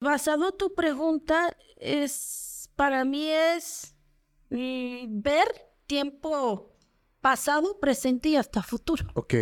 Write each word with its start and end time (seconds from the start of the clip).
Basado 0.00 0.52
tu 0.52 0.74
pregunta, 0.74 1.54
es 1.76 2.70
para 2.74 3.04
mí 3.04 3.28
es 3.28 3.94
mm, 4.48 5.20
ver 5.20 5.46
tiempo 5.86 6.74
pasado, 7.20 7.78
presente 7.78 8.30
y 8.30 8.36
hasta 8.36 8.62
futuro. 8.62 9.04
Ok. 9.12 9.34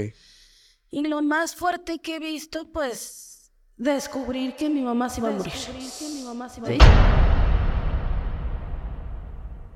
Y 0.90 1.02
lo 1.06 1.22
más 1.22 1.54
fuerte 1.54 2.00
que 2.00 2.16
he 2.16 2.18
visto, 2.18 2.72
pues, 2.72 3.52
descubrir 3.76 4.56
que 4.56 4.68
mi 4.68 4.80
mamá 4.82 5.08
se 5.08 5.20
iba 5.20 5.28
a 5.28 5.32
morir. 5.32 5.52
¿Sí? 5.52 6.78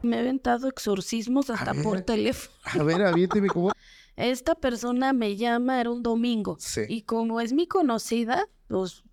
Me 0.03 0.17
he 0.17 0.19
aventado 0.19 0.67
exorcismos 0.67 1.49
hasta 1.49 1.75
por 1.75 1.99
ver. 1.99 2.05
teléfono. 2.05 2.57
A 2.65 2.83
ver, 2.83 3.03
aviénteme 3.03 3.47
cómo. 3.47 3.71
Esta 4.17 4.57
persona 4.57 5.13
me 5.13 5.37
llama, 5.37 5.81
era 5.81 5.91
un 5.91 6.03
domingo. 6.03 6.57
Sí. 6.59 6.81
Y 6.89 7.03
como 7.03 7.41
es 7.41 7.53
mi 7.53 7.69
conocida, 7.69 8.49
pues, 8.67 9.05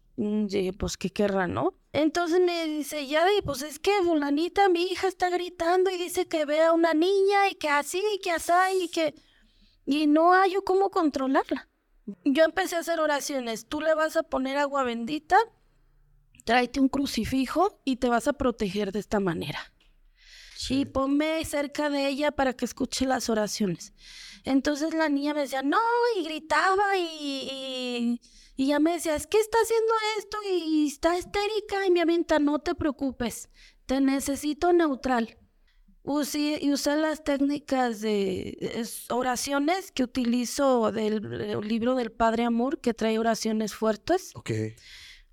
dije, 0.47 0.73
pues, 0.73 0.97
¿qué 0.97 1.09
querrá, 1.09 1.47
no? 1.47 1.73
Entonces 1.93 2.39
me 2.39 2.65
dice, 2.67 3.07
ya, 3.07 3.25
pues 3.43 3.61
es 3.61 3.79
que 3.79 3.91
fulanita, 4.03 4.69
mi 4.69 4.83
hija 4.83 5.07
está 5.07 5.29
gritando 5.29 5.89
y 5.89 5.97
dice 5.97 6.27
que 6.27 6.45
ve 6.45 6.61
a 6.61 6.73
una 6.73 6.93
niña 6.93 7.49
y 7.49 7.55
que 7.55 7.69
así, 7.69 8.01
y 8.15 8.19
que 8.19 8.31
así, 8.31 8.51
y 8.83 8.89
que... 8.89 9.15
Y 9.85 10.05
no 10.07 10.33
hay 10.33 10.51
yo 10.51 10.63
cómo 10.63 10.91
controlarla. 10.91 11.67
Yo 12.23 12.43
empecé 12.43 12.75
a 12.75 12.79
hacer 12.79 12.99
oraciones. 12.99 13.67
Tú 13.67 13.81
le 13.81 13.95
vas 13.95 14.17
a 14.17 14.23
poner 14.23 14.57
agua 14.57 14.83
bendita, 14.83 15.37
tráete 16.45 16.79
un 16.79 16.89
crucifijo 16.89 17.79
y 17.85 17.95
te 17.95 18.09
vas 18.09 18.27
a 18.27 18.33
proteger 18.33 18.91
de 18.91 18.99
esta 18.99 19.19
manera 19.19 19.59
y 20.67 20.85
ponme 20.85 21.43
cerca 21.45 21.89
de 21.89 22.07
ella 22.07 22.31
para 22.31 22.53
que 22.53 22.65
escuche 22.65 23.05
las 23.05 23.29
oraciones. 23.29 23.93
Entonces 24.43 24.93
la 24.93 25.09
niña 25.09 25.33
me 25.33 25.41
decía, 25.41 25.61
no, 25.61 25.79
y 26.17 26.23
gritaba 26.23 26.97
y, 26.97 27.07
y, 27.21 28.21
y 28.61 28.67
ya 28.67 28.79
me 28.79 28.91
decía, 28.91 29.15
es 29.15 29.25
que 29.25 29.39
está 29.39 29.57
haciendo 29.63 29.93
esto 30.17 30.37
y 30.51 30.87
está 30.87 31.17
histérica 31.17 31.85
y 31.87 31.91
me 31.91 32.01
avienta, 32.01 32.39
no 32.39 32.59
te 32.59 32.75
preocupes, 32.75 33.49
te 33.85 34.01
necesito 34.01 34.73
neutral. 34.73 35.37
Usé, 36.03 36.59
y 36.61 36.73
usé 36.73 36.95
las 36.97 37.23
técnicas 37.23 38.01
de 38.01 38.57
es- 38.59 39.09
oraciones 39.11 39.91
que 39.93 40.03
utilizo 40.03 40.91
del, 40.91 41.21
del 41.21 41.61
libro 41.61 41.95
del 41.95 42.11
Padre 42.11 42.43
Amor, 42.43 42.81
que 42.81 42.93
trae 42.93 43.17
oraciones 43.17 43.73
fuertes. 43.75 44.31
Ok. 44.35 44.51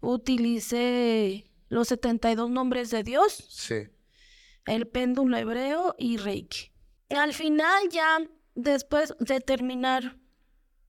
Utilicé 0.01 1.51
los 1.69 1.89
72 1.89 2.49
nombres 2.51 2.91
de 2.91 3.03
Dios 3.03 3.45
Sí. 3.49 3.89
el 4.67 4.87
péndulo 4.87 5.37
hebreo 5.37 5.95
y 5.99 6.17
Reiki. 6.17 6.71
Al 7.09 7.33
final 7.35 7.89
ya, 7.91 8.19
después 8.55 9.15
de 9.19 9.41
terminar 9.41 10.17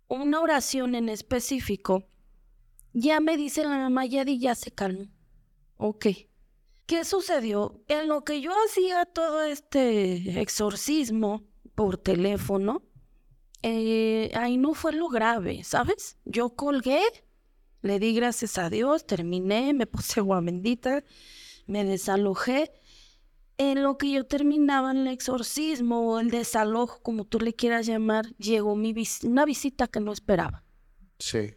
una 0.07 0.39
oración 0.41 0.95
en 0.95 1.09
específico, 1.09 2.07
ya 2.99 3.19
me 3.19 3.37
dice 3.37 3.63
la 3.63 3.77
mamá, 3.77 4.05
Yadi, 4.05 4.39
ya 4.39 4.55
se 4.55 4.71
calmó. 4.71 5.05
Ok. 5.77 6.07
¿Qué 6.85 7.03
sucedió? 7.05 7.83
En 7.87 8.07
lo 8.07 8.23
que 8.23 8.41
yo 8.41 8.51
hacía 8.65 9.05
todo 9.05 9.43
este 9.43 10.39
exorcismo 10.41 11.43
por 11.75 11.97
teléfono, 11.97 12.81
eh, 13.61 14.31
ahí 14.35 14.57
no 14.57 14.73
fue 14.73 14.93
lo 14.93 15.09
grave, 15.09 15.63
¿sabes? 15.63 16.17
Yo 16.25 16.55
colgué, 16.55 17.01
le 17.81 17.99
di 17.99 18.13
gracias 18.13 18.57
a 18.57 18.69
Dios, 18.69 19.05
terminé, 19.05 19.73
me 19.73 19.85
puse 19.85 20.19
agua 20.21 20.41
bendita, 20.41 21.03
me 21.67 21.83
desalojé 21.83 22.71
en 23.57 23.83
lo 23.83 23.97
que 23.97 24.11
yo 24.11 24.25
terminaba 24.25 24.91
el 24.91 25.07
exorcismo 25.07 26.13
o 26.13 26.19
el 26.19 26.29
desalojo, 26.29 27.01
como 27.01 27.25
tú 27.25 27.39
le 27.39 27.53
quieras 27.53 27.85
llamar, 27.85 28.27
llegó 28.37 28.75
mi 28.75 28.93
vis- 28.93 29.23
una 29.23 29.45
visita 29.45 29.87
que 29.87 29.99
no 29.99 30.13
esperaba. 30.13 30.63
Sí. 31.19 31.53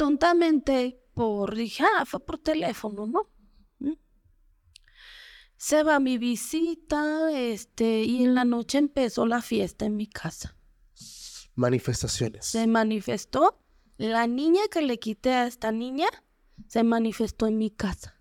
Tontamente, 0.00 0.98
por 1.12 1.54
dije, 1.54 1.84
ah, 1.84 2.06
fue 2.06 2.24
por 2.24 2.38
teléfono, 2.38 3.06
¿no? 3.06 3.28
¿Mm? 3.80 3.98
Se 5.58 5.82
va 5.82 6.00
mi 6.00 6.16
visita, 6.16 7.30
este, 7.30 8.04
y 8.04 8.24
en 8.24 8.34
la 8.34 8.46
noche 8.46 8.78
empezó 8.78 9.26
la 9.26 9.42
fiesta 9.42 9.84
en 9.84 9.96
mi 9.96 10.06
casa. 10.06 10.56
Manifestaciones. 11.54 12.46
Se 12.46 12.66
manifestó, 12.66 13.62
la 13.98 14.26
niña 14.26 14.62
que 14.70 14.80
le 14.80 14.98
quité 14.98 15.34
a 15.34 15.46
esta 15.46 15.70
niña, 15.70 16.08
se 16.66 16.82
manifestó 16.82 17.46
en 17.46 17.58
mi 17.58 17.70
casa. 17.70 18.18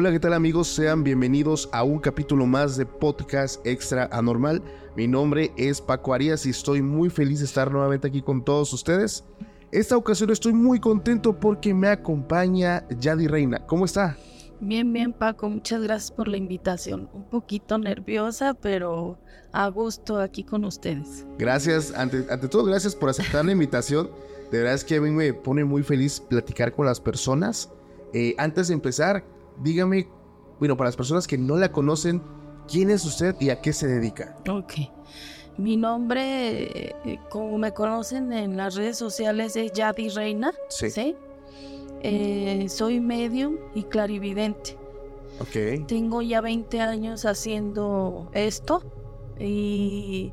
Hola, 0.00 0.12
¿qué 0.12 0.20
tal 0.20 0.32
amigos? 0.32 0.68
Sean 0.68 1.04
bienvenidos 1.04 1.68
a 1.72 1.84
un 1.84 1.98
capítulo 1.98 2.46
más 2.46 2.78
de 2.78 2.86
Podcast 2.86 3.60
Extra 3.66 4.08
Anormal. 4.10 4.62
Mi 4.96 5.06
nombre 5.06 5.52
es 5.58 5.82
Paco 5.82 6.14
Arias 6.14 6.46
y 6.46 6.50
estoy 6.50 6.80
muy 6.80 7.10
feliz 7.10 7.40
de 7.40 7.44
estar 7.44 7.70
nuevamente 7.70 8.08
aquí 8.08 8.22
con 8.22 8.42
todos 8.42 8.72
ustedes. 8.72 9.24
Esta 9.70 9.98
ocasión 9.98 10.30
estoy 10.30 10.54
muy 10.54 10.80
contento 10.80 11.38
porque 11.38 11.74
me 11.74 11.88
acompaña 11.88 12.88
Yadi 12.98 13.26
Reina. 13.26 13.66
¿Cómo 13.66 13.84
está? 13.84 14.16
Bien, 14.58 14.90
bien, 14.90 15.12
Paco, 15.12 15.50
muchas 15.50 15.82
gracias 15.82 16.10
por 16.10 16.28
la 16.28 16.38
invitación. 16.38 17.10
Un 17.12 17.28
poquito 17.28 17.76
nerviosa, 17.76 18.54
pero 18.54 19.18
a 19.52 19.68
gusto 19.68 20.18
aquí 20.18 20.44
con 20.44 20.64
ustedes. 20.64 21.26
Gracias, 21.36 21.92
ante, 21.94 22.24
ante 22.30 22.48
todo, 22.48 22.64
gracias 22.64 22.96
por 22.96 23.10
aceptar 23.10 23.44
la 23.44 23.52
invitación. 23.52 24.08
De 24.50 24.60
verdad 24.60 24.76
es 24.76 24.82
que 24.82 24.96
a 24.96 25.00
mí 25.02 25.10
me 25.10 25.34
pone 25.34 25.62
muy 25.62 25.82
feliz 25.82 26.20
platicar 26.20 26.72
con 26.72 26.86
las 26.86 27.02
personas. 27.02 27.70
Eh, 28.14 28.34
antes 28.38 28.68
de 28.68 28.74
empezar, 28.74 29.24
dígame, 29.60 30.08
bueno, 30.58 30.76
para 30.76 30.88
las 30.88 30.96
personas 30.96 31.26
que 31.26 31.38
no 31.38 31.56
la 31.56 31.72
conocen, 31.72 32.22
¿quién 32.68 32.90
es 32.90 33.04
usted 33.04 33.34
y 33.40 33.50
a 33.50 33.60
qué 33.60 33.72
se 33.72 33.86
dedica? 33.86 34.36
Ok. 34.48 34.74
Mi 35.56 35.76
nombre, 35.76 36.88
eh, 36.88 37.20
como 37.28 37.58
me 37.58 37.72
conocen 37.72 38.32
en 38.32 38.56
las 38.56 38.76
redes 38.76 38.96
sociales, 38.96 39.56
es 39.56 39.72
Yadi 39.72 40.08
Reina. 40.08 40.52
Sí. 40.68 41.14
Eh, 42.02 42.66
soy 42.68 43.00
medium 43.00 43.56
y 43.74 43.82
clarividente. 43.84 44.78
Ok. 45.40 45.86
Tengo 45.86 46.22
ya 46.22 46.40
20 46.40 46.80
años 46.80 47.24
haciendo 47.26 48.30
esto 48.32 48.82
y 49.38 50.32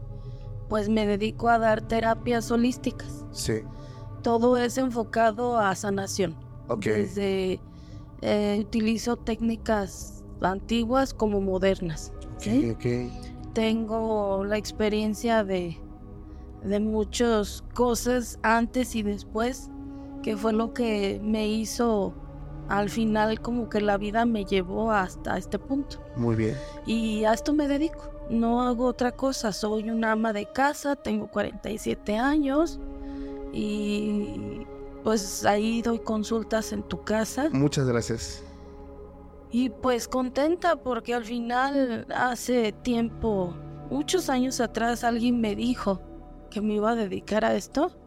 pues 0.69 0.89
me 0.89 1.05
dedico 1.05 1.49
a 1.49 1.59
dar 1.59 1.81
terapias 1.81 2.51
holísticas. 2.51 3.25
Sí. 3.31 3.61
Todo 4.21 4.57
es 4.57 4.77
enfocado 4.77 5.57
a 5.57 5.75
sanación. 5.75 6.35
Ok. 6.67 6.85
Desde 6.85 7.59
eh, 8.21 8.57
utilizo 8.61 9.17
técnicas 9.17 10.23
antiguas 10.41 11.13
como 11.13 11.41
modernas. 11.41 12.13
¿sí? 12.37 12.69
Ok, 12.69 12.77
ok. 12.77 13.53
Tengo 13.53 14.43
la 14.45 14.57
experiencia 14.57 15.43
de, 15.43 15.77
de 16.63 16.79
muchas 16.79 17.63
cosas 17.73 18.39
antes 18.43 18.95
y 18.95 19.03
después, 19.03 19.69
que 20.21 20.37
fue 20.37 20.53
lo 20.53 20.73
que 20.73 21.19
me 21.23 21.47
hizo 21.47 22.13
al 22.69 22.89
final 22.89 23.39
como 23.39 23.69
que 23.69 23.79
la 23.81 23.97
vida 23.97 24.25
me 24.25 24.45
llevó 24.45 24.91
hasta 24.91 25.37
este 25.37 25.57
punto. 25.57 25.99
Muy 26.15 26.35
bien. 26.35 26.55
Y 26.85 27.23
a 27.23 27.33
esto 27.33 27.53
me 27.53 27.67
dedico. 27.67 28.11
No 28.29 28.61
hago 28.61 28.85
otra 28.85 29.11
cosa. 29.11 29.53
Soy 29.53 29.89
una 29.89 30.11
ama 30.11 30.33
de 30.33 30.45
casa, 30.51 30.95
tengo 30.95 31.27
47 31.27 32.17
años 32.17 32.79
y 33.53 34.65
pues 35.07 35.45
ahí 35.45 35.81
doy 35.81 35.99
consultas 35.99 36.73
en 36.73 36.83
tu 36.83 37.01
casa. 37.05 37.47
Muchas 37.53 37.87
gracias. 37.87 38.43
Y 39.49 39.69
pues 39.69 40.05
contenta 40.05 40.75
porque 40.83 41.13
al 41.13 41.23
final 41.23 42.05
hace 42.13 42.73
tiempo, 42.73 43.55
muchos 43.89 44.29
años 44.29 44.59
atrás, 44.59 45.05
alguien 45.05 45.39
me 45.39 45.55
dijo 45.55 46.01
que 46.51 46.59
me 46.59 46.73
iba 46.73 46.91
a 46.91 46.95
dedicar 46.95 47.45
a 47.45 47.55
esto. 47.55 47.97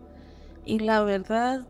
Y 0.67 0.81
la 0.81 1.03
verdad, 1.03 1.67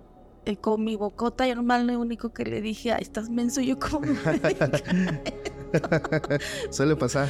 eh, 0.47 0.57
con 0.57 0.83
mi 0.83 0.97
bocota 0.97 1.47
normal, 1.55 1.87
lo 1.87 2.01
único 2.01 2.33
que 2.33 2.43
le 2.43 2.61
dije, 2.61 2.93
ay, 2.93 3.03
estás 3.03 3.31
menso, 3.31 3.61
yo 3.61 3.79
como... 3.79 4.01
me 4.01 4.15
voy 4.15 4.27
a 4.27 4.33
dedicar 4.33 4.75
a 4.75 4.79
esto?". 6.35 6.73
Suele 6.73 6.97
pasar. 6.97 7.29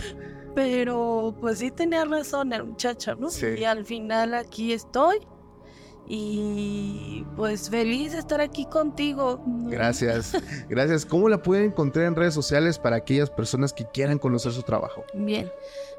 Pero 0.55 1.37
pues 1.39 1.59
sí 1.59 1.71
tenía 1.71 2.07
razón 2.07 2.55
el 2.55 2.65
muchacho, 2.65 3.15
¿no? 3.17 3.29
Sí. 3.29 3.45
Y 3.59 3.65
al 3.65 3.85
final 3.85 4.33
aquí 4.33 4.73
estoy. 4.73 5.19
Y 6.13 7.25
pues 7.37 7.71
feliz 7.71 8.11
de 8.11 8.19
estar 8.19 8.41
aquí 8.41 8.67
contigo. 8.67 9.41
Gracias. 9.47 10.33
Gracias. 10.69 11.07
¿Cómo 11.07 11.29
la 11.29 11.41
pueden 11.41 11.67
encontrar 11.67 12.07
en 12.07 12.17
redes 12.17 12.35
sociales 12.35 12.81
para 12.81 12.97
aquellas 12.97 13.31
personas 13.31 13.73
que 13.73 13.85
quieran 13.85 14.19
conocer 14.19 14.51
su 14.51 14.65
trabajo? 14.65 15.05
Bien, 15.15 15.53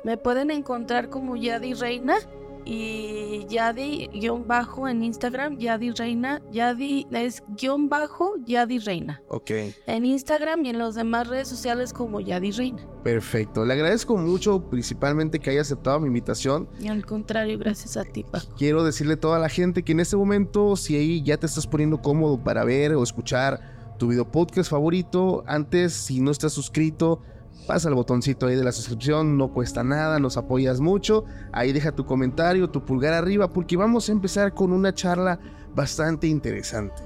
me 0.03 0.17
pueden 0.17 0.51
encontrar 0.51 1.07
como 1.07 1.37
Yadi 1.37 1.75
Reina 1.75 2.17
y 2.65 3.45
Yadi 3.47 4.09
guion 4.13 4.47
bajo 4.47 4.87
en 4.87 5.03
Instagram, 5.03 5.57
Yadi 5.57 5.91
Reina, 5.91 6.41
Yadi 6.51 7.07
es 7.11 7.43
guion 7.57 7.89
bajo 7.89 8.35
Yadi 8.45 8.79
Reina. 8.79 9.21
Ok. 9.27 9.51
En 9.87 10.05
Instagram 10.05 10.65
y 10.65 10.69
en 10.69 10.79
las 10.79 10.95
demás 10.95 11.27
redes 11.27 11.47
sociales 11.47 11.93
como 11.93 12.19
Yadi 12.19 12.51
Reina. 12.51 12.85
Perfecto. 13.03 13.65
Le 13.65 13.73
agradezco 13.73 14.15
mucho, 14.17 14.69
principalmente 14.69 15.39
que 15.39 15.49
haya 15.49 15.61
aceptado 15.61 15.99
mi 15.99 16.07
invitación. 16.07 16.69
Y 16.79 16.87
al 16.87 17.05
contrario, 17.05 17.57
gracias 17.57 17.97
a 17.97 18.03
ti, 18.03 18.23
Paco. 18.23 18.53
Quiero 18.57 18.83
decirle 18.83 19.13
a 19.13 19.19
toda 19.19 19.39
la 19.39 19.49
gente 19.49 19.83
que 19.83 19.91
en 19.91 19.99
este 19.99 20.15
momento, 20.15 20.75
si 20.75 20.95
ahí 20.95 21.23
ya 21.23 21.37
te 21.37 21.45
estás 21.45 21.67
poniendo 21.67 22.01
cómodo 22.01 22.43
para 22.43 22.63
ver 22.63 22.93
o 22.93 23.03
escuchar 23.03 23.95
tu 23.97 24.07
video 24.07 24.31
podcast 24.31 24.69
favorito, 24.69 25.43
antes, 25.45 25.93
si 25.93 26.21
no 26.21 26.31
estás 26.31 26.53
suscrito, 26.53 27.21
pasa 27.67 27.89
el 27.89 27.95
botoncito 27.95 28.47
ahí 28.47 28.55
de 28.55 28.63
la 28.63 28.71
suscripción, 28.71 29.37
no 29.37 29.53
cuesta 29.53 29.83
nada, 29.83 30.19
nos 30.19 30.37
apoyas 30.37 30.79
mucho. 30.79 31.25
Ahí 31.51 31.71
deja 31.71 31.91
tu 31.91 32.05
comentario, 32.05 32.69
tu 32.69 32.83
pulgar 32.83 33.13
arriba, 33.13 33.51
porque 33.51 33.77
vamos 33.77 34.09
a 34.09 34.11
empezar 34.11 34.53
con 34.53 34.71
una 34.71 34.93
charla 34.93 35.39
bastante 35.75 36.27
interesante. 36.27 37.01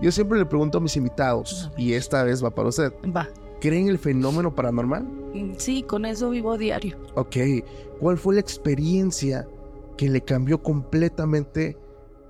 Yo 0.00 0.10
siempre 0.12 0.38
le 0.38 0.46
pregunto 0.46 0.78
a 0.78 0.80
mis 0.80 0.96
invitados, 0.96 1.70
y 1.76 1.92
esta 1.92 2.22
vez 2.24 2.44
va 2.44 2.54
para 2.54 2.68
usted. 2.68 2.92
Va. 3.14 3.28
¿Creen 3.60 3.88
el 3.88 3.98
fenómeno 3.98 4.54
paranormal? 4.54 5.04
Mm, 5.04 5.54
Sí, 5.56 5.82
con 5.82 6.04
eso 6.04 6.30
vivo 6.30 6.58
diario. 6.58 6.98
Ok, 7.14 7.36
¿cuál 8.00 8.18
fue 8.18 8.34
la 8.34 8.40
experiencia 8.40 9.46
que 9.96 10.08
le 10.08 10.20
cambió 10.20 10.62
completamente 10.62 11.78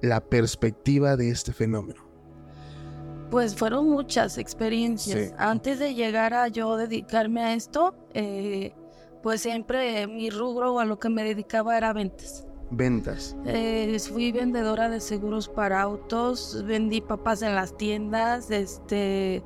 la 0.01 0.21
perspectiva 0.21 1.17
de 1.17 1.31
este 1.31 1.53
fenómeno? 1.53 2.04
Pues 3.31 3.55
fueron 3.57 3.89
muchas 3.89 4.39
experiencias. 4.39 5.29
Sí. 5.29 5.35
Antes 5.39 5.79
de 5.79 5.95
llegar 5.95 6.35
a 6.35 6.49
yo 6.49 6.77
dedicarme 6.77 7.43
a 7.43 7.55
esto, 7.55 7.95
eh, 8.15 8.73
pues 9.23 9.41
siempre 9.41 10.07
mi 10.07 10.31
rubro 10.31 10.75
o 10.75 10.79
a 10.81 10.85
lo 10.85 10.99
que 10.99 11.09
me 11.09 11.25
dedicaba 11.25 11.77
era 11.77 11.93
ventas. 11.93 12.47
Ventas. 12.71 13.37
Eh, 13.47 13.99
fui 14.13 14.33
vendedora 14.33 14.89
de 14.89 15.01
seguros 15.01 15.49
para 15.49 15.81
autos, 15.83 16.63
vendí 16.67 17.01
papas 17.01 17.43
en 17.43 17.55
las 17.55 17.77
tiendas, 17.77 18.51
este, 18.51 19.43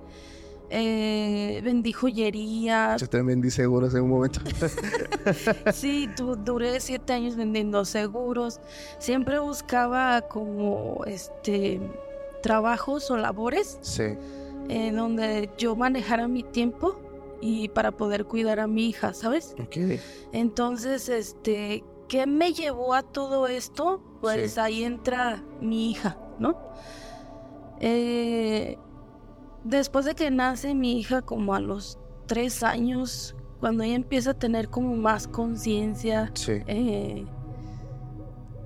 eh, 0.70 1.60
vendí 1.64 1.92
joyería. 1.92 2.96
Yo 2.96 3.08
también 3.08 3.40
vendí 3.40 3.50
seguros 3.50 3.94
en 3.94 4.02
un 4.02 4.10
momento. 4.10 4.40
Sí, 5.74 6.08
tu- 6.16 6.36
duré 6.36 6.80
siete 6.80 7.12
años 7.12 7.36
vendiendo 7.36 7.84
seguros. 7.84 8.60
Siempre 8.98 9.38
buscaba 9.38 10.22
como 10.22 11.04
este 11.06 11.80
trabajos 12.42 13.10
o 13.10 13.16
labores 13.16 13.78
sí, 13.82 14.04
en 14.68 14.96
donde 14.96 15.50
yo 15.58 15.76
manejara 15.76 16.28
mi 16.28 16.42
tiempo 16.42 16.96
y 17.40 17.68
para 17.68 17.92
poder 17.92 18.24
cuidar 18.24 18.58
a 18.60 18.66
mi 18.66 18.88
hija, 18.88 19.14
¿sabes? 19.14 19.54
Entonces, 20.32 21.08
este, 21.08 21.84
¿qué 22.08 22.26
me 22.26 22.52
llevó 22.52 22.94
a 22.94 23.02
todo 23.02 23.46
esto? 23.46 24.02
Pues 24.20 24.52
Sí. 24.54 24.60
ahí 24.60 24.84
entra 24.84 25.42
mi 25.60 25.90
hija, 25.92 26.18
¿no? 26.38 26.56
Eh, 27.80 28.76
después 29.64 30.04
de 30.04 30.14
que 30.14 30.30
nace 30.30 30.74
mi 30.74 30.98
hija, 30.98 31.22
como 31.22 31.54
a 31.54 31.60
los 31.60 31.98
tres 32.26 32.62
años, 32.62 33.36
cuando 33.60 33.84
ella 33.84 33.94
empieza 33.94 34.30
a 34.32 34.34
tener 34.34 34.68
como 34.68 34.96
más 34.96 35.28
conciencia, 35.28 36.30
Sí, 36.34 36.52
eh, 36.66 37.24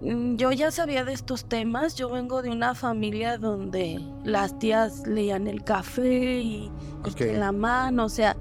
yo 0.03 0.51
ya 0.53 0.71
sabía 0.71 1.05
de 1.05 1.13
estos 1.13 1.45
temas. 1.45 1.95
Yo 1.95 2.11
vengo 2.11 2.43
de 2.43 2.51
una 2.51 2.75
familia 2.75 3.39
donde 3.39 4.01
las 4.25 4.59
tías 4.59 5.07
leían 5.07 5.47
el 5.47 5.63
café 5.63 6.41
y, 6.41 6.73
la 7.19 7.53
mano, 7.53 8.07
o 8.07 8.09
sea, 8.09 8.37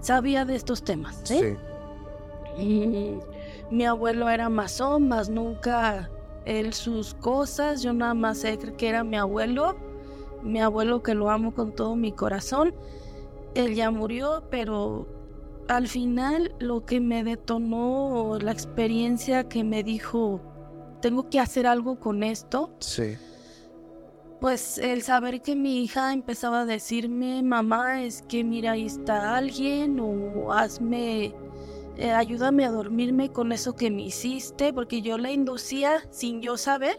sabía 0.00 0.44
de 0.44 0.56
estos 0.56 0.82
temas. 0.82 1.20
¿sí? 1.24 1.38
sí, 2.56 2.62
Y 2.62 3.18
mi 3.70 3.84
abuelo 3.84 4.30
era 4.30 4.48
masón, 4.48 5.08
más 5.08 5.28
nunca 5.28 6.10
él 6.46 6.72
sus 6.72 7.14
cosas. 7.14 7.82
Yo 7.82 7.92
nada 7.92 8.14
más 8.14 8.38
sé 8.38 8.58
que 8.58 8.88
era 8.88 9.04
mi 9.04 9.16
abuelo, 9.16 9.76
mi 10.42 10.60
abuelo 10.60 11.02
que 11.02 11.14
lo 11.14 11.30
amo 11.30 11.54
con 11.54 11.72
todo 11.72 11.96
mi 11.96 12.12
corazón. 12.12 12.74
Él 13.54 13.74
ya 13.74 13.90
murió, 13.90 14.44
pero 14.50 15.06
al 15.68 15.86
final 15.86 16.54
lo 16.58 16.84
que 16.84 17.00
me 17.00 17.24
detonó 17.24 18.38
la 18.40 18.52
experiencia 18.52 19.48
que 19.48 19.64
me 19.64 19.82
dijo, 19.82 20.40
tengo 21.04 21.28
que 21.28 21.38
hacer 21.38 21.66
algo 21.66 22.00
con 22.00 22.22
esto, 22.22 22.70
sí, 22.78 23.18
pues 24.40 24.78
el 24.78 25.02
saber 25.02 25.42
que 25.42 25.54
mi 25.54 25.84
hija 25.84 26.14
empezaba 26.14 26.62
a 26.62 26.64
decirme, 26.64 27.42
mamá, 27.42 28.02
es 28.02 28.22
que 28.26 28.42
mira, 28.42 28.72
ahí 28.72 28.86
está 28.86 29.36
alguien, 29.36 30.00
o 30.00 30.50
hazme, 30.50 31.34
eh, 31.98 32.10
ayúdame 32.10 32.64
a 32.64 32.70
dormirme 32.70 33.28
con 33.28 33.52
eso 33.52 33.76
que 33.76 33.90
me 33.90 34.00
hiciste, 34.00 34.72
porque 34.72 35.02
yo 35.02 35.18
la 35.18 35.30
inducía 35.30 36.00
sin 36.08 36.40
yo 36.40 36.56
saber, 36.56 36.96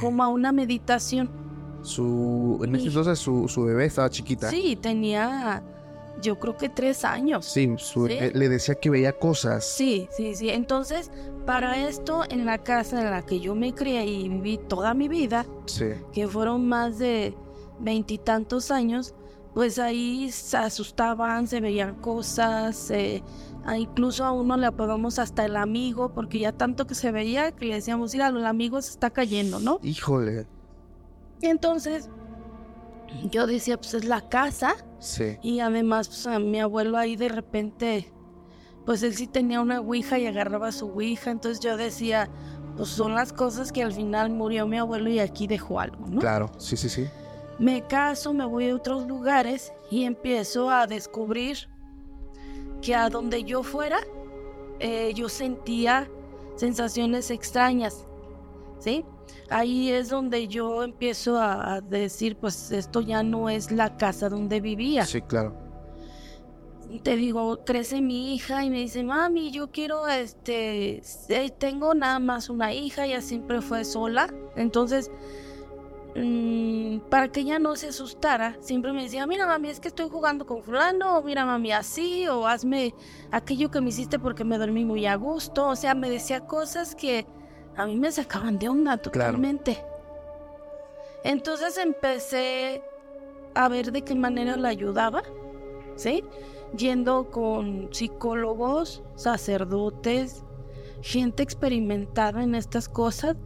como 0.00 0.24
a 0.24 0.28
una 0.28 0.50
meditación. 0.50 1.30
Su, 1.82 2.58
en 2.64 2.74
ese 2.74 2.86
entonces 2.86 3.18
su, 3.18 3.48
su 3.48 3.64
bebé 3.64 3.84
estaba 3.84 4.08
chiquita. 4.08 4.48
Sí, 4.48 4.78
tenía, 4.80 5.62
yo 6.20 6.38
creo 6.38 6.56
que 6.56 6.68
tres 6.68 7.04
años. 7.04 7.46
Sí, 7.46 7.72
su- 7.78 8.06
¿Sí? 8.06 8.14
eh, 8.14 8.32
le 8.34 8.48
decía 8.48 8.74
que 8.74 8.90
veía 8.90 9.12
cosas. 9.12 9.64
Sí, 9.64 10.08
sí, 10.16 10.34
sí. 10.34 10.50
Entonces, 10.50 11.10
para 11.46 11.88
esto, 11.88 12.22
en 12.28 12.44
la 12.46 12.58
casa 12.58 13.00
en 13.00 13.10
la 13.10 13.22
que 13.24 13.40
yo 13.40 13.54
me 13.54 13.74
crié 13.74 14.04
y 14.06 14.28
viví 14.28 14.58
toda 14.58 14.94
mi 14.94 15.08
vida, 15.08 15.46
Sí, 15.66 15.86
que 16.12 16.28
fueron 16.28 16.68
más 16.68 16.98
de 16.98 17.34
veintitantos 17.78 18.70
años, 18.70 19.14
pues 19.54 19.78
ahí 19.78 20.30
se 20.30 20.56
asustaban, 20.56 21.48
se 21.48 21.60
veían 21.60 21.96
cosas, 21.96 22.90
eh, 22.90 23.22
incluso 23.76 24.24
a 24.24 24.32
uno 24.32 24.56
le 24.56 24.66
apodamos 24.66 25.18
hasta 25.18 25.44
el 25.44 25.56
amigo, 25.56 26.12
porque 26.14 26.38
ya 26.38 26.52
tanto 26.52 26.86
que 26.86 26.94
se 26.94 27.10
veía 27.10 27.50
que 27.52 27.64
le 27.66 27.74
decíamos, 27.74 28.12
mira, 28.12 28.28
el 28.28 28.46
amigo 28.46 28.80
se 28.80 28.90
está 28.90 29.10
cayendo, 29.10 29.58
¿no? 29.58 29.80
híjole. 29.82 30.46
Y 31.40 31.46
entonces 31.46 32.08
yo 33.30 33.46
decía, 33.46 33.76
pues 33.76 33.94
es 33.94 34.04
la 34.04 34.28
casa, 34.28 34.74
Sí, 35.00 35.38
y 35.42 35.60
además, 35.60 36.08
pues 36.08 36.26
a 36.26 36.38
mi 36.38 36.60
abuelo 36.60 36.96
ahí 36.98 37.16
de 37.16 37.28
repente, 37.28 38.12
pues 38.84 39.02
él 39.02 39.14
sí 39.14 39.26
tenía 39.26 39.60
una 39.60 39.80
ouija 39.80 40.18
y 40.18 40.26
agarraba 40.26 40.70
su 40.72 40.86
ouija, 40.88 41.30
entonces 41.30 41.60
yo 41.60 41.76
decía, 41.76 42.28
pues 42.76 42.90
son 42.90 43.14
las 43.14 43.32
cosas 43.32 43.72
que 43.72 43.82
al 43.82 43.92
final 43.92 44.30
murió 44.30 44.66
mi 44.66 44.78
abuelo 44.78 45.10
y 45.10 45.18
aquí 45.18 45.46
dejó 45.46 45.80
algo, 45.80 46.06
¿no? 46.06 46.20
claro, 46.20 46.50
sí, 46.58 46.76
sí, 46.76 46.88
sí. 46.88 47.08
Me 47.58 47.86
caso, 47.86 48.32
me 48.32 48.44
voy 48.46 48.70
a 48.70 48.74
otros 48.74 49.06
lugares 49.06 49.72
y 49.90 50.04
empiezo 50.04 50.70
a 50.70 50.86
descubrir 50.86 51.68
que 52.80 52.94
a 52.94 53.10
donde 53.10 53.44
yo 53.44 53.62
fuera, 53.62 53.98
eh, 54.78 55.12
yo 55.14 55.28
sentía 55.28 56.08
sensaciones 56.56 57.30
extrañas, 57.30 58.06
¿sí? 58.78 59.04
Ahí 59.50 59.90
es 59.90 60.08
donde 60.08 60.48
yo 60.48 60.82
empiezo 60.82 61.36
a, 61.36 61.74
a 61.74 61.80
decir, 61.80 62.36
pues 62.36 62.70
esto 62.70 63.00
ya 63.00 63.22
no 63.22 63.50
es 63.50 63.70
la 63.72 63.96
casa 63.96 64.28
donde 64.28 64.60
vivía. 64.60 65.04
Sí, 65.04 65.20
claro. 65.22 65.70
Te 67.02 67.14
digo, 67.14 67.64
crece 67.64 68.00
mi 68.00 68.34
hija 68.34 68.64
y 68.64 68.70
me 68.70 68.78
dice, 68.78 69.04
mami, 69.04 69.52
yo 69.52 69.70
quiero, 69.70 70.08
este, 70.08 71.02
eh, 71.28 71.50
tengo 71.56 71.94
nada 71.94 72.18
más 72.18 72.50
una 72.50 72.74
hija, 72.74 73.06
ella 73.06 73.20
siempre 73.20 73.60
fue 73.60 73.84
sola, 73.84 74.28
entonces 74.56 75.08
mm, 76.16 76.98
para 77.08 77.28
que 77.28 77.40
ella 77.40 77.60
no 77.60 77.76
se 77.76 77.88
asustara, 77.88 78.56
siempre 78.60 78.92
me 78.92 79.04
decía, 79.04 79.24
mira 79.28 79.46
mami, 79.46 79.68
es 79.68 79.78
que 79.78 79.86
estoy 79.86 80.08
jugando 80.08 80.46
con 80.46 80.64
fulano, 80.64 81.18
o 81.18 81.22
mira 81.22 81.46
mami, 81.46 81.70
así, 81.70 82.26
o 82.26 82.48
hazme 82.48 82.92
aquello 83.30 83.70
que 83.70 83.80
me 83.80 83.90
hiciste 83.90 84.18
porque 84.18 84.42
me 84.42 84.58
dormí 84.58 84.84
muy 84.84 85.06
a 85.06 85.14
gusto, 85.14 85.68
o 85.68 85.76
sea, 85.76 85.94
me 85.94 86.10
decía 86.10 86.40
cosas 86.40 86.96
que 86.96 87.24
a 87.76 87.86
mí 87.86 87.96
me 87.96 88.10
sacaban 88.12 88.58
de 88.58 88.68
onda 88.68 88.96
totalmente. 88.96 89.84
Entonces 91.24 91.76
empecé 91.78 92.82
a 93.54 93.68
ver 93.68 93.92
de 93.92 94.02
qué 94.02 94.14
manera 94.14 94.56
la 94.56 94.68
ayudaba, 94.68 95.22
¿sí? 95.96 96.24
Yendo 96.76 97.30
con 97.30 97.88
psicólogos, 97.92 99.02
sacerdotes, 99.16 100.44
gente 101.02 101.42
experimentada 101.42 102.42
en 102.42 102.54
estas 102.54 102.88
cosas, 102.88 103.36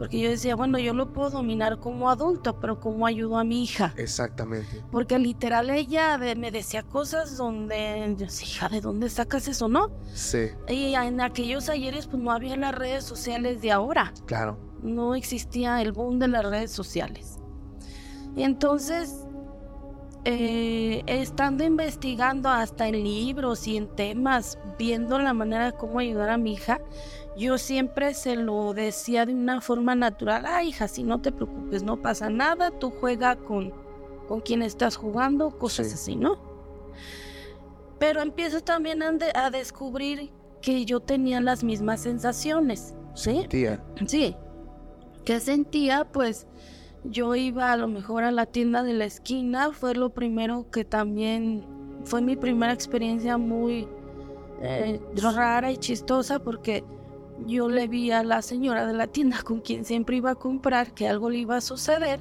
porque 0.00 0.18
yo 0.18 0.30
decía, 0.30 0.56
bueno, 0.56 0.78
yo 0.78 0.94
lo 0.94 1.12
puedo 1.12 1.28
dominar 1.28 1.78
como 1.78 2.08
adulto, 2.08 2.58
pero 2.58 2.80
¿cómo 2.80 3.06
ayudo 3.06 3.36
a 3.36 3.44
mi 3.44 3.64
hija? 3.64 3.92
Exactamente. 3.98 4.82
Porque 4.90 5.18
literal 5.18 5.68
ella 5.68 6.16
me 6.16 6.50
decía 6.50 6.82
cosas 6.82 7.36
donde, 7.36 8.14
yo 8.16 8.24
decía, 8.24 8.48
hija, 8.48 8.68
¿de 8.70 8.80
dónde 8.80 9.10
sacas 9.10 9.46
eso, 9.46 9.68
no? 9.68 9.90
Sí, 10.14 10.52
Y 10.70 10.94
en 10.94 11.20
aquellos 11.20 11.68
ayeres 11.68 12.06
pues 12.06 12.22
no 12.22 12.32
había 12.32 12.56
las 12.56 12.74
redes 12.74 13.04
sociales 13.04 13.60
de 13.60 13.72
ahora, 13.72 14.14
claro. 14.24 14.58
no 14.82 15.14
existía 15.14 15.82
el 15.82 15.92
boom 15.92 16.18
de 16.18 16.28
las 16.28 16.46
redes 16.46 16.70
sociales. 16.70 17.38
Y 18.34 18.44
entonces, 18.44 19.26
eh, 20.24 21.02
estando 21.06 21.64
investigando 21.64 22.48
hasta 22.48 22.88
en 22.88 23.02
libros 23.02 23.66
y 23.66 23.76
en 23.76 23.88
temas, 23.88 24.58
viendo 24.78 25.18
la 25.18 25.32
manera 25.32 25.66
de 25.72 25.72
cómo 25.76 25.98
ayudar 25.98 26.30
a 26.30 26.36
mi 26.38 26.52
hija, 26.54 26.80
yo 27.36 27.56
siempre 27.58 28.12
se 28.14 28.36
lo 28.36 28.74
decía 28.74 29.24
de 29.26 29.32
una 29.34 29.60
forma 29.60 29.94
natural, 29.94 30.44
ah, 30.46 30.62
hija, 30.62 30.88
si 30.88 31.02
no 31.02 31.20
te 31.20 31.32
preocupes, 31.32 31.82
no 31.82 32.02
pasa 32.02 32.28
nada, 32.28 32.70
tú 32.70 32.90
juega 33.00 33.36
con, 33.36 33.72
con 34.28 34.40
quien 34.40 34.62
estás 34.62 34.96
jugando, 34.96 35.50
cosas 35.58 35.88
Sí. 35.88 35.94
así, 35.94 36.16
¿no? 36.16 36.38
Pero 37.98 38.22
empiezo 38.22 38.60
también 38.62 39.02
a, 39.02 39.12
de- 39.12 39.32
a 39.34 39.50
descubrir 39.50 40.32
que 40.62 40.84
yo 40.84 41.00
tenía 41.00 41.40
las 41.40 41.62
mismas 41.64 42.00
sensaciones. 42.00 42.94
¿Sí? 43.14 43.46
Tía. 43.48 43.82
Sí. 44.06 44.36
¿Qué 45.24 45.40
sentía? 45.40 46.04
Pues 46.10 46.46
yo 47.04 47.34
iba 47.34 47.72
a 47.72 47.76
lo 47.76 47.88
mejor 47.88 48.24
a 48.24 48.30
la 48.30 48.46
tienda 48.46 48.82
de 48.82 48.92
la 48.92 49.04
esquina, 49.04 49.72
fue 49.72 49.94
lo 49.94 50.10
primero 50.10 50.70
que 50.70 50.84
también 50.84 51.64
fue 52.04 52.22
mi 52.22 52.36
primera 52.36 52.72
experiencia 52.72 53.38
muy 53.38 53.88
eh, 54.62 55.00
rara 55.16 55.70
y 55.70 55.76
chistosa 55.76 56.38
porque 56.38 56.84
yo 57.46 57.68
le 57.68 57.88
vi 57.88 58.10
a 58.10 58.22
la 58.22 58.42
señora 58.42 58.86
de 58.86 58.92
la 58.92 59.06
tienda 59.06 59.42
con 59.42 59.60
quien 59.60 59.84
siempre 59.84 60.16
iba 60.16 60.32
a 60.32 60.34
comprar 60.34 60.92
que 60.92 61.08
algo 61.08 61.30
le 61.30 61.38
iba 61.38 61.56
a 61.56 61.60
suceder 61.60 62.20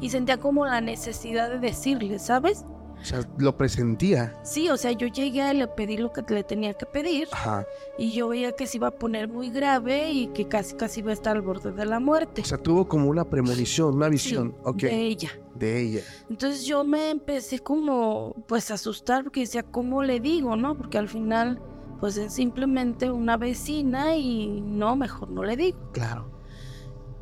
y 0.00 0.10
sentía 0.10 0.38
como 0.38 0.66
la 0.66 0.80
necesidad 0.80 1.48
de 1.48 1.58
decirle, 1.58 2.18
¿sabes? 2.18 2.64
O 3.00 3.04
sea, 3.04 3.20
lo 3.38 3.56
presentía. 3.56 4.38
Sí, 4.42 4.68
o 4.68 4.76
sea, 4.76 4.92
yo 4.92 5.06
llegué 5.06 5.50
y 5.52 5.56
le 5.56 5.66
pedí 5.68 5.96
lo 5.96 6.12
que 6.12 6.22
le 6.28 6.44
tenía 6.44 6.74
que 6.74 6.84
pedir 6.86 7.28
Ajá. 7.32 7.64
y 7.98 8.12
yo 8.12 8.28
veía 8.28 8.52
que 8.52 8.66
se 8.66 8.76
iba 8.76 8.88
a 8.88 8.90
poner 8.90 9.28
muy 9.28 9.50
grave 9.50 10.10
y 10.10 10.26
que 10.28 10.48
casi 10.48 10.74
casi 10.74 11.00
iba 11.00 11.10
a 11.10 11.14
estar 11.14 11.36
al 11.36 11.42
borde 11.42 11.72
de 11.72 11.86
la 11.86 11.98
muerte. 11.98 12.42
O 12.42 12.44
sea, 12.44 12.58
tuvo 12.58 12.86
como 12.86 13.08
una 13.08 13.24
premonición, 13.24 13.94
una 13.94 14.08
visión. 14.08 14.54
Sí, 14.78 14.86
de 14.86 15.06
ella. 15.06 15.30
De 15.54 15.80
ella. 15.80 16.00
Entonces 16.28 16.64
yo 16.64 16.84
me 16.84 17.10
empecé 17.10 17.60
como 17.60 18.34
pues 18.46 18.70
a 18.70 18.74
asustar 18.74 19.24
porque 19.24 19.40
decía, 19.40 19.62
¿cómo 19.62 20.02
le 20.02 20.20
digo, 20.20 20.56
no? 20.56 20.76
Porque 20.76 20.98
al 20.98 21.08
final 21.08 21.60
pues 22.00 22.16
es 22.16 22.32
simplemente 22.32 23.10
una 23.10 23.36
vecina 23.36 24.16
y 24.16 24.60
no, 24.62 24.96
mejor 24.96 25.30
no 25.30 25.42
le 25.44 25.56
digo. 25.56 25.78
Claro. 25.92 26.30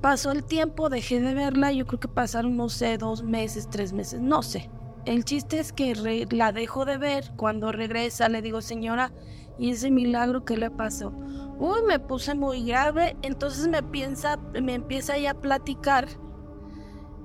Pasó 0.00 0.30
el 0.30 0.44
tiempo, 0.44 0.88
dejé 0.88 1.20
de 1.20 1.34
verla, 1.34 1.72
yo 1.72 1.84
creo 1.86 1.98
que 1.98 2.06
pasaron, 2.06 2.56
no 2.56 2.68
sé, 2.68 2.96
dos 2.98 3.24
meses, 3.24 3.68
tres 3.68 3.92
meses, 3.92 4.20
no 4.20 4.44
sé. 4.44 4.70
El 5.08 5.24
chiste 5.24 5.58
es 5.58 5.72
que 5.72 5.94
re- 5.94 6.26
la 6.30 6.52
dejo 6.52 6.84
de 6.84 6.98
ver, 6.98 7.30
cuando 7.36 7.72
regresa 7.72 8.28
le 8.28 8.42
digo, 8.42 8.60
señora, 8.60 9.10
¿y 9.58 9.70
ese 9.70 9.90
milagro 9.90 10.44
qué 10.44 10.58
le 10.58 10.70
pasó? 10.70 11.14
Uy, 11.58 11.80
me 11.88 11.98
puse 11.98 12.34
muy 12.34 12.62
grave, 12.66 13.16
entonces 13.22 13.68
me, 13.68 13.82
piensa, 13.82 14.36
me 14.36 14.74
empieza 14.74 15.16
ya 15.16 15.30
a 15.30 15.34
platicar 15.40 16.08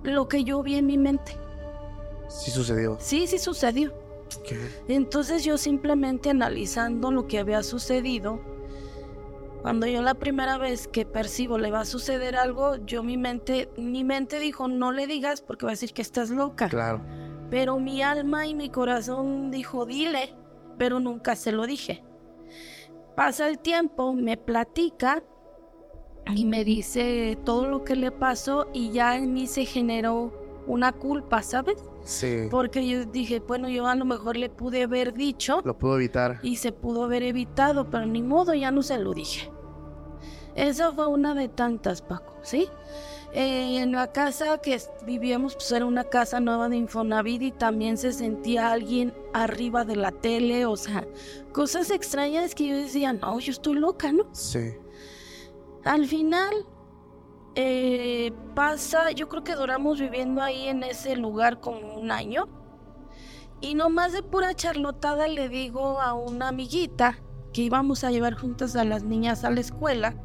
lo 0.03 0.29
que 0.29 0.45
yo 0.45 0.63
vi 0.63 0.75
en 0.75 0.85
mi 0.85 0.97
mente. 0.97 1.37
Sí 2.29 2.51
sucedió. 2.51 2.95
Sí, 3.01 3.27
sí 3.27 3.37
sucedió. 3.37 3.91
Ok. 4.39 4.53
Entonces 4.87 5.43
yo 5.43 5.57
simplemente 5.57 6.29
analizando 6.29 7.11
lo 7.11 7.27
que 7.27 7.37
había 7.39 7.63
sucedido, 7.63 8.39
cuando 9.61 9.87
yo 9.87 10.01
la 10.01 10.13
primera 10.13 10.57
vez 10.57 10.87
que 10.87 11.05
percibo 11.05 11.57
le 11.57 11.69
va 11.69 11.81
a 11.81 11.85
suceder 11.85 12.37
algo, 12.37 12.77
yo 12.85 13.03
mi 13.03 13.17
mente, 13.17 13.69
mi 13.77 14.05
mente 14.05 14.39
dijo, 14.39 14.69
no 14.69 14.93
le 14.93 15.05
digas 15.05 15.41
porque 15.41 15.65
va 15.65 15.71
a 15.71 15.75
decir 15.75 15.93
que 15.93 16.01
estás 16.01 16.29
loca. 16.29 16.69
Claro. 16.69 17.01
Pero 17.53 17.79
mi 17.79 18.01
alma 18.01 18.47
y 18.47 18.55
mi 18.55 18.69
corazón 18.69 19.51
dijo, 19.51 19.85
dile, 19.85 20.33
pero 20.79 20.99
nunca 20.99 21.35
se 21.35 21.51
lo 21.51 21.67
dije. 21.67 22.03
Pasa 23.15 23.47
el 23.47 23.59
tiempo, 23.59 24.11
me 24.11 24.37
platica 24.37 25.21
y 26.35 26.45
me 26.45 26.63
dice 26.63 27.37
todo 27.45 27.67
lo 27.67 27.83
que 27.83 27.95
le 27.95 28.09
pasó 28.09 28.69
y 28.73 28.89
ya 28.89 29.17
en 29.17 29.33
mí 29.33 29.45
se 29.45 29.65
generó 29.65 30.33
una 30.65 30.93
culpa, 30.93 31.43
¿sabes? 31.43 31.77
Sí. 32.03 32.47
Porque 32.49 32.87
yo 32.87 33.05
dije, 33.05 33.39
bueno, 33.39 33.69
yo 33.69 33.85
a 33.85 33.93
lo 33.93 34.05
mejor 34.05 34.35
le 34.35 34.49
pude 34.49 34.81
haber 34.81 35.13
dicho 35.13 35.61
Lo 35.63 35.77
pudo 35.77 35.97
evitar. 35.97 36.39
y 36.41 36.55
se 36.55 36.71
pudo 36.71 37.03
haber 37.03 37.21
evitado, 37.21 37.87
pero 37.87 38.07
ni 38.07 38.23
modo, 38.23 38.55
ya 38.55 38.71
no 38.71 38.81
se 38.81 38.97
lo 38.97 39.13
dije. 39.13 39.51
Esa 40.55 40.91
fue 40.91 41.05
una 41.05 41.35
de 41.35 41.49
tantas, 41.49 42.01
Paco, 42.01 42.33
¿sí? 42.41 42.67
Eh, 43.35 43.79
en 43.79 43.93
la 43.93 44.11
casa 44.11 44.59
que 44.59 44.79
vivíamos, 45.05 45.55
pues 45.55 45.71
era 45.71 45.85
una 45.85 46.03
casa 46.03 46.39
nueva 46.39 46.69
de 46.69 46.77
Infonavit 46.77 47.41
y 47.41 47.51
también 47.51 47.97
se 47.97 48.13
sentía 48.13 48.71
alguien 48.71 49.11
arriba 49.33 49.85
de 49.85 49.95
la 49.95 50.11
tele, 50.11 50.67
o 50.67 50.77
sea, 50.77 51.07
cosas 51.51 51.89
extrañas 51.89 52.53
que 52.53 52.67
yo 52.67 52.75
decía, 52.75 53.11
no, 53.11 53.39
yo 53.39 53.51
estoy 53.51 53.73
loca, 53.73 54.11
¿no? 54.11 54.25
Sí. 54.33 54.75
Al 55.83 56.05
final 56.05 56.53
eh, 57.55 58.31
pasa, 58.53 59.09
yo 59.11 59.27
creo 59.29 59.43
que 59.43 59.55
duramos 59.55 59.99
viviendo 59.99 60.41
ahí 60.41 60.67
en 60.67 60.83
ese 60.83 61.15
lugar 61.15 61.59
como 61.59 61.95
un 61.95 62.11
año. 62.11 62.47
Y 63.61 63.73
nomás 63.73 64.13
de 64.13 64.21
pura 64.21 64.53
charlotada 64.53 65.27
le 65.27 65.49
digo 65.49 65.99
a 65.99 66.13
una 66.13 66.49
amiguita 66.49 67.17
que 67.51 67.61
íbamos 67.61 68.03
a 68.03 68.11
llevar 68.11 68.35
juntas 68.35 68.75
a 68.75 68.83
las 68.83 69.03
niñas 69.03 69.43
a 69.43 69.49
la 69.49 69.61
escuela. 69.61 70.15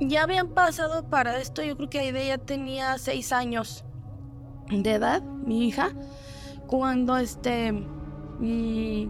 Ya 0.00 0.22
habían 0.22 0.48
pasado 0.48 1.08
para 1.08 1.38
esto, 1.38 1.62
yo 1.62 1.76
creo 1.76 1.88
que 1.88 2.00
Aide 2.00 2.26
ya 2.26 2.38
tenía 2.38 2.98
seis 2.98 3.32
años 3.32 3.84
de 4.70 4.92
edad, 4.92 5.22
mi 5.22 5.68
hija, 5.68 5.92
cuando 6.66 7.16
este, 7.16 7.72
mm, 7.72 9.08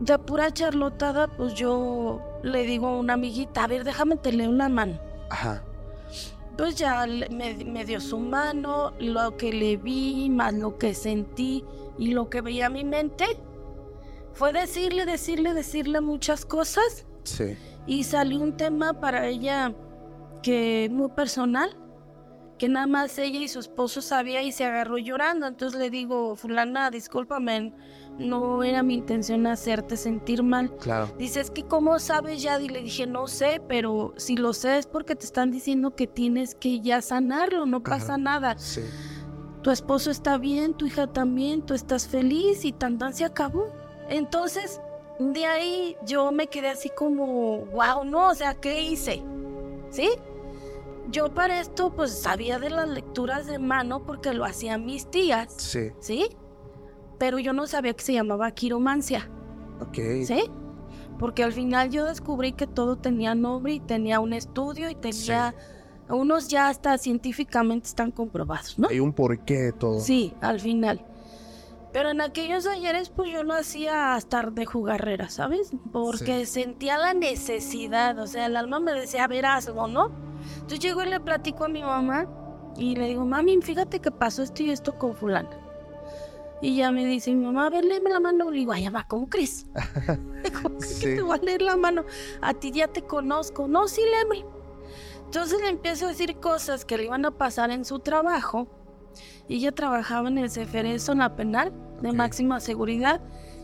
de 0.00 0.18
pura 0.18 0.50
charlotada, 0.50 1.28
pues 1.28 1.54
yo 1.54 2.20
le 2.42 2.62
digo 2.62 2.88
a 2.88 2.98
una 2.98 3.14
amiguita, 3.14 3.64
a 3.64 3.66
ver, 3.66 3.84
déjame 3.84 4.16
te 4.16 4.32
leo 4.32 4.48
una 4.50 4.68
mano. 4.68 4.98
Ajá. 5.30 5.62
Pues 6.56 6.76
ya 6.76 7.04
me, 7.06 7.64
me 7.64 7.84
dio 7.84 8.00
su 8.00 8.18
mano, 8.18 8.92
lo 8.98 9.36
que 9.36 9.52
le 9.52 9.76
vi, 9.76 10.30
más 10.30 10.54
lo 10.54 10.78
que 10.78 10.94
sentí 10.94 11.64
y 11.98 12.12
lo 12.12 12.30
que 12.30 12.40
veía 12.40 12.70
mi 12.70 12.84
mente, 12.84 13.26
fue 14.32 14.52
decirle, 14.52 15.04
decirle, 15.04 15.52
decirle 15.52 16.00
muchas 16.00 16.46
cosas 16.46 17.06
Sí. 17.26 17.56
Y 17.86 18.04
salió 18.04 18.40
un 18.40 18.56
tema 18.56 19.00
para 19.00 19.26
ella 19.26 19.74
que 20.42 20.88
muy 20.92 21.10
personal, 21.10 21.76
que 22.58 22.68
nada 22.68 22.86
más 22.86 23.18
ella 23.18 23.40
y 23.40 23.48
su 23.48 23.58
esposo 23.58 24.00
sabía 24.00 24.42
y 24.42 24.52
se 24.52 24.64
agarró 24.64 24.98
llorando. 24.98 25.46
Entonces 25.46 25.78
le 25.78 25.90
digo, 25.90 26.36
fulana, 26.36 26.90
discúlpame, 26.90 27.72
no 28.18 28.62
era 28.64 28.82
mi 28.82 28.94
intención 28.94 29.46
hacerte 29.46 29.96
sentir 29.96 30.42
mal. 30.42 30.74
Claro. 30.78 31.12
Dice, 31.18 31.40
es 31.40 31.50
que 31.50 31.64
¿cómo 31.64 31.98
sabes 31.98 32.42
ya? 32.42 32.60
Y 32.60 32.68
le 32.68 32.82
dije, 32.82 33.06
no 33.06 33.26
sé, 33.28 33.60
pero 33.68 34.14
si 34.16 34.36
lo 34.36 34.52
sé 34.52 34.78
es 34.78 34.86
porque 34.86 35.14
te 35.16 35.26
están 35.26 35.50
diciendo 35.50 35.94
que 35.94 36.06
tienes 36.06 36.54
que 36.54 36.80
ya 36.80 37.02
sanarlo, 37.02 37.66
no 37.66 37.82
pasa 37.82 38.14
Ajá. 38.14 38.18
nada. 38.18 38.58
Sí. 38.58 38.82
Tu 39.62 39.70
esposo 39.70 40.10
está 40.10 40.38
bien, 40.38 40.74
tu 40.74 40.86
hija 40.86 41.08
también, 41.08 41.60
tú 41.60 41.74
estás 41.74 42.06
feliz 42.06 42.64
y 42.64 42.72
tan 42.72 42.98
tan 42.98 43.12
se 43.12 43.24
acabó. 43.24 43.66
Entonces, 44.08 44.80
de 45.18 45.46
ahí 45.46 45.96
yo 46.04 46.30
me 46.32 46.46
quedé 46.48 46.68
así 46.68 46.90
como, 46.90 47.64
wow, 47.66 48.04
no, 48.04 48.28
o 48.30 48.34
sea, 48.34 48.54
¿qué 48.54 48.82
hice? 48.82 49.22
¿Sí? 49.90 50.10
Yo 51.10 51.32
para 51.32 51.60
esto 51.60 51.94
pues 51.94 52.10
sabía 52.12 52.58
de 52.58 52.70
las 52.70 52.88
lecturas 52.88 53.46
de 53.46 53.58
mano 53.58 54.04
porque 54.04 54.34
lo 54.34 54.44
hacían 54.44 54.84
mis 54.84 55.06
tías, 55.10 55.54
Sí. 55.56 55.90
¿sí? 56.00 56.28
Pero 57.18 57.38
yo 57.38 57.52
no 57.52 57.66
sabía 57.66 57.94
que 57.94 58.02
se 58.04 58.12
llamaba 58.12 58.50
quiromancia. 58.50 59.30
Ok. 59.80 59.94
¿Sí? 60.24 60.50
Porque 61.18 61.44
al 61.44 61.52
final 61.52 61.90
yo 61.90 62.04
descubrí 62.04 62.52
que 62.52 62.66
todo 62.66 62.96
tenía 62.96 63.34
nombre 63.34 63.72
y 63.74 63.80
tenía 63.80 64.20
un 64.20 64.32
estudio 64.32 64.90
y 64.90 64.94
tenía... 64.94 65.54
Unos 66.08 66.46
ya 66.46 66.68
hasta 66.68 66.98
científicamente 66.98 67.88
están 67.88 68.12
comprobados, 68.12 68.78
¿no? 68.78 68.86
Hay 68.88 69.00
un 69.00 69.12
porqué 69.12 69.54
de 69.54 69.72
todo. 69.72 69.98
Sí, 69.98 70.34
al 70.40 70.60
final. 70.60 71.04
Pero 71.96 72.10
en 72.10 72.20
aquellos 72.20 72.66
ayeres 72.66 73.08
pues 73.08 73.32
yo 73.32 73.42
lo 73.42 73.54
hacía 73.54 74.16
hasta 74.16 74.42
de 74.42 74.66
jugarrera, 74.66 75.30
¿sabes? 75.30 75.70
Porque 75.94 76.44
sentía 76.44 76.98
la 76.98 77.14
necesidad, 77.14 78.18
o 78.18 78.26
sea, 78.26 78.44
el 78.44 78.56
alma 78.56 78.80
me 78.80 78.92
decía, 78.92 79.26
ver, 79.26 79.46
hazlo, 79.46 79.86
¿no? 79.86 80.10
Entonces 80.56 80.80
llego 80.80 81.02
y 81.02 81.06
le 81.08 81.20
platico 81.20 81.64
a 81.64 81.68
mi 81.68 81.82
mamá 81.82 82.26
y 82.76 82.96
le 82.96 83.06
digo, 83.06 83.24
mami, 83.24 83.62
fíjate 83.62 84.00
que 84.00 84.10
pasó 84.10 84.42
esto 84.42 84.62
y 84.62 84.72
esto 84.72 84.98
con 84.98 85.14
fulana. 85.16 85.48
Y 86.60 86.76
ya 86.76 86.92
me 86.92 87.06
dice 87.06 87.32
mi 87.32 87.46
mamá, 87.46 87.68
a 87.68 87.70
ver, 87.70 87.82
léeme 87.86 88.10
la 88.10 88.20
mano. 88.20 88.50
Le 88.50 88.58
digo, 88.58 88.72
ay, 88.72 88.84
mamá, 88.84 89.08
¿cómo 89.08 89.30
crees? 89.30 89.64
¿Cómo 90.62 90.76
crees 90.76 91.00
que 91.00 91.06
Sí. 91.12 91.14
te 91.16 91.22
voy 91.22 91.38
a 91.38 91.42
leer 91.42 91.62
la 91.62 91.76
mano? 91.76 92.04
A 92.42 92.52
ti 92.52 92.72
ya 92.72 92.88
te 92.88 93.06
conozco. 93.06 93.68
No, 93.68 93.88
sí, 93.88 94.02
léeme. 94.02 94.44
Entonces 95.24 95.62
le 95.62 95.70
empiezo 95.70 96.04
a 96.04 96.08
decir 96.08 96.36
cosas 96.40 96.84
que 96.84 96.98
le 96.98 97.04
iban 97.04 97.24
a 97.24 97.30
pasar 97.30 97.70
en 97.70 97.86
su 97.86 98.00
trabajo. 98.00 98.68
Y 99.48 99.56
ella 99.56 99.72
trabajaba 99.72 100.28
en 100.28 100.38
el 100.38 100.50
Ceferezo, 100.50 101.12
en 101.12 101.18
la 101.18 101.36
penal, 101.36 101.72
de 102.00 102.12
máxima 102.12 102.60
seguridad. 102.60 103.20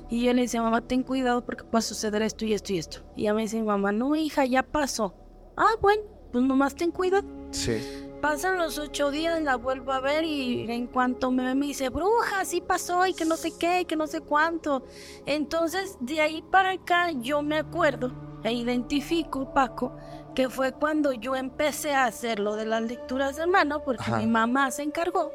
Y 0.08 0.24
yo 0.24 0.32
le 0.34 0.42
decía, 0.42 0.62
mamá, 0.62 0.82
ten 0.82 1.02
cuidado 1.02 1.44
porque 1.44 1.64
puede 1.64 1.82
suceder 1.82 2.22
esto 2.22 2.44
y 2.44 2.52
esto 2.52 2.72
y 2.72 2.78
esto. 2.78 2.98
Y 3.16 3.22
ella 3.22 3.34
me 3.34 3.42
dice, 3.42 3.62
mamá, 3.62 3.92
no, 3.92 4.14
hija, 4.14 4.44
ya 4.44 4.62
pasó. 4.62 5.14
Ah, 5.56 5.74
bueno, 5.80 6.02
pues 6.32 6.44
nomás 6.44 6.74
ten 6.74 6.90
cuidado. 6.90 7.26
Sí. 7.50 7.78
Pasan 8.20 8.56
los 8.56 8.78
ocho 8.78 9.10
días, 9.10 9.42
la 9.42 9.56
vuelvo 9.56 9.90
a 9.90 10.00
ver 10.00 10.24
y 10.24 10.70
en 10.70 10.86
cuanto 10.86 11.32
me 11.32 11.44
ve 11.44 11.54
me 11.56 11.66
dice, 11.66 11.88
bruja, 11.88 12.44
sí 12.44 12.60
pasó 12.60 13.04
y 13.04 13.14
que 13.14 13.24
no 13.24 13.36
sé 13.36 13.50
qué, 13.58 13.80
y 13.80 13.84
que 13.84 13.96
no 13.96 14.06
sé 14.06 14.20
cuánto. 14.20 14.84
Entonces, 15.26 15.96
de 16.00 16.20
ahí 16.20 16.44
para 16.50 16.70
acá 16.70 17.10
yo 17.10 17.42
me 17.42 17.58
acuerdo 17.58 18.12
e 18.44 18.52
identifico, 18.52 19.52
Paco, 19.52 19.96
que 20.34 20.48
fue 20.48 20.72
cuando 20.72 21.12
yo 21.12 21.36
empecé 21.36 21.94
a 21.94 22.04
hacer 22.04 22.38
lo 22.38 22.56
de 22.56 22.66
las 22.66 22.82
lecturas 22.82 23.36
de 23.36 23.46
mano, 23.46 23.82
porque 23.84 24.02
Ajá. 24.02 24.18
mi 24.18 24.26
mamá 24.26 24.70
se 24.70 24.82
encargó 24.82 25.32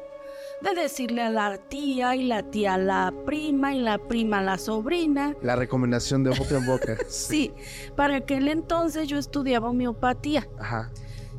de 0.60 0.74
decirle 0.74 1.22
a 1.22 1.30
la 1.30 1.56
tía 1.56 2.16
y 2.16 2.24
la 2.24 2.42
tía 2.42 2.74
a 2.74 2.78
la 2.78 3.12
prima 3.24 3.74
y 3.74 3.80
la 3.80 3.98
prima 3.98 4.38
a 4.38 4.42
la 4.42 4.58
sobrina. 4.58 5.36
La 5.42 5.56
recomendación 5.56 6.24
de 6.24 6.30
boca 6.30 6.56
en 6.56 6.66
boca. 6.66 6.96
Sí, 7.08 7.52
para 7.96 8.16
aquel 8.16 8.48
entonces 8.48 9.08
yo 9.08 9.18
estudiaba 9.18 9.70
homeopatía. 9.70 10.48
Ajá. 10.58 10.90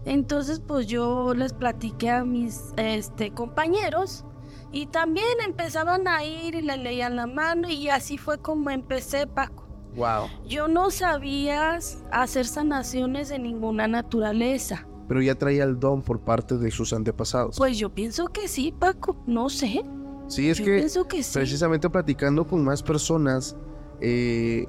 Entonces, 0.06 0.62
pues 0.66 0.88
yo 0.88 1.34
les 1.34 1.54
platiqué 1.54 2.10
a 2.10 2.24
mis 2.24 2.74
este, 2.78 3.32
compañeros 3.32 4.25
y 4.72 4.88
también 4.88 5.42
empezaban 5.46 6.08
a 6.08 6.24
ir 6.24 6.56
y 6.56 6.62
le 6.62 6.78
leían 6.78 7.16
la 7.16 7.28
mano 7.28 7.70
y 7.70 7.89
así 7.89 8.18
fue 8.18 8.39
como 8.39 8.70
empecé, 8.70 9.28
Paco. 9.28 9.68
Wow. 9.96 10.27
Yo 10.48 10.67
no 10.67 10.91
sabía 10.91 11.79
hacer 12.12 12.46
sanaciones 12.46 13.29
de 13.29 13.39
ninguna 13.39 13.88
naturaleza. 13.88 14.88
Pero 15.08 15.22
ya 15.22 15.36
traía 15.36 15.63
el 15.63 15.79
don 15.79 16.01
por 16.01 16.19
parte 16.19 16.58
de 16.58 16.69
sus 16.69 16.93
antepasados. 16.93 17.58
Pues 17.58 17.77
yo 17.77 17.89
pienso 17.89 18.27
que 18.27 18.48
sí, 18.48 18.74
Paco. 18.77 19.17
No 19.25 19.50
sé. 19.50 19.84
Sí, 20.27 20.50
es 20.50 20.60
yo 20.60 20.65
que, 20.65 20.77
pienso 20.77 21.08
que 21.08 21.24
sí. 21.24 21.34
precisamente 21.34 21.89
platicando 21.89 22.46
con 22.46 22.63
más 22.63 22.84
personas 22.84 23.55
eh, 24.00 24.67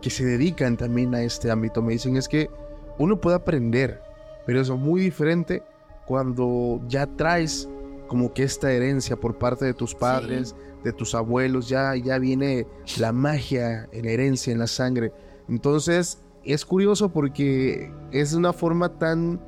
que 0.00 0.10
se 0.10 0.24
dedican 0.24 0.76
también 0.76 1.14
a 1.14 1.22
este 1.22 1.50
ámbito, 1.50 1.82
me 1.82 1.92
dicen 1.92 2.16
es 2.16 2.28
que 2.28 2.50
uno 2.98 3.20
puede 3.20 3.36
aprender, 3.36 4.02
pero 4.46 4.60
es 4.60 4.70
muy 4.70 5.00
diferente 5.00 5.62
cuando 6.06 6.80
ya 6.88 7.06
traes 7.06 7.68
como 8.08 8.32
que 8.32 8.42
esta 8.42 8.72
herencia 8.72 9.16
por 9.16 9.38
parte 9.38 9.64
de 9.64 9.74
tus 9.74 9.94
padres, 9.94 10.54
de 10.84 10.92
tus 10.92 11.14
abuelos, 11.14 11.68
ya, 11.68 11.94
ya 11.96 12.18
viene 12.18 12.66
la 12.98 13.12
magia 13.12 13.88
en 13.92 14.04
la 14.04 14.10
herencia, 14.10 14.52
en 14.52 14.58
la 14.58 14.66
sangre. 14.66 15.12
Entonces, 15.48 16.22
es 16.44 16.64
curioso 16.64 17.10
porque 17.10 17.92
es 18.10 18.32
una 18.32 18.52
forma 18.52 18.98
tan, 18.98 19.40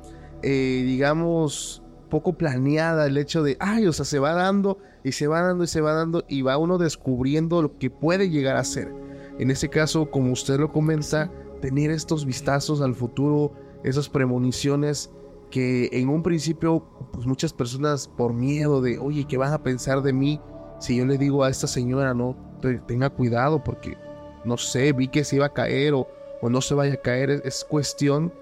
eh, 0.43 0.83
digamos, 0.85 1.81
poco 2.09 2.33
planeada 2.33 3.07
el 3.07 3.17
hecho 3.17 3.41
de, 3.41 3.57
ay, 3.59 3.87
o 3.87 3.93
sea, 3.93 4.05
se 4.05 4.19
va 4.19 4.33
dando 4.33 4.77
y 5.03 5.13
se 5.13 5.27
va 5.27 5.41
dando 5.41 5.63
y 5.63 5.67
se 5.67 5.81
va 5.81 5.93
dando 5.93 6.23
y 6.27 6.41
va 6.41 6.57
uno 6.57 6.77
descubriendo 6.77 7.61
lo 7.61 7.77
que 7.77 7.89
puede 7.89 8.29
llegar 8.29 8.57
a 8.57 8.63
ser. 8.63 8.93
En 9.39 9.49
ese 9.49 9.69
caso, 9.69 10.11
como 10.11 10.31
usted 10.31 10.59
lo 10.59 10.71
comenta, 10.71 11.31
tener 11.61 11.89
estos 11.89 12.25
vistazos 12.25 12.81
al 12.81 12.93
futuro, 12.93 13.53
esas 13.83 14.09
premoniciones 14.09 15.09
que 15.49 15.89
en 15.91 16.09
un 16.09 16.23
principio, 16.23 16.85
pues 17.11 17.25
muchas 17.25 17.53
personas 17.53 18.07
por 18.07 18.33
miedo 18.33 18.81
de, 18.81 18.99
oye, 18.99 19.25
¿qué 19.25 19.37
van 19.37 19.53
a 19.53 19.63
pensar 19.63 20.01
de 20.01 20.13
mí? 20.13 20.39
Si 20.81 20.97
yo 20.97 21.05
le 21.05 21.17
digo 21.17 21.43
a 21.43 21.49
esta 21.49 21.67
señora, 21.67 22.13
no, 22.13 22.35
te- 22.61 22.79
tenga 22.79 23.09
cuidado 23.09 23.63
porque, 23.63 23.97
no 24.43 24.57
sé, 24.57 24.91
vi 24.93 25.07
que 25.07 25.23
se 25.23 25.37
iba 25.37 25.45
a 25.45 25.53
caer 25.53 25.93
o, 25.93 26.07
o 26.41 26.49
no 26.49 26.59
se 26.59 26.73
vaya 26.73 26.95
a 26.95 26.97
caer, 26.97 27.29
es, 27.29 27.41
es 27.45 27.63
cuestión 27.63 28.33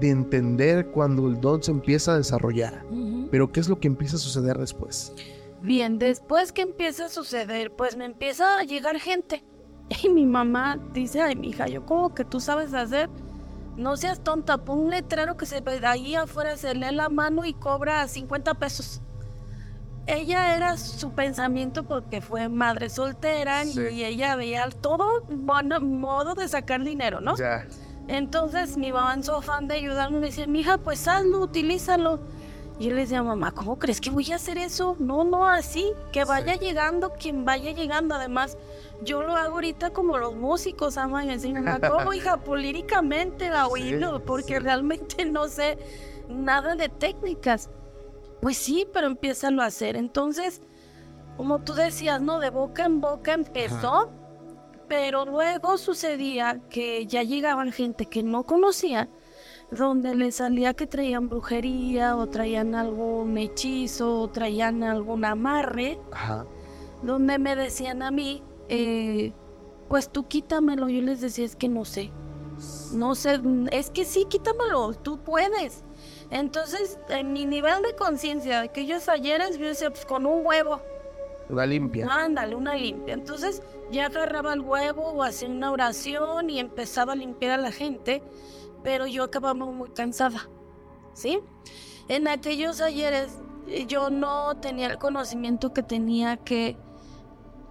de 0.00 0.10
entender 0.10 0.86
cuando 0.88 1.28
el 1.28 1.40
don 1.40 1.62
se 1.62 1.70
empieza 1.70 2.12
a 2.14 2.16
desarrollar. 2.16 2.82
Pero 3.30 3.52
¿qué 3.52 3.60
es 3.60 3.68
lo 3.68 3.78
que 3.78 3.86
empieza 3.88 4.16
a 4.16 4.18
suceder 4.18 4.58
después? 4.58 5.12
Bien, 5.62 5.98
después 5.98 6.52
que 6.52 6.62
empieza 6.62 7.06
a 7.06 7.08
suceder, 7.08 7.70
pues 7.72 7.96
me 7.96 8.04
empieza 8.06 8.58
a 8.58 8.64
llegar 8.64 8.98
gente. 8.98 9.44
Y 10.04 10.08
mi 10.10 10.26
mamá 10.26 10.78
dice, 10.92 11.22
ay, 11.22 11.34
mija, 11.36 11.66
yo 11.66 11.86
como 11.86 12.14
que 12.14 12.24
tú 12.24 12.40
sabes 12.40 12.74
hacer. 12.74 13.08
No 13.76 13.96
seas 13.96 14.20
tonta, 14.24 14.58
pon 14.58 14.78
un 14.80 14.90
letrero 14.90 15.36
que 15.36 15.46
se 15.46 15.60
ve 15.60 15.80
ahí 15.86 16.14
afuera, 16.14 16.56
se 16.56 16.74
lee 16.74 16.92
la 16.94 17.08
mano 17.08 17.44
y 17.46 17.54
cobra 17.54 18.06
50 18.08 18.54
pesos. 18.54 19.00
Ella 20.08 20.56
era 20.56 20.76
su 20.78 21.12
pensamiento 21.12 21.84
porque 21.84 22.22
fue 22.22 22.48
madre 22.48 22.88
soltera 22.88 23.64
Sí. 23.66 23.80
y 23.92 24.04
ella 24.04 24.36
veía 24.36 24.66
todo 24.70 25.22
bueno, 25.28 25.80
modo 25.80 26.34
de 26.34 26.48
sacar 26.48 26.82
dinero, 26.82 27.20
¿no? 27.20 27.36
Ya. 27.36 27.66
Entonces 28.08 28.78
mi 28.78 28.90
mamá 28.90 29.12
en 29.12 29.22
su 29.22 29.32
afán 29.32 29.68
de 29.68 29.74
ayudarme 29.74 30.18
me 30.20 30.26
decía, 30.28 30.46
mija, 30.46 30.78
pues 30.78 31.06
hazlo, 31.06 31.40
utilízalo. 31.40 32.20
Y 32.78 32.84
yo 32.84 32.94
le 32.94 33.02
decía, 33.02 33.22
mamá, 33.22 33.50
¿cómo 33.50 33.78
crees 33.78 34.00
que 34.00 34.08
voy 34.08 34.32
a 34.32 34.36
hacer 34.36 34.56
eso? 34.56 34.96
No, 34.98 35.24
no, 35.24 35.46
así, 35.48 35.92
que 36.12 36.24
vaya 36.24 36.54
llegando 36.54 37.12
quien 37.12 37.44
vaya 37.44 37.72
llegando. 37.72 38.14
Además, 38.14 38.56
yo 39.02 39.22
lo 39.22 39.36
hago 39.36 39.56
ahorita 39.56 39.90
como 39.90 40.16
los 40.16 40.36
músicos, 40.36 40.96
ama, 40.96 41.24
y 41.24 41.26
me 41.26 41.32
decía, 41.34 41.52
mamá, 41.52 41.80
¿cómo, 41.86 42.14
hija? 42.14 42.36
Pues 42.44 42.62
líricamente 42.62 43.50
la 43.50 43.66
oído, 43.66 44.24
porque 44.24 44.58
realmente 44.60 45.24
no 45.26 45.48
sé 45.48 45.76
nada 46.30 46.76
de 46.76 46.88
técnicas. 46.88 47.68
Pues 48.40 48.56
sí, 48.56 48.86
pero 48.92 49.06
empiézalo 49.06 49.62
a 49.62 49.66
hacer. 49.66 49.96
Entonces, 49.96 50.62
como 51.36 51.60
tú 51.60 51.74
decías, 51.74 52.20
¿no? 52.20 52.38
De 52.40 52.50
boca 52.50 52.84
en 52.84 53.00
boca 53.00 53.32
empezó. 53.32 54.10
Pero 54.88 55.26
luego 55.26 55.76
sucedía 55.76 56.60
que 56.70 57.06
ya 57.06 57.22
llegaban 57.22 57.72
gente 57.72 58.06
que 58.06 58.22
no 58.22 58.44
conocía, 58.44 59.10
donde 59.70 60.14
les 60.14 60.36
salía 60.36 60.72
que 60.72 60.86
traían 60.86 61.28
brujería 61.28 62.16
o 62.16 62.26
traían 62.26 62.74
algún 62.74 63.36
hechizo 63.36 64.22
o 64.22 64.28
traían 64.28 64.82
algún 64.82 65.26
amarre, 65.26 66.00
Ajá. 66.10 66.46
donde 67.02 67.38
me 67.38 67.54
decían 67.54 68.02
a 68.02 68.10
mí, 68.10 68.42
eh, 68.70 69.34
pues 69.90 70.08
tú 70.10 70.26
quítamelo. 70.26 70.88
Yo 70.88 71.02
les 71.02 71.20
decía, 71.20 71.44
es 71.44 71.54
que 71.54 71.68
no 71.68 71.84
sé. 71.84 72.10
No 72.94 73.14
sé, 73.14 73.40
es 73.70 73.90
que 73.90 74.06
sí, 74.06 74.24
quítamelo, 74.28 74.94
tú 74.94 75.18
puedes. 75.22 75.84
Entonces, 76.30 76.98
en 77.08 77.32
mi 77.32 77.46
nivel 77.46 77.82
de 77.82 77.94
conciencia 77.96 78.60
de 78.60 78.68
aquellos 78.68 79.08
ayeres, 79.08 79.58
yo 79.58 79.66
decía, 79.66 79.90
pues 79.90 80.04
con 80.04 80.26
un 80.26 80.44
huevo. 80.44 80.80
Una 81.48 81.64
limpia. 81.64 82.06
Ándale, 82.10 82.54
una 82.54 82.74
limpia. 82.74 83.14
Entonces 83.14 83.62
ya 83.90 84.06
agarraba 84.06 84.52
el 84.52 84.60
huevo 84.60 85.02
o 85.02 85.22
hacía 85.22 85.48
una 85.48 85.72
oración 85.72 86.50
y 86.50 86.60
empezaba 86.60 87.14
a 87.14 87.16
limpiar 87.16 87.52
a 87.52 87.62
la 87.62 87.72
gente, 87.72 88.22
pero 88.82 89.06
yo 89.06 89.24
acababa 89.24 89.54
muy 89.54 89.88
cansada, 89.90 90.48
¿sí? 91.14 91.40
En 92.08 92.28
aquellos 92.28 92.82
ayeres 92.82 93.38
eh, 93.66 93.86
yo 93.86 94.10
no 94.10 94.56
tenía 94.58 94.88
el 94.88 94.98
conocimiento 94.98 95.72
que 95.72 95.82
tenía 95.82 96.36
que 96.36 96.76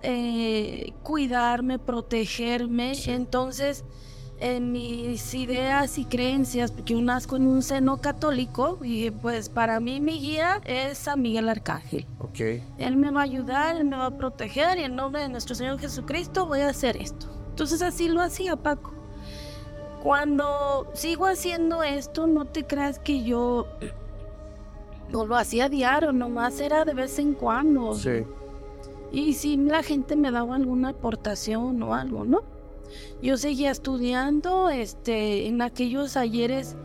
eh, 0.02 0.94
cuidarme, 1.04 1.80
protegerme, 1.80 2.96
Sí. 2.96 3.12
entonces 3.12 3.84
en 4.40 4.72
mis 4.72 5.34
ideas 5.34 5.98
y 5.98 6.06
creencias, 6.06 6.72
porque 6.72 6.94
yo 6.94 7.02
nazco 7.02 7.36
en 7.36 7.48
un 7.48 7.64
seno 7.64 7.98
católico 7.98 8.80
y 8.84 9.10
pues 9.10 9.50
para 9.50 9.80
mí 9.80 10.00
mi 10.00 10.20
guía 10.20 10.62
es 10.66 11.00
San 11.00 11.22
Miguel 11.22 11.50
Arcángel. 11.50 12.06
Ok. 12.20 12.40
Él 12.78 12.98
me 12.98 13.12
va 13.12 13.22
a 13.22 13.24
ayudar, 13.24 13.78
Él 13.78 13.86
me 13.86 13.98
va 13.98 14.08
a 14.08 14.18
proteger 14.18 14.78
y 14.78 14.84
en 14.84 14.96
nombre 14.96 15.22
de 15.22 15.30
nuestro 15.30 15.56
Señor 15.56 15.80
Jesucristo 15.80 16.46
voy 16.46 16.62
a 16.62 16.70
hacer 16.70 16.98
esto. 16.98 17.28
Entonces 17.50 17.82
así 17.82 18.08
lo 18.08 18.22
hacía 18.22 18.56
Paco. 18.56 18.94
Cuando 20.04 20.88
sigo 20.94 21.26
haciendo 21.26 21.82
esto, 21.82 22.28
no 22.28 22.46
te 22.46 22.66
creas 22.66 23.00
que 23.00 23.24
yo 23.24 23.68
no 25.10 25.26
lo 25.26 25.36
hacía 25.36 25.70
diario, 25.70 26.12
nomás 26.12 26.60
era 26.60 26.86
de 26.86 26.94
vez 26.94 27.18
en 27.18 27.34
cuando. 27.34 27.96
Sí. 27.96 28.24
Y 29.12 29.34
si 29.34 29.58
la 29.58 29.82
gente 29.84 30.16
me 30.16 30.32
daba 30.32 30.56
alguna 30.56 30.90
aportación 30.90 31.82
o 31.82 31.96
algo, 31.96 32.26
¿no? 32.26 32.57
Yo 33.22 33.38
seguía 33.38 33.72
estudiando, 33.72 34.70
este, 34.70 35.48
en 35.48 35.62
aquellos 35.62 36.18
ayeres 36.18 36.76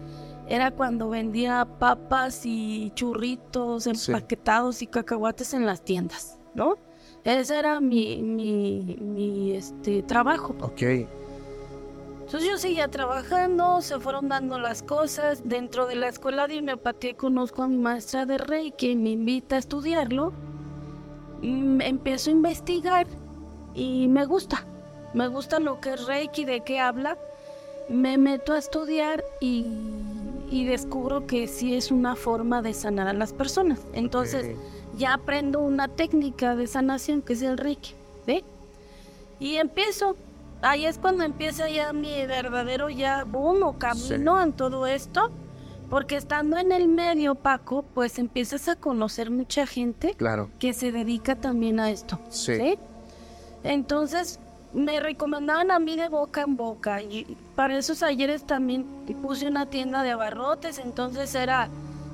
era 0.49 0.71
cuando 0.71 1.09
vendía 1.09 1.67
papas 1.79 2.43
y 2.45 2.91
churritos 2.95 3.85
Sí. 3.85 3.91
empaquetados 4.13 4.83
y 4.83 4.87
cacahuates 4.87 5.55
en 5.55 5.67
las 5.67 5.83
tiendas, 5.85 6.39
¿no? 6.55 6.77
Ese 7.25 7.59
era 7.59 7.81
mi, 7.81 8.21
mi, 8.23 8.97
mi 9.01 9.53
este, 9.53 10.03
trabajo. 10.03 10.55
Ok. 10.61 10.83
Entonces 10.83 12.49
yo 12.51 12.57
seguía 12.59 12.89
trabajando, 12.89 13.81
se 13.83 14.01
fueron 14.01 14.29
dando 14.29 14.59
las 14.59 14.83
cosas. 14.83 15.43
Dentro 15.45 15.87
de 15.87 15.97
la 15.97 16.09
escuela 16.09 16.47
de 16.49 16.59
homeopatía 16.59 17.15
conozco 17.17 17.63
a 17.63 17.69
mi 17.69 17.77
maestra 17.77 18.27
de 18.27 18.39
Reiki, 18.39 18.97
me 18.97 19.11
invita 19.11 19.57
a 19.57 19.59
estudiarlo. 19.59 20.33
Mm, 21.43 21.81
Empiezo 21.83 22.31
a 22.31 22.33
investigar 22.33 23.07
y 23.75 24.09
me 24.09 24.25
gusta. 24.25 24.67
Me 25.15 25.29
gusta 25.29 25.61
lo 25.61 25.81
que 25.81 25.95
es 25.95 26.07
Reiki, 26.07 26.45
de 26.45 26.61
qué 26.61 26.81
habla. 26.81 27.19
Me 27.89 28.17
meto 28.17 28.53
a 28.53 28.59
estudiar 28.59 29.25
y, 29.41 29.67
y 30.51 30.65
descubro 30.67 31.27
que 31.27 31.49
sí 31.49 31.75
es 31.75 31.91
una 31.91 32.17
forma 32.17 32.63
de 32.63 32.73
sanar 32.75 33.09
a 33.09 33.13
las 33.13 33.33
personas. 33.33 33.81
Entonces 33.93 34.57
ya 34.97 35.15
aprendo 35.15 35.61
una 35.61 35.89
técnica 35.89 36.55
de 36.57 36.67
sanación 36.67 37.23
que 37.23 37.33
es 37.35 37.43
el 37.43 37.59
Reiki, 37.59 37.95
¿ve? 38.27 38.45
Y 39.41 39.57
empiezo. 39.57 40.17
Ahí 40.63 40.87
es 40.87 40.97
cuando 40.99 41.25
empieza 41.25 41.69
ya 41.69 41.93
mi 41.93 42.25
verdadero 42.27 42.89
ya 42.89 43.25
boom 43.25 43.65
o 43.65 43.79
camino 43.79 44.41
en 44.41 44.53
todo 44.53 44.87
esto. 44.87 45.31
Porque 45.91 46.17
estando 46.17 46.57
en 46.57 46.73
el 46.73 46.89
medio, 46.89 47.35
Paco, 47.35 47.85
pues 47.93 48.19
empiezas 48.19 48.67
a 48.69 48.77
conocer 48.77 49.31
mucha 49.31 49.67
gente 49.67 50.15
Claro. 50.15 50.49
que 50.59 50.73
se 50.73 50.91
dedica 50.93 51.35
también 51.37 51.81
a 51.81 51.91
esto. 51.91 52.19
Sí. 52.31 52.57
¿sí? 52.57 52.79
Entonces 53.65 54.39
me 54.75 55.01
recomendaban 55.01 55.71
a 55.71 55.79
mí 55.79 55.97
de 55.97 56.09
boca 56.09 56.43
en 56.43 56.57
boca 56.57 57.03
y 57.03 57.37
para 57.55 57.79
esos 57.79 58.03
ayeres 58.03 58.45
también 58.45 58.85
puse 59.21 59.47
una 59.47 59.67
tienda 59.67 60.03
de 60.03 60.11
abarrotes, 60.13 60.79
entonces 60.79 61.35
era, 61.35 61.69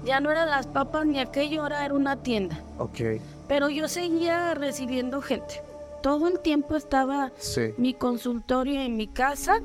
ya 0.04 0.20
no 0.20 0.30
eran 0.30 0.48
las 0.50 0.66
papas 0.66 1.06
ni 1.06 1.18
aquello, 1.20 1.62
ahora 1.62 1.84
era 1.84 1.94
una 1.94 2.16
tienda. 2.16 2.62
Ok. 2.78 3.20
Pero 3.46 3.68
yo 3.68 3.88
seguía 3.88 4.54
recibiendo 4.54 5.22
gente. 5.22 5.62
Todo 6.02 6.28
el 6.28 6.40
tiempo 6.40 6.76
estaba 6.76 7.30
Sí. 7.38 7.72
mi 7.76 7.94
consultorio 7.94 8.80
en 8.80 8.96
mi 8.96 9.06
casa 9.08 9.60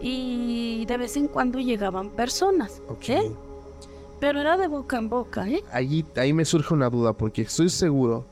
y 0.00 0.84
de 0.86 0.96
vez 0.98 1.16
en 1.16 1.28
cuando 1.28 1.58
llegaban 1.60 2.10
personas. 2.10 2.80
Ok. 2.88 3.04
¿sí? 3.04 3.16
Pero 4.20 4.40
era 4.40 4.56
de 4.56 4.68
boca 4.68 4.98
en 4.98 5.08
boca, 5.08 5.48
¿eh? 5.48 5.62
Allí, 5.72 6.04
ahí 6.16 6.32
me 6.32 6.44
surge 6.44 6.72
una 6.74 6.88
duda 6.90 7.12
porque 7.12 7.42
estoy 7.42 7.68
seguro 7.68 8.24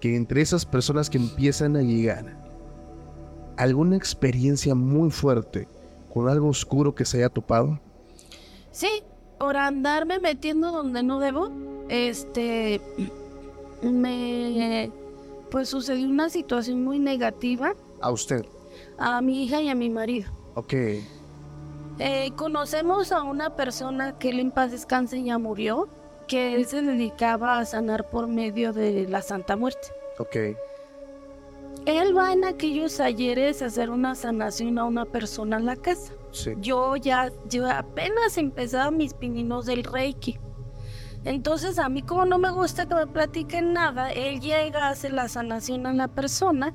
que 0.00 0.16
entre 0.16 0.40
esas 0.40 0.64
personas 0.66 1.08
que 1.10 1.18
empiezan 1.18 1.76
a 1.76 1.82
llegar, 1.82 2.24
alguna 3.60 3.96
experiencia 3.96 4.74
muy 4.74 5.10
fuerte 5.10 5.68
con 6.12 6.28
algo 6.28 6.48
oscuro 6.48 6.94
que 6.94 7.04
se 7.04 7.18
haya 7.18 7.28
topado. 7.28 7.78
Sí, 8.72 9.02
por 9.38 9.56
andarme 9.56 10.18
metiendo 10.18 10.72
donde 10.72 11.02
no 11.02 11.20
debo, 11.20 11.50
este, 11.88 12.80
me, 13.82 14.90
pues 15.50 15.68
sucedió 15.68 16.08
una 16.08 16.30
situación 16.30 16.82
muy 16.84 16.98
negativa. 16.98 17.74
A 18.00 18.10
usted. 18.10 18.46
a 18.98 19.20
mi 19.20 19.44
hija 19.44 19.60
y 19.60 19.68
a 19.68 19.74
mi 19.74 19.90
marido. 19.90 20.32
Ok. 20.54 20.72
Eh, 21.98 22.30
conocemos 22.36 23.12
a 23.12 23.22
una 23.22 23.56
persona 23.56 24.18
que 24.18 24.30
él 24.30 24.40
en 24.40 24.52
paz 24.52 24.70
descanse 24.70 25.22
ya 25.22 25.36
murió, 25.36 25.88
que 26.26 26.54
él 26.54 26.64
se 26.64 26.80
dedicaba 26.80 27.58
a 27.58 27.66
sanar 27.66 28.08
por 28.08 28.26
medio 28.26 28.72
de 28.72 29.06
la 29.06 29.20
Santa 29.20 29.56
Muerte. 29.56 29.88
Ok. 30.18 30.36
Él 31.86 32.16
va 32.16 32.32
en 32.32 32.44
aquellos 32.44 33.00
ayeres 33.00 33.62
a 33.62 33.66
hacer 33.66 33.90
una 33.90 34.14
sanación 34.14 34.78
a 34.78 34.84
una 34.84 35.04
persona 35.04 35.56
en 35.56 35.66
la 35.66 35.76
casa. 35.76 36.12
Sí. 36.30 36.52
Yo 36.60 36.96
ya, 36.96 37.32
yo 37.48 37.68
apenas 37.68 38.36
empezaba 38.36 38.90
mis 38.90 39.14
pininos 39.14 39.66
del 39.66 39.84
Reiki. 39.84 40.38
Entonces 41.24 41.78
a 41.78 41.88
mí 41.88 42.02
como 42.02 42.24
no 42.24 42.38
me 42.38 42.50
gusta 42.50 42.86
que 42.86 42.94
me 42.94 43.06
platiquen 43.06 43.72
nada, 43.72 44.10
él 44.10 44.40
llega, 44.40 44.88
hace 44.88 45.10
la 45.10 45.28
sanación 45.28 45.86
a 45.86 45.92
la 45.92 46.08
persona 46.08 46.72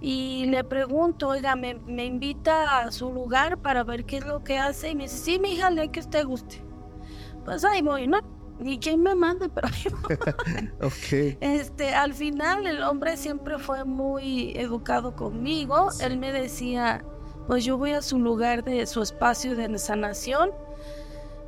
y 0.00 0.46
le 0.46 0.64
pregunto, 0.64 1.28
oiga, 1.28 1.54
me, 1.54 1.74
me 1.74 2.06
invita 2.06 2.78
a 2.78 2.90
su 2.90 3.12
lugar 3.12 3.58
para 3.58 3.84
ver 3.84 4.04
qué 4.04 4.16
es 4.18 4.26
lo 4.26 4.42
que 4.42 4.58
hace 4.58 4.90
y 4.90 4.94
me 4.94 5.04
dice, 5.04 5.18
sí, 5.18 5.38
mi 5.38 5.52
hija, 5.52 5.70
le 5.70 5.90
que 5.90 6.00
usted 6.00 6.24
guste. 6.24 6.62
Pues 7.44 7.64
ahí 7.64 7.82
voy, 7.82 8.06
¿no? 8.06 8.18
Ni 8.58 8.78
quien 8.78 9.02
me 9.02 9.14
mande, 9.14 9.48
pero 9.48 9.68
ahí 9.72 9.84
voy. 9.90 10.68
Ok. 10.82 11.36
Este, 11.40 11.94
al 11.94 12.14
final 12.14 12.66
el 12.66 12.82
hombre 12.82 13.16
siempre 13.16 13.58
fue 13.58 13.84
muy 13.84 14.52
educado 14.56 15.16
conmigo. 15.16 15.88
Él 16.00 16.18
me 16.18 16.32
decía, 16.32 17.04
pues 17.46 17.64
yo 17.64 17.76
voy 17.78 17.92
a 17.92 18.02
su 18.02 18.18
lugar 18.18 18.62
de 18.64 18.86
su 18.86 19.02
espacio 19.02 19.56
de 19.56 19.78
sanación. 19.78 20.50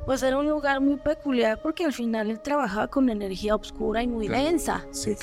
Pues 0.05 0.21
era 0.21 0.37
un 0.37 0.47
lugar 0.47 0.81
muy 0.81 0.97
peculiar 0.97 1.59
porque 1.63 1.83
al 1.85 1.93
final 1.93 2.29
él 2.29 2.39
trabajaba 2.39 2.87
con 2.87 3.09
energía 3.09 3.55
oscura 3.55 4.03
y 4.03 4.07
muy 4.07 4.27
Claro. 4.27 4.43
densa. 4.43 4.85
Sí. 4.91 5.15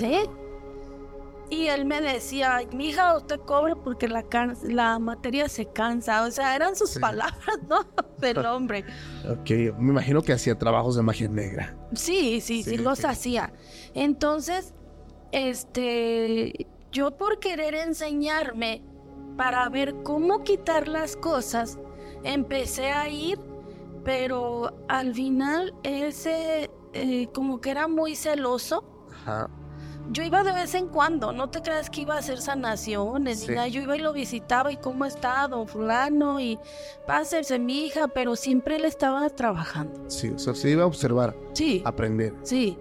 Y 1.53 1.67
él 1.67 1.85
me 1.85 2.01
decía, 2.01 2.63
mi 2.73 2.89
hija, 2.89 3.15
usted 3.15 3.39
cobre 3.41 3.77
porque 3.77 4.09
la, 4.09 4.25
la 4.63 4.99
materia 4.99 5.51
se 5.51 5.67
cansa. 5.67 6.23
O 6.25 6.31
sea, 6.31 6.57
eran 6.57 6.75
sus 6.75 6.99
palabras, 6.99 7.59
¿no? 7.69 7.85
Del 8.19 8.39
hombre. 8.47 8.87
Ok. 9.29 9.51
Me 9.79 9.91
imagino 9.91 10.23
que 10.23 10.33
hacía 10.33 10.59
trabajos 10.59 10.97
de 10.97 11.03
magia 11.03 11.29
negra. 11.29 11.77
Sí, 11.95 12.41
sí, 12.41 12.63
sí, 12.63 12.71
Sí, 12.71 12.77
los 12.79 13.05
hacía. 13.05 13.53
Entonces, 13.93 14.73
este, 15.31 16.69
yo 16.91 17.19
por 17.19 17.39
querer 17.39 17.75
enseñarme 17.75 18.83
para 19.37 19.69
ver 19.69 19.95
cómo 20.05 20.45
quitar 20.45 20.89
las 20.89 21.17
cosas, 21.17 21.79
empecé 22.25 22.93
a 22.93 23.11
ir, 23.11 23.39
pero 24.05 24.75
al 24.89 25.15
final 25.15 25.75
ese, 25.83 26.71
eh, 26.95 27.29
como 27.35 27.61
que 27.61 27.73
era 27.73 27.89
muy 27.89 28.17
celoso. 28.17 29.07
Ajá. 29.11 29.51
Yo 30.11 30.23
iba 30.23 30.43
de 30.43 30.53
vez 30.53 30.75
en 30.75 30.89
cuando, 30.89 31.33
no 31.33 31.49
te 31.49 31.63
creas 31.63 31.89
que 31.89 32.03
iba 32.03 32.15
a 32.17 32.19
hacer 32.19 32.41
sanaciones, 32.41 33.41
ni 33.41 33.47
Sí. 33.47 33.53
nada. 33.55 33.69
yo 33.69 33.81
iba 33.81 33.97
y 33.97 34.01
lo 34.01 34.13
visitaba 34.13 34.71
y 34.73 34.77
cómo 34.77 35.05
está 35.05 35.47
don 35.49 35.67
fulano 35.69 36.39
y 36.41 36.59
pásese 37.07 37.59
mi 37.59 37.87
hija, 37.87 38.09
pero 38.09 38.37
siempre 38.37 38.77
él 38.77 38.85
estaba 38.85 39.29
trabajando. 39.31 40.11
Sí. 40.11 40.29
O 40.31 40.39
sea, 40.39 40.55
se 40.55 40.71
iba 40.71 40.83
a 40.83 40.87
observar, 40.87 41.35
Sí. 41.55 41.83
aprender. 41.85 42.35
Sí. 42.43 42.77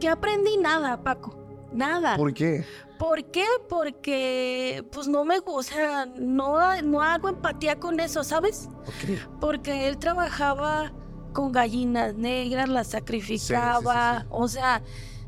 Que 0.00 0.08
aprendí 0.08 0.56
nada, 0.56 1.00
Paco. 1.02 1.34
Nada. 1.72 2.16
¿Por 2.16 2.32
qué? 2.32 2.64
¿Por 2.98 3.24
qué? 3.26 3.44
Porque 3.68 4.84
pues 4.90 5.06
no 5.06 5.24
me 5.24 5.38
gusta, 5.38 5.74
o 5.74 5.76
sea, 5.76 6.06
no, 6.06 6.82
no 6.82 7.02
hago 7.02 7.28
empatía 7.28 7.78
con 7.78 8.00
eso, 8.00 8.24
¿sabes? 8.24 8.68
Porque 9.40 9.86
él 9.86 9.98
trabajaba 9.98 10.92
con 11.32 11.52
gallinas 11.52 12.14
negras, 12.16 12.68
las 12.68 12.88
sacrificaba, 12.88 14.20
sí, 14.20 14.22
sí. 14.22 14.28
o 14.30 14.48
sea, 14.48 14.82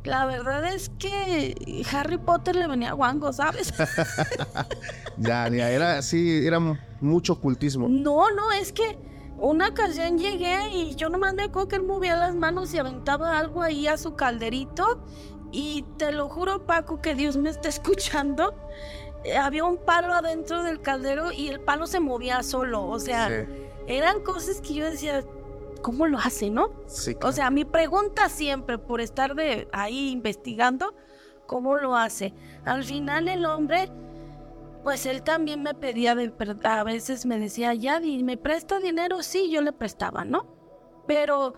la 0.05 0.25
verdad 0.27 0.65
es 0.73 0.91
que 0.99 1.85
Harry 1.93 2.19
Potter 2.19 2.57
le 2.57 2.67
venía 2.67 2.93
guango, 2.93 3.33
¿sabes? 3.33 3.73
Ya, 5.17 5.49
ya, 5.49 5.71
era 5.71 5.99
así, 5.99 6.47
era 6.47 6.59
mucho 7.01 7.35
ocultismo. 7.35 7.89
no, 7.89 8.31
no, 8.31 8.53
es 8.53 8.73
que 8.73 8.99
una 9.39 9.69
ocasión 9.69 10.19
llegué 10.19 10.69
y 10.71 10.95
yo 10.97 11.09
nomás 11.11 11.35
me 11.35 11.45
acuerdo 11.45 11.69
que 11.69 11.77
él 11.77 11.83
movía 11.83 12.17
las 12.17 12.35
manos 12.35 12.73
y 12.75 12.79
aventaba 12.79 13.39
algo 13.39 13.63
ahí 13.63 13.87
a 13.87 13.97
su 13.99 14.15
calderito 14.15 15.05
y 15.53 15.85
te 15.99 16.13
lo 16.13 16.29
juro, 16.29 16.65
Paco, 16.67 17.01
que 17.01 17.15
Dios 17.15 17.37
me 17.37 17.51
está 17.51 17.69
escuchando. 17.69 18.55
eh, 19.25 19.37
Había 19.37 19.65
un 19.65 19.77
palo 19.79 20.15
adentro 20.15 20.63
del 20.63 20.81
caldero 20.81 21.33
y 21.33 21.49
el 21.49 21.61
palo 21.61 21.87
se 21.87 22.01
movía 22.01 22.43
solo, 22.43 22.87
o 22.87 22.99
sea, 22.99 23.29
Sí. 23.29 23.53
eran 23.87 24.23
cosas 24.23 24.61
que 24.63 24.75
yo 24.75 24.85
decía, 24.85 25.23
¿cómo 25.83 26.07
lo 26.07 26.19
hace, 26.19 26.51
no? 26.51 26.71
Sí. 26.87 27.17
O 27.23 27.33
sea, 27.33 27.51
mi 27.51 27.65
pregunta 27.65 28.29
siempre, 28.29 28.79
por 28.79 29.01
estar 29.01 29.35
de 29.35 29.69
ahí 29.73 30.11
investigando, 30.11 30.95
¿cómo 31.47 31.77
lo 31.77 31.97
hace? 31.97 32.33
Al 32.65 32.85
final 32.85 33.29
el 33.29 33.45
hombre, 33.45 33.91
pues 34.85 35.07
él 35.07 35.23
también 35.23 35.63
me 35.63 35.75
pedía, 35.75 36.15
de, 36.15 36.33
a 36.63 36.85
veces 36.85 37.27
me 37.27 37.39
decía, 37.39 37.75
Yadi, 37.75 38.23
¿me 38.23 38.37
presta 38.37 38.79
dinero? 38.79 39.23
Sí, 39.23 39.51
yo 39.51 39.61
le 39.63 39.73
prestaba, 39.73 40.25
¿no? 40.25 40.47
Pero 41.07 41.55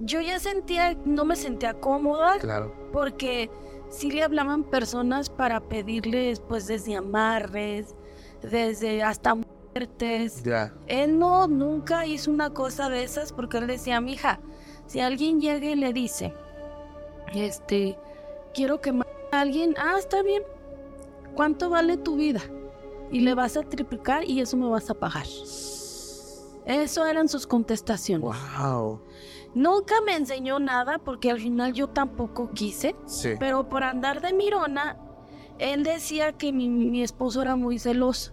yo 0.00 0.20
ya 0.20 0.38
sentía, 0.38 0.94
no 1.04 1.24
me 1.24 1.36
sentía 1.36 1.74
cómoda 1.74 2.38
Claro. 2.38 2.74
porque 2.92 3.50
sí 3.90 4.10
le 4.10 4.22
hablaban 4.22 4.64
personas 4.64 5.30
para 5.30 5.60
pedirles, 5.60 6.40
pues 6.40 6.66
desde 6.66 6.96
amarres, 6.96 7.94
desde 8.42 9.02
hasta 9.02 9.36
muertes. 9.74 10.42
Ya. 10.42 10.72
Él 10.86 11.18
no, 11.18 11.46
nunca 11.48 12.06
hizo 12.06 12.30
una 12.30 12.50
cosa 12.50 12.88
de 12.88 13.02
esas 13.04 13.32
porque 13.32 13.58
él 13.58 13.66
decía, 13.66 14.00
mija, 14.00 14.40
si 14.86 15.00
alguien 15.00 15.40
llega 15.40 15.66
y 15.66 15.74
le 15.74 15.92
dice, 15.92 16.32
este, 17.34 17.98
quiero 18.54 18.80
que 18.80 18.92
mate 18.92 19.10
a 19.32 19.40
alguien, 19.40 19.74
ah, 19.78 19.96
está 19.98 20.22
bien, 20.22 20.42
¿cuánto 21.34 21.70
vale 21.70 21.96
tu 21.96 22.16
vida? 22.16 22.40
Y 23.10 23.20
le 23.20 23.34
vas 23.34 23.56
a 23.56 23.62
triplicar 23.62 24.24
y 24.24 24.40
eso 24.40 24.56
me 24.56 24.68
vas 24.68 24.88
a 24.90 24.94
pagar. 24.94 25.26
Eso 26.66 27.06
eran 27.06 27.28
sus 27.28 27.46
contestaciones. 27.46 28.26
Wow. 28.58 29.00
Nunca 29.54 29.94
me 30.04 30.16
enseñó 30.16 30.58
nada 30.58 30.98
porque 30.98 31.30
al 31.30 31.38
final 31.38 31.72
yo 31.74 31.88
tampoco 31.88 32.50
quise, 32.52 32.96
Sí. 33.06 33.30
pero 33.38 33.68
por 33.68 33.84
andar 33.84 34.20
de 34.20 34.32
mirona, 34.32 34.96
él 35.58 35.84
decía 35.84 36.32
que 36.32 36.52
mi, 36.52 36.68
mi 36.68 37.02
esposo 37.02 37.42
era 37.42 37.54
muy 37.54 37.78
celoso. 37.78 38.32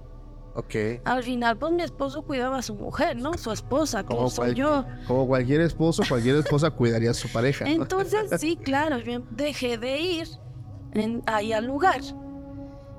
Ok. 0.53 0.75
Al 1.05 1.23
final, 1.23 1.57
pues 1.57 1.71
mi 1.71 1.81
esposo 1.83 2.23
cuidaba 2.23 2.57
a 2.57 2.61
su 2.61 2.75
mujer, 2.75 3.15
¿no? 3.17 3.33
Su 3.37 3.51
esposa, 3.51 4.03
como 4.03 4.17
Como, 4.19 4.29
soy 4.29 4.53
yo. 4.53 4.85
como 5.07 5.25
cualquier 5.27 5.61
esposo, 5.61 6.03
cualquier 6.07 6.35
esposa 6.37 6.69
cuidaría 6.71 7.11
a 7.11 7.13
su 7.13 7.29
pareja. 7.31 7.63
¿no? 7.65 7.71
Entonces, 7.71 8.29
sí, 8.39 8.57
claro, 8.63 8.97
yo 8.99 9.21
dejé 9.31 9.77
de 9.77 9.99
ir 9.99 10.27
en- 10.93 11.23
ahí 11.25 11.53
al 11.53 11.65
lugar. 11.65 12.01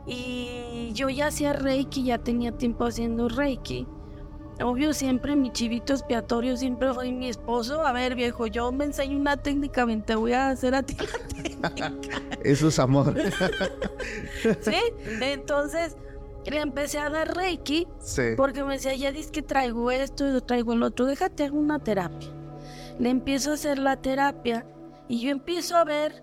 Y 0.07 0.91
yo 0.95 1.09
ya 1.11 1.29
hacía 1.29 1.53
Reiki, 1.53 2.05
ya 2.05 2.19
tenía 2.19 2.53
tiempo 2.53 2.85
haciendo 2.87 3.29
Reiki. 3.29 3.87
Obvio, 4.63 4.93
siempre 4.93 5.35
mi 5.37 5.51
chivito 5.51 5.93
expiatorio 5.93 6.57
siempre 6.57 6.93
fue 6.93 7.11
mi 7.13 7.29
esposo. 7.29 7.87
A 7.87 7.93
ver, 7.93 8.15
viejo, 8.15 8.47
yo 8.47 8.71
me 8.73 8.85
enseño 8.85 9.19
una 9.19 9.37
técnica, 9.37 9.85
ven, 9.85 10.03
te 10.03 10.15
voy 10.15 10.33
a 10.33 10.51
hacer 10.51 10.75
a 10.75 10.83
ti 10.83 10.97
la 11.63 11.71
técnica. 11.75 11.93
Eso 12.45 12.69
es 12.69 12.79
amor. 12.79 13.15
¿Sí? 14.61 14.77
Entonces, 15.21 15.97
le 16.51 16.61
empecé 16.61 16.99
a 16.99 17.09
dar 17.11 17.35
Reiki 17.37 17.87
sí. 18.01 18.23
Porque 18.37 18.65
me 18.65 18.75
decía, 18.75 18.95
ya 18.95 19.13
dices 19.13 19.31
que 19.31 19.43
traigo 19.43 19.91
esto 19.91 20.37
y 20.37 20.41
traigo 20.41 20.73
el 20.73 20.83
otro, 20.83 21.07
déjate 21.07 21.45
hago 21.45 21.59
una 21.59 21.79
terapia. 21.79 22.29
Le 22.99 23.11
empiezo 23.11 23.51
a 23.51 23.55
hacer 23.55 23.79
la 23.79 23.97
terapia 23.97 24.67
y 25.09 25.21
yo 25.21 25.31
empiezo 25.31 25.77
a 25.77 25.85
ver, 25.85 26.23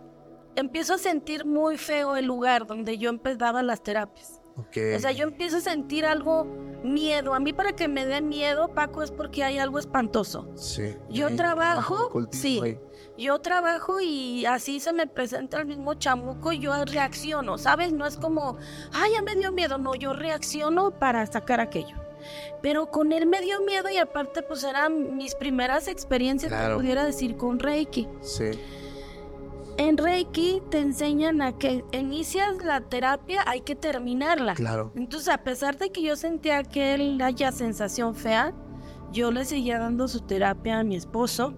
empiezo 0.56 0.96
a 0.96 0.98
sentir 0.98 1.46
muy 1.46 1.78
feo 1.78 2.16
el 2.16 2.26
lugar 2.26 2.68
donde 2.68 2.98
yo 2.98 3.10
empezaba 3.10 3.64
las 3.64 3.82
terapias. 3.82 4.42
Ok. 4.58 4.78
O 4.96 5.00
sea, 5.00 5.12
yo 5.12 5.24
empiezo 5.24 5.58
a 5.58 5.62
sentir 5.62 6.06
algo 6.06 6.46
miedo. 6.84 7.34
A 7.34 7.40
mí 7.40 7.54
para 7.54 7.74
que 7.74 7.88
me 7.88 8.06
dé 8.06 8.22
miedo, 8.22 8.68
Paco, 8.74 9.04
es 9.04 9.12
porque 9.12 9.44
hay 9.44 9.58
algo 9.58 9.80
espantoso. 9.80 10.50
Sí. 10.56 10.96
Yo 11.10 11.34
trabajo, 11.36 12.10
sí. 12.32 12.78
Yo 13.20 13.40
trabajo 13.40 14.00
y 14.00 14.46
así 14.46 14.80
se 14.80 14.94
me 14.94 15.06
presenta 15.06 15.60
el 15.60 15.66
mismo 15.66 15.94
chamuco 15.96 16.54
y 16.54 16.60
yo 16.60 16.86
reacciono, 16.86 17.58
¿sabes? 17.58 17.92
No 17.92 18.06
es 18.06 18.16
como, 18.16 18.58
ay, 18.94 19.12
ya 19.14 19.22
me 19.22 19.36
dio 19.36 19.52
miedo, 19.52 19.78
no, 19.78 19.94
yo 19.94 20.14
reacciono 20.14 20.92
para 20.92 21.26
sacar 21.26 21.60
aquello. 21.60 21.98
Pero 22.62 22.90
con 22.92 23.12
él 23.12 23.26
me 23.26 23.42
dio 23.42 23.62
miedo 23.62 23.90
y 23.90 23.98
aparte 23.98 24.42
pues 24.42 24.64
eran 24.64 25.18
mis 25.18 25.36
primeras 25.36 25.88
experiencias, 25.90 26.50
Claro. 26.52 26.76
te 26.76 26.82
pudiera 26.82 27.04
decir, 27.04 27.36
con 27.36 27.60
Reiki. 27.60 28.08
Sí. 28.22 28.52
En 29.78 29.98
Reiki 29.98 30.62
te 30.70 30.80
enseñan 30.80 31.42
a 31.42 31.58
que 31.58 31.84
inicias 31.92 32.64
la 32.64 32.82
terapia, 32.82 33.44
hay 33.46 33.62
que 33.62 33.76
terminarla. 33.76 34.54
Claro. 34.56 34.92
Entonces, 34.96 35.30
a 35.30 35.38
pesar 35.40 35.78
de 35.78 35.90
que 35.92 36.02
yo 36.02 36.16
sentía 36.16 36.64
que 36.64 36.94
él 36.96 37.22
haya 37.22 37.52
sensación 37.52 38.16
fea, 38.16 38.54
yo 39.12 39.32
le 39.32 39.44
seguía 39.46 39.80
dando 39.80 40.08
su 40.08 40.22
terapia 40.22 40.80
a 40.80 40.84
mi 40.84 40.96
esposo. 40.96 41.54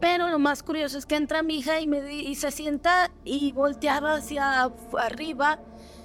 Pero 0.00 0.28
lo 0.28 0.38
más 0.38 0.62
curioso 0.62 0.98
es 0.98 1.06
que 1.06 1.16
entra 1.16 1.42
mi 1.42 1.58
hija 1.58 1.80
y, 1.80 1.86
me 1.86 2.12
y 2.12 2.34
se 2.34 2.50
sienta 2.50 3.10
y 3.24 3.52
volteaba 3.52 4.14
hacia 4.14 4.70
arriba 4.98 5.60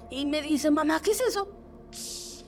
y 0.10 0.26
me 0.26 0.42
dice, 0.42 0.72
mamá, 0.72 1.02
¿qué 1.02 1.12
es 1.12 1.22
eso? 1.22 1.50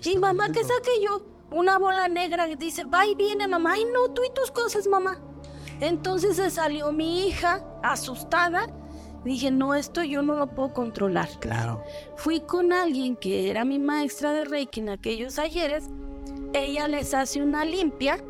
Y 0.03 0.17
mamá, 0.17 0.51
¿qué 0.51 0.63
saqué 0.63 1.01
yo? 1.03 1.25
Una 1.51 1.77
bola 1.77 2.07
negra 2.07 2.47
que 2.47 2.55
dice, 2.55 2.85
va 2.85 3.05
y 3.05 3.15
viene, 3.15 3.47
mamá. 3.47 3.73
Ay, 3.73 3.85
no, 3.85 4.09
tú 4.13 4.23
y 4.23 4.33
tus 4.33 4.51
cosas, 4.51 4.87
mamá. 4.87 5.19
Entonces 5.79 6.37
se 6.37 6.49
salió 6.49 6.91
mi 6.91 7.27
hija, 7.27 7.63
asustada, 7.83 8.67
Dije, 9.23 9.51
no, 9.51 9.73
esto 9.73 10.03
yo 10.03 10.21
no 10.21 10.35
lo 10.35 10.47
puedo 10.47 10.73
controlar. 10.73 11.29
Claro. 11.39 11.83
Fui 12.17 12.41
con 12.41 12.73
alguien 12.73 13.15
que 13.15 13.49
era 13.49 13.63
mi 13.63 13.79
maestra 13.79 14.33
de 14.33 14.45
Reiki 14.45 14.81
en 14.81 14.89
aquellos 14.89 15.39
ayeres. 15.39 15.85
Ella 16.53 16.87
les 16.87 17.13
hace 17.13 17.41
una 17.41 17.63
limpia 17.63 18.23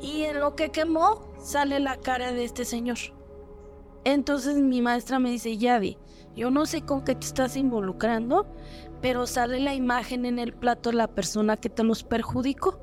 y 0.00 0.24
en 0.24 0.40
lo 0.40 0.54
que 0.56 0.70
quemó 0.70 1.31
sale 1.42 1.80
la 1.80 1.96
cara 1.96 2.32
de 2.32 2.44
este 2.44 2.64
señor. 2.64 2.98
Entonces 4.04 4.56
mi 4.56 4.80
maestra 4.80 5.18
me 5.18 5.30
dice, 5.30 5.56
Yadi, 5.56 5.98
yo 6.34 6.50
no 6.50 6.66
sé 6.66 6.82
con 6.82 7.04
qué 7.04 7.14
te 7.14 7.26
estás 7.26 7.56
involucrando, 7.56 8.46
pero 9.00 9.26
sale 9.26 9.60
la 9.60 9.74
imagen 9.74 10.24
en 10.24 10.38
el 10.38 10.52
plato 10.52 10.90
de 10.90 10.96
la 10.96 11.08
persona 11.08 11.56
que 11.56 11.68
te 11.68 11.84
los 11.84 12.02
perjudicó. 12.02 12.80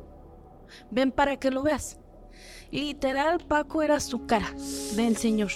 Ven 0.91 1.11
para 1.11 1.37
que 1.37 1.51
lo 1.51 1.63
veas. 1.63 1.99
Literal, 2.71 3.39
Paco 3.47 3.81
era 3.81 3.99
su 3.99 4.25
cara 4.25 4.53
del 4.95 5.17
señor. 5.17 5.51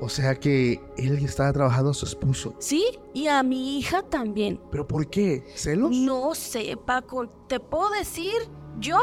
O 0.00 0.08
sea 0.08 0.38
que 0.38 0.80
él 0.96 1.24
estaba 1.24 1.52
trabajando 1.52 1.90
a 1.90 1.94
su 1.94 2.06
esposo. 2.06 2.54
Sí, 2.58 2.84
y 3.14 3.26
a 3.26 3.42
mi 3.42 3.78
hija 3.78 4.02
también. 4.02 4.60
¿Pero 4.70 4.86
por 4.86 5.08
qué? 5.10 5.44
¿Celos? 5.56 5.90
No 5.90 6.34
sé, 6.34 6.76
Paco, 6.76 7.28
te 7.48 7.58
puedo 7.58 7.90
decir, 7.90 8.34
yo, 8.78 8.96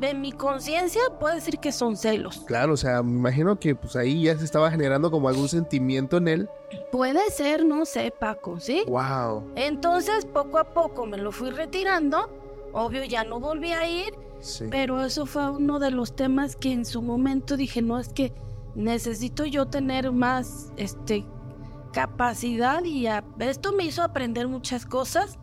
de 0.00 0.14
mi 0.14 0.32
conciencia, 0.32 1.00
puedo 1.18 1.34
decir 1.34 1.58
que 1.58 1.72
son 1.72 1.96
celos. 1.96 2.42
Claro, 2.46 2.72
o 2.72 2.76
sea, 2.76 3.02
me 3.02 3.12
imagino 3.12 3.58
que 3.60 3.74
pues 3.74 3.94
ahí 3.96 4.22
ya 4.24 4.36
se 4.38 4.44
estaba 4.44 4.70
generando 4.70 5.10
como 5.10 5.28
algún 5.28 5.48
sentimiento 5.48 6.16
en 6.16 6.28
él. 6.28 6.48
Puede 6.90 7.30
ser, 7.30 7.64
no 7.66 7.84
sé, 7.84 8.10
Paco, 8.18 8.58
¿sí? 8.60 8.82
Wow. 8.88 9.52
Entonces, 9.56 10.24
poco 10.24 10.58
a 10.58 10.64
poco 10.64 11.04
me 11.06 11.18
lo 11.18 11.32
fui 11.32 11.50
retirando. 11.50 12.30
Obvio, 12.72 13.04
ya 13.04 13.24
no 13.24 13.40
volví 13.40 13.72
a 13.72 13.86
ir. 13.88 14.14
Sí. 14.40 14.64
Pero 14.70 15.04
eso 15.04 15.26
fue 15.26 15.50
uno 15.50 15.78
de 15.78 15.90
los 15.90 16.16
temas 16.16 16.56
que 16.56 16.72
en 16.72 16.86
su 16.86 17.02
momento 17.02 17.56
dije, 17.58 17.82
no, 17.82 17.98
es 17.98 18.08
que 18.08 18.32
necesito 18.74 19.44
yo 19.44 19.66
tener 19.66 20.12
más 20.12 20.72
este, 20.78 21.26
capacidad 21.92 22.82
y 22.84 23.06
a- 23.06 23.24
esto 23.40 23.72
me 23.72 23.84
hizo 23.84 24.02
aprender 24.02 24.48
muchas 24.48 24.86
cosas 24.86 25.38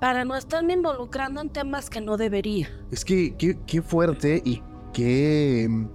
para 0.00 0.24
no 0.24 0.36
estarme 0.36 0.74
involucrando 0.74 1.40
en 1.40 1.50
temas 1.50 1.88
que 1.90 2.00
no 2.00 2.16
debería. 2.16 2.68
Es 2.90 3.04
que 3.04 3.34
qué, 3.36 3.58
qué 3.66 3.82
fuerte 3.82 4.42
y 4.44 4.62
qué, 4.92 5.66
mm, 5.68 5.86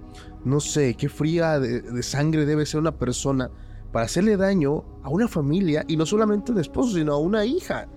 no 0.44 0.60
sé, 0.60 0.94
qué 0.94 1.08
fría 1.08 1.58
de, 1.58 1.80
de 1.82 2.02
sangre 2.02 2.46
debe 2.46 2.66
ser 2.66 2.80
una 2.80 2.92
persona 2.96 3.50
para 3.92 4.06
hacerle 4.06 4.36
daño 4.36 4.84
a 5.02 5.08
una 5.10 5.26
familia 5.28 5.84
y 5.88 5.96
no 5.96 6.06
solamente 6.06 6.52
al 6.52 6.58
esposo, 6.58 6.94
sino 6.94 7.12
a 7.14 7.18
una 7.18 7.44
hija. 7.44 7.88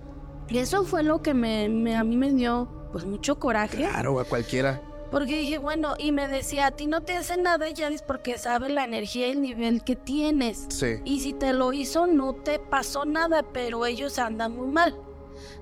Y 0.48 0.58
eso 0.58 0.84
fue 0.84 1.02
lo 1.02 1.22
que 1.22 1.34
me, 1.34 1.68
me- 1.68 1.96
a 1.96 2.04
mí 2.04 2.16
me 2.16 2.32
dio 2.32 2.68
pues 2.92 3.04
mucho 3.06 3.38
coraje. 3.38 3.76
Claro, 3.78 4.20
a 4.20 4.24
cualquiera. 4.24 4.80
Porque 5.10 5.38
dije, 5.38 5.58
bueno, 5.58 5.94
y 5.98 6.10
me 6.10 6.26
decía, 6.26 6.66
a 6.66 6.70
ti 6.72 6.86
no 6.86 7.02
te 7.02 7.16
hace 7.16 7.36
nada, 7.36 7.70
Yadis, 7.70 8.02
porque 8.02 8.36
sabe 8.36 8.68
la 8.68 8.84
energía 8.84 9.28
y 9.28 9.32
el 9.32 9.42
nivel 9.42 9.84
que 9.84 9.94
tienes. 9.94 10.66
Sí. 10.70 10.96
Y 11.04 11.20
si 11.20 11.32
te 11.32 11.52
lo 11.52 11.72
hizo, 11.72 12.06
no 12.08 12.32
te 12.34 12.58
pasó 12.58 13.04
nada, 13.04 13.44
pero 13.52 13.86
ellos 13.86 14.18
andan 14.18 14.56
muy 14.56 14.66
mal. 14.66 14.96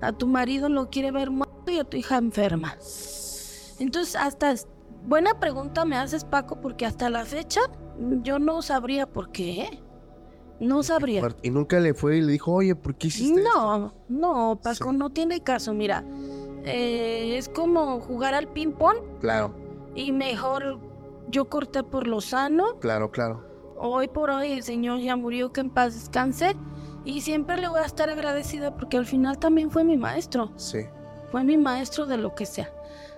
A 0.00 0.12
tu 0.12 0.26
marido 0.26 0.68
lo 0.68 0.90
quiere 0.90 1.10
ver 1.10 1.30
muerto 1.30 1.70
y 1.70 1.78
a 1.78 1.84
tu 1.84 1.96
hija 1.96 2.16
enferma. 2.18 2.76
Entonces, 3.78 4.16
hasta 4.16 4.54
buena 5.06 5.38
pregunta 5.40 5.84
me 5.84 5.96
haces, 5.96 6.24
Paco, 6.24 6.60
porque 6.60 6.86
hasta 6.86 7.10
la 7.10 7.24
fecha 7.24 7.60
yo 8.22 8.38
no 8.38 8.62
sabría 8.62 9.06
por 9.06 9.30
qué. 9.32 9.62
¿eh? 9.62 9.82
No 10.60 10.82
sabría. 10.82 11.22
Y 11.42 11.50
nunca 11.50 11.80
le 11.80 11.92
fue 11.94 12.18
y 12.18 12.20
le 12.22 12.32
dijo, 12.32 12.52
oye, 12.52 12.74
¿por 12.76 12.94
qué 12.94 13.08
hiciste 13.08 13.40
esto?" 13.40 13.50
No, 13.52 13.94
no, 14.08 14.60
Paco, 14.62 14.90
Sí. 14.90 14.96
no 14.96 15.10
tiene 15.10 15.40
caso. 15.40 15.74
Mira, 15.74 16.04
eh, 16.64 17.36
es 17.36 17.48
como 17.48 18.00
jugar 18.00 18.34
al 18.34 18.46
ping-pong 18.48 18.96
Claro, 19.20 19.54
y 19.96 20.12
mejor 20.12 20.78
yo 21.28 21.46
corté 21.48 21.82
por 21.82 22.06
lo 22.06 22.20
sano. 22.20 22.78
claro, 22.78 23.10
claro. 23.10 23.44
Hoy 23.76 24.06
por 24.06 24.30
hoy 24.30 24.52
el 24.52 24.62
Señor 24.62 25.00
ya 25.00 25.16
murió, 25.16 25.52
que 25.52 25.60
en 25.60 25.70
paz 25.70 25.94
descanse. 25.94 26.54
Y 27.04 27.20
siempre 27.20 27.56
le 27.60 27.68
voy 27.68 27.80
a 27.80 27.84
estar 27.84 28.08
agradecida 28.08 28.76
porque 28.76 28.96
al 28.96 29.06
final 29.06 29.38
también 29.38 29.70
fue 29.70 29.84
mi 29.84 29.96
maestro. 29.96 30.52
Sí. 30.56 30.80
Fue 31.30 31.44
mi 31.44 31.56
maestro 31.56 32.06
de 32.06 32.18
lo 32.18 32.34
que 32.34 32.46
sea. 32.46 32.70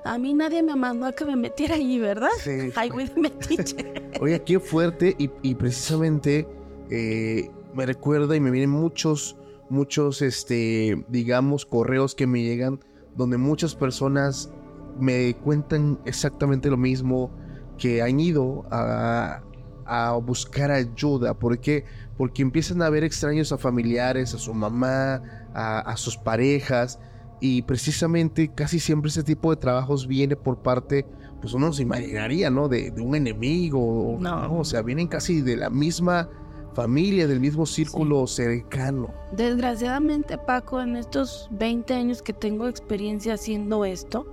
A 0.05 0.19
mí 0.19 0.35
nadie 0.35 0.63
me 0.63 0.77
mandó 0.77 1.07
a 1.07 1.13
que 1.13 1.25
me 1.25 1.37
metiera 1.37 1.75
allí, 1.75 1.99
¿verdad? 1.99 2.29
Sí. 2.41 2.71
Ay, 2.77 2.91
güey, 2.91 3.11
metiche. 3.17 4.13
Oye, 4.21 4.43
qué 4.43 4.61
fuerte 4.61 5.15
y, 5.19 5.31
y 5.43 5.55
precisamente 5.55 6.47
eh, 6.91 7.51
me 7.75 7.87
recuerda 7.87 8.37
y 8.37 8.41
me 8.41 8.51
vienen 8.51 8.71
muchos, 8.71 9.37
muchos, 9.69 10.23
este, 10.23 11.05
digamos, 11.09 11.67
correos 11.67 12.15
que 12.15 12.27
me 12.27 12.43
llegan 12.43 12.81
donde 13.17 13.39
muchas 13.39 13.75
personas 13.75 14.51
me 14.99 15.35
cuentan 15.35 15.99
exactamente 16.05 16.71
lo 16.71 16.77
mismo, 16.77 17.31
que 17.79 18.03
han 18.03 18.21
ido 18.21 18.65
a, 18.71 19.43
a 19.85 20.13
buscar 20.15 20.71
ayuda. 20.71 21.35
¿Por 21.35 21.59
qué? 21.59 21.85
Porque 22.17 22.43
empiezan 22.43 22.81
a 22.83 22.91
ver 22.91 23.03
extraños 23.05 23.51
a 23.53 23.59
familiares, 23.59 24.35
a 24.35 24.39
su 24.39 24.55
mamá, 24.55 25.23
a, 25.53 25.81
a 25.81 25.97
sus 25.97 26.17
parejas. 26.17 27.01
Y 27.41 27.63
precisamente 27.63 28.49
casi 28.55 28.79
siempre 28.79 29.09
ese 29.11 29.23
tipo 29.23 29.51
de 29.51 29.57
trabajos 29.57 30.07
viene 30.07 30.37
por 30.37 30.59
parte, 30.63 31.05
pues 31.41 31.53
uno 31.53 31.73
se 31.73 31.83
imaginaría, 31.83 32.49
¿no? 32.51 32.69
De, 32.69 32.91
de 32.91 33.03
un 33.03 33.15
enemigo. 33.17 34.17
No. 34.21 34.59
O 34.59 34.65
sea, 34.65 34.83
vienen 34.83 35.09
casi 35.09 35.43
de 35.43 35.57
la 35.57 35.69
misma 35.71 36.29
familia, 36.75 37.27
del 37.27 37.41
mismo 37.41 37.67
círculo 37.67 38.27
cercano. 38.27 39.13
Desgraciadamente, 39.33 40.39
Paco, 40.39 40.81
en 40.81 40.97
estos 40.97 41.49
20 41.53 41.95
años 41.95 42.23
que 42.23 42.33
tengo 42.33 42.67
experiencia 42.69 43.35
haciendo 43.35 43.85
esto, 43.85 44.27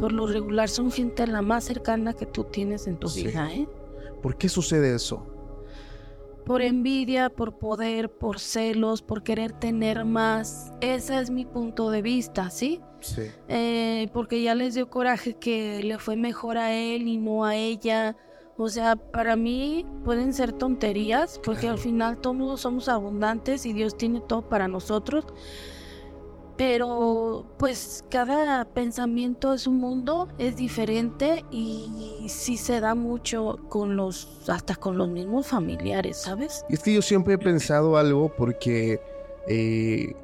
por 0.00 0.12
lo 0.12 0.26
regular 0.26 0.68
son 0.68 0.90
gente 0.90 1.26
la 1.26 1.42
más 1.42 1.64
cercana 1.64 2.12
que 2.12 2.26
tú 2.26 2.44
tienes 2.44 2.86
en 2.86 2.96
tu 2.96 3.08
Sí. 3.08 3.26
vida, 3.26 3.50
¿eh? 3.52 3.66
¿Por 4.22 4.36
qué 4.36 4.48
sucede 4.48 4.94
eso? 4.94 5.26
Por 6.46 6.62
envidia, 6.62 7.28
por 7.28 7.58
poder, 7.58 8.08
por 8.08 8.38
celos, 8.38 9.02
por 9.02 9.24
querer 9.24 9.50
tener 9.52 10.04
más. 10.04 10.72
Ese 10.80 11.18
es 11.20 11.28
mi 11.28 11.44
punto 11.44 11.90
de 11.90 12.02
vista, 12.02 12.50
¿sí? 12.50 12.80
Sí. 13.00 13.22
Eh, 13.48 14.08
porque 14.12 14.40
ya 14.40 14.54
les 14.54 14.74
dio 14.74 14.88
coraje 14.88 15.34
que 15.34 15.82
le 15.82 15.98
fue 15.98 16.14
mejor 16.16 16.56
a 16.56 16.72
él 16.72 17.08
y 17.08 17.18
no 17.18 17.44
a 17.44 17.56
ella. 17.56 18.16
O 18.56 18.68
sea, 18.68 18.94
para 18.94 19.34
mí 19.34 19.84
pueden 20.04 20.32
ser 20.32 20.52
tonterías, 20.52 21.40
porque 21.44 21.62
Claro. 21.62 21.74
al 21.74 21.78
final 21.80 22.18
todos 22.18 22.60
somos 22.60 22.88
abundantes 22.88 23.66
y 23.66 23.72
Dios 23.72 23.96
tiene 23.98 24.20
todo 24.20 24.48
para 24.48 24.68
nosotros. 24.68 25.26
Pero 26.56 27.44
pues 27.58 28.04
cada 28.10 28.64
pensamiento 28.64 29.52
es 29.52 29.66
un 29.66 29.76
mundo, 29.76 30.28
es 30.38 30.56
diferente 30.56 31.44
y 31.50 32.26
sí 32.28 32.56
se 32.56 32.80
da 32.80 32.94
mucho 32.94 33.58
con 33.68 33.96
los, 33.96 34.48
hasta 34.48 34.74
con 34.74 34.96
los 34.96 35.08
mismos 35.08 35.46
familiares, 35.46 36.16
¿sabes? 36.16 36.64
Y 36.70 36.74
es 36.74 36.82
que 36.82 36.94
yo 36.94 37.02
siempre 37.02 37.34
he 37.34 37.38
pensado 37.38 37.98
algo 37.98 38.32
porque 38.34 39.00
eh, 39.48 40.14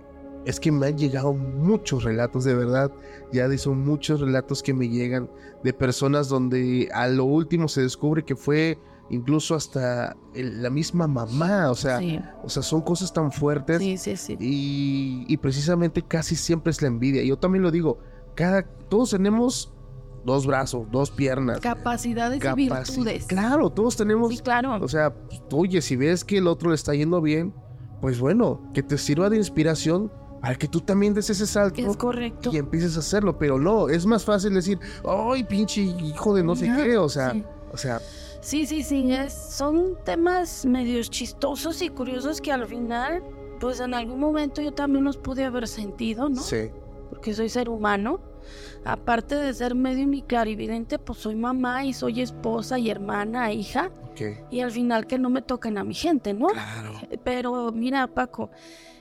es 0.45 0.59
que 0.59 0.73
me 0.73 0.87
han 0.87 0.99
llegado 0.99 1.33
muchos 1.33 2.05
relatos, 2.05 2.45
de 2.45 2.55
verdad. 2.55 2.91
Ya 3.33 3.49
son 3.59 3.85
muchos 3.85 4.21
relatos 4.21 4.63
que 4.63 4.75
me 4.75 4.89
llegan 4.89 5.31
de 5.63 5.73
personas 5.73 6.29
donde 6.29 6.89
a 6.93 7.09
lo 7.09 7.25
último 7.25 7.69
se 7.69 7.83
descubre 7.83 8.25
que 8.25 8.37
fue 8.37 8.79
incluso 9.13 9.55
hasta 9.55 10.17
el- 10.35 10.61
la 10.63 10.71
misma 10.71 11.07
mamá. 11.07 11.71
O 11.71 11.75
sea, 11.77 11.99
sí, 12.01 12.19
o 12.43 12.49
sea, 12.49 12.63
son 12.65 12.81
cosas 12.81 13.13
tan 13.13 13.31
fuertes. 13.31 13.79
sí, 13.79 13.97
sí, 13.97 14.17
sí. 14.17 14.37
Y, 14.41 15.25
y 15.29 15.37
precisamente 15.37 16.03
casi 16.03 16.35
siempre 16.35 16.73
es 16.73 16.83
la 16.83 16.89
envidia. 16.89 17.23
Yo 17.23 17.39
también 17.39 17.63
lo 17.63 17.71
digo, 17.71 17.99
cada, 18.35 18.63
todos 18.89 19.11
tenemos 19.11 19.73
dos 20.25 20.47
brazos, 20.47 20.87
dos 20.91 21.11
piernas. 21.11 21.61
Capacidades 21.61 22.41
y 22.45 22.55
virtudes. 22.55 23.27
Claro, 23.27 23.71
todos 23.71 23.97
tenemos 23.97 24.31
Sí, 24.35 24.39
claro. 24.39 24.83
o 24.83 24.89
sea, 24.89 25.15
oye, 25.53 25.81
si 25.83 25.95
ves 25.97 26.25
que 26.25 26.39
el 26.39 26.47
otro 26.49 26.71
le 26.71 26.75
está 26.77 26.95
yendo 26.95 27.21
bien, 27.21 27.53
pues 28.01 28.19
bueno, 28.21 28.61
que 28.75 28.83
te 28.83 28.99
sirva 28.99 29.29
de 29.31 29.37
inspiración 29.37 30.11
para 30.41 30.57
que 30.57 30.67
tú 30.67 30.81
también 30.81 31.15
des 31.15 31.31
ese 31.31 31.47
salto 31.47 31.81
Es 31.81 31.97
correcto. 31.97 32.51
y 32.53 32.57
empieces 32.57 32.97
a 32.97 32.99
hacerlo. 33.01 33.39
Pero 33.39 33.59
no, 33.61 33.89
es 33.89 34.07
más 34.07 34.25
fácil 34.25 34.55
decir, 34.55 34.79
ay, 35.09 35.45
pinche 35.45 35.83
hijo 35.83 36.35
de 36.35 36.43
no 36.43 36.57
sé 36.57 36.67
qué. 36.77 36.97
O 36.99 37.09
sea, 37.09 37.31
sí. 37.33 37.45
o 37.73 37.77
sea, 37.77 38.01
Sí, 38.43 38.67
sí, 38.67 38.83
sí, 38.83 39.13
es, 39.13 39.33
son 39.33 39.97
temas 40.05 40.67
medios 40.67 41.09
chistosos 41.09 41.81
y 41.81 41.89
curiosos 41.89 42.41
que 42.41 42.51
al 42.53 42.67
final, 42.67 43.23
pues 43.61 43.79
en 43.81 43.95
algún 43.95 44.19
momento 44.19 44.61
yo 44.61 44.73
también 44.73 45.05
los 45.05 45.17
pude 45.17 45.45
haber 45.45 45.69
sentido, 45.69 46.29
¿no? 46.29 46.41
sí, 46.43 46.69
Porque 47.09 47.33
soy 47.35 47.49
ser 47.49 47.69
humano. 47.69 48.21
Aparte 48.85 49.37
de 49.37 49.55
ser 49.55 49.77
medio 49.77 50.13
y 50.13 50.23
clarividente, 50.23 50.99
pues 50.99 51.21
soy 51.21 51.37
mamá 51.37 51.85
y 51.85 51.93
soy 51.93 52.21
esposa 52.21 52.81
y 52.81 52.91
hermana, 52.91 53.53
hija. 53.53 53.93
ok. 54.11 54.21
Y 54.51 54.59
al 54.61 54.73
final 54.73 55.07
que 55.07 55.19
no 55.19 55.31
me 55.31 55.41
toquen 55.43 55.79
a 55.79 55.85
mi 55.85 55.95
gente, 55.95 56.35
¿no? 56.35 56.49
Claro. 56.49 56.93
Pero 57.23 57.71
mira, 57.71 58.09
Paco, 58.09 58.51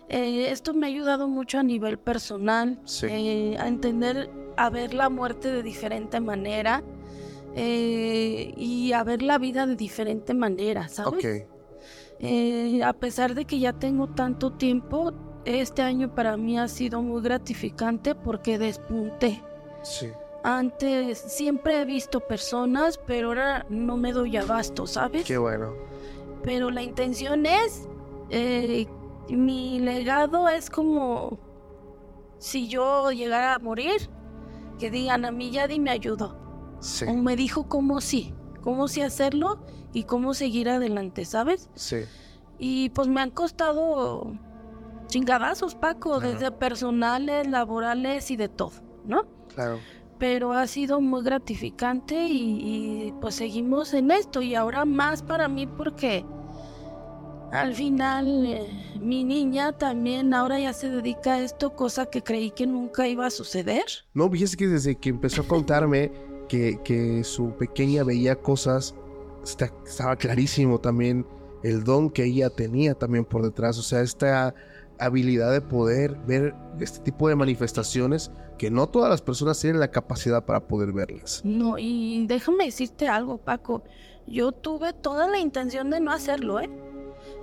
eh, 0.08 0.52
esto 0.52 0.76
me 0.76 0.86
ha 0.86 0.90
ayudado 0.90 1.28
mucho 1.28 1.58
a 1.58 1.64
nivel 1.64 1.98
personal, 1.98 2.80
Sí. 2.86 3.08
eh, 3.10 3.58
a 3.60 3.68
entender, 3.68 4.30
a 4.56 4.70
ver 4.70 4.94
la 4.94 5.10
muerte 5.10 5.52
de 5.52 5.64
diferente 5.64 6.20
manera 6.20 6.84
eh, 7.56 8.54
y 8.56 8.94
a 8.94 9.04
ver 9.04 9.22
la 9.22 9.38
vida 9.38 9.66
de 9.66 9.76
diferente 9.76 10.34
manera, 10.34 10.88
¿sabes? 10.88 11.26
Ok. 11.26 11.52
Eh, 12.20 12.84
a 12.84 12.94
pesar 12.94 13.34
de 13.34 13.46
que 13.46 13.60
ya 13.60 13.74
tengo 13.74 14.08
tanto 14.08 14.52
tiempo, 14.52 15.12
este 15.46 15.82
año 15.82 16.14
para 16.14 16.38
mí 16.38 16.58
ha 16.60 16.68
sido 16.68 17.02
muy 17.02 17.22
gratificante 17.22 18.14
porque 18.16 18.58
despunté. 18.60 19.44
Sí. 19.82 20.10
Antes 20.44 21.18
siempre 21.18 21.82
he 21.82 21.86
visto 21.86 22.20
personas, 22.20 23.00
pero 23.06 23.30
ahora 23.30 23.66
no 23.70 23.98
me 23.98 24.12
doy 24.12 24.38
abasto, 24.38 24.88
¿sabes? 24.88 25.26
Qué 25.26 25.38
bueno. 25.38 25.74
Pero 26.44 26.72
la 26.72 26.82
intención 26.82 27.46
es 27.46 27.88
eh, 28.30 28.88
mi 29.30 29.80
legado 29.80 30.48
es 30.48 30.70
como 30.70 31.40
si 32.38 32.68
yo 32.68 33.12
llegara 33.12 33.56
a 33.56 33.60
morir, 33.60 34.10
que 34.80 34.90
digan 34.90 35.26
a 35.26 35.32
mí 35.32 35.52
Yadi 35.52 35.80
me 35.80 35.92
ayudó. 35.92 36.41
Sí. 36.82 37.06
O 37.08 37.14
me 37.14 37.36
dijo 37.36 37.68
cómo 37.70 38.02
sí, 38.02 38.34
cómo 38.62 38.88
sí 38.90 39.02
hacerlo 39.02 39.64
y 39.94 40.04
cómo 40.04 40.34
seguir 40.34 40.68
adelante, 40.70 41.24
¿sabes? 41.26 41.70
Sí. 41.76 41.98
Y 42.60 42.90
pues 42.90 43.08
me 43.08 43.22
han 43.22 43.32
costado 43.32 44.34
chingadazos, 45.08 45.76
Paco, 45.76 46.20
Claro. 46.20 46.32
desde 46.34 46.52
personales, 46.52 47.48
laborales 47.48 48.30
y 48.32 48.36
de 48.36 48.50
todo, 48.50 48.74
¿no? 49.06 49.24
Claro. 49.54 49.80
Pero 50.20 50.54
ha 50.54 50.68
sido 50.68 51.02
muy 51.02 51.24
gratificante 51.24 52.28
y, 52.28 53.08
y, 53.08 53.14
pues 53.20 53.36
seguimos 53.36 53.94
en 53.94 54.12
esto 54.12 54.42
y 54.42 54.54
ahora 54.56 54.86
más 54.86 55.24
para 55.24 55.48
mí 55.48 55.66
porque 55.66 56.24
al 57.52 57.74
final 57.76 58.46
eh, 58.46 58.68
mi 59.02 59.24
niña 59.24 59.74
también 59.74 60.34
ahora 60.34 60.60
ya 60.60 60.74
se 60.74 60.90
dedica 60.90 61.34
a 61.34 61.42
esto, 61.42 61.76
cosa 61.76 62.06
que 62.06 62.22
creí 62.24 62.52
que 62.52 62.66
nunca 62.66 63.08
iba 63.08 63.26
a 63.26 63.30
suceder. 63.30 63.84
No, 64.14 64.30
fíjese 64.30 64.56
que 64.56 64.68
desde 64.68 64.96
que 64.96 65.10
empezó 65.10 65.42
a 65.42 65.48
contarme 65.48 66.12
que, 66.84 67.22
su 67.24 67.54
pequeña 67.56 68.04
veía 68.04 68.36
cosas, 68.36 68.96
estaba 69.44 70.16
clarísimo 70.16 70.80
también 70.80 71.26
el 71.64 71.84
don 71.84 72.10
que 72.10 72.26
ella 72.26 72.50
tenía 72.50 72.94
también 72.96 73.26
por 73.26 73.44
detrás. 73.44 73.78
O 73.78 73.84
sea, 73.84 74.02
esta 74.02 74.54
habilidad 75.00 75.52
de 75.52 75.62
poder 75.62 76.16
ver 76.28 76.54
este 76.80 77.00
tipo 77.00 77.28
de 77.30 77.36
manifestaciones 77.36 78.32
que 78.58 78.70
no 78.70 78.88
todas 78.88 79.10
las 79.10 79.22
personas 79.22 79.60
tienen 79.60 79.80
la 79.80 79.90
capacidad 79.90 80.46
para 80.46 80.68
poder 80.68 80.92
verlas. 80.92 81.42
No, 81.44 81.78
y 81.80 82.26
déjame 82.28 82.66
decirte 82.66 83.08
algo, 83.08 83.38
Paco. 83.38 83.84
Yo 84.28 84.52
tuve 84.52 84.94
toda 84.94 85.28
la 85.28 85.40
intención 85.40 85.90
de 85.90 86.00
no 86.00 86.12
hacerlo, 86.12 86.60
¿eh? 86.60 86.70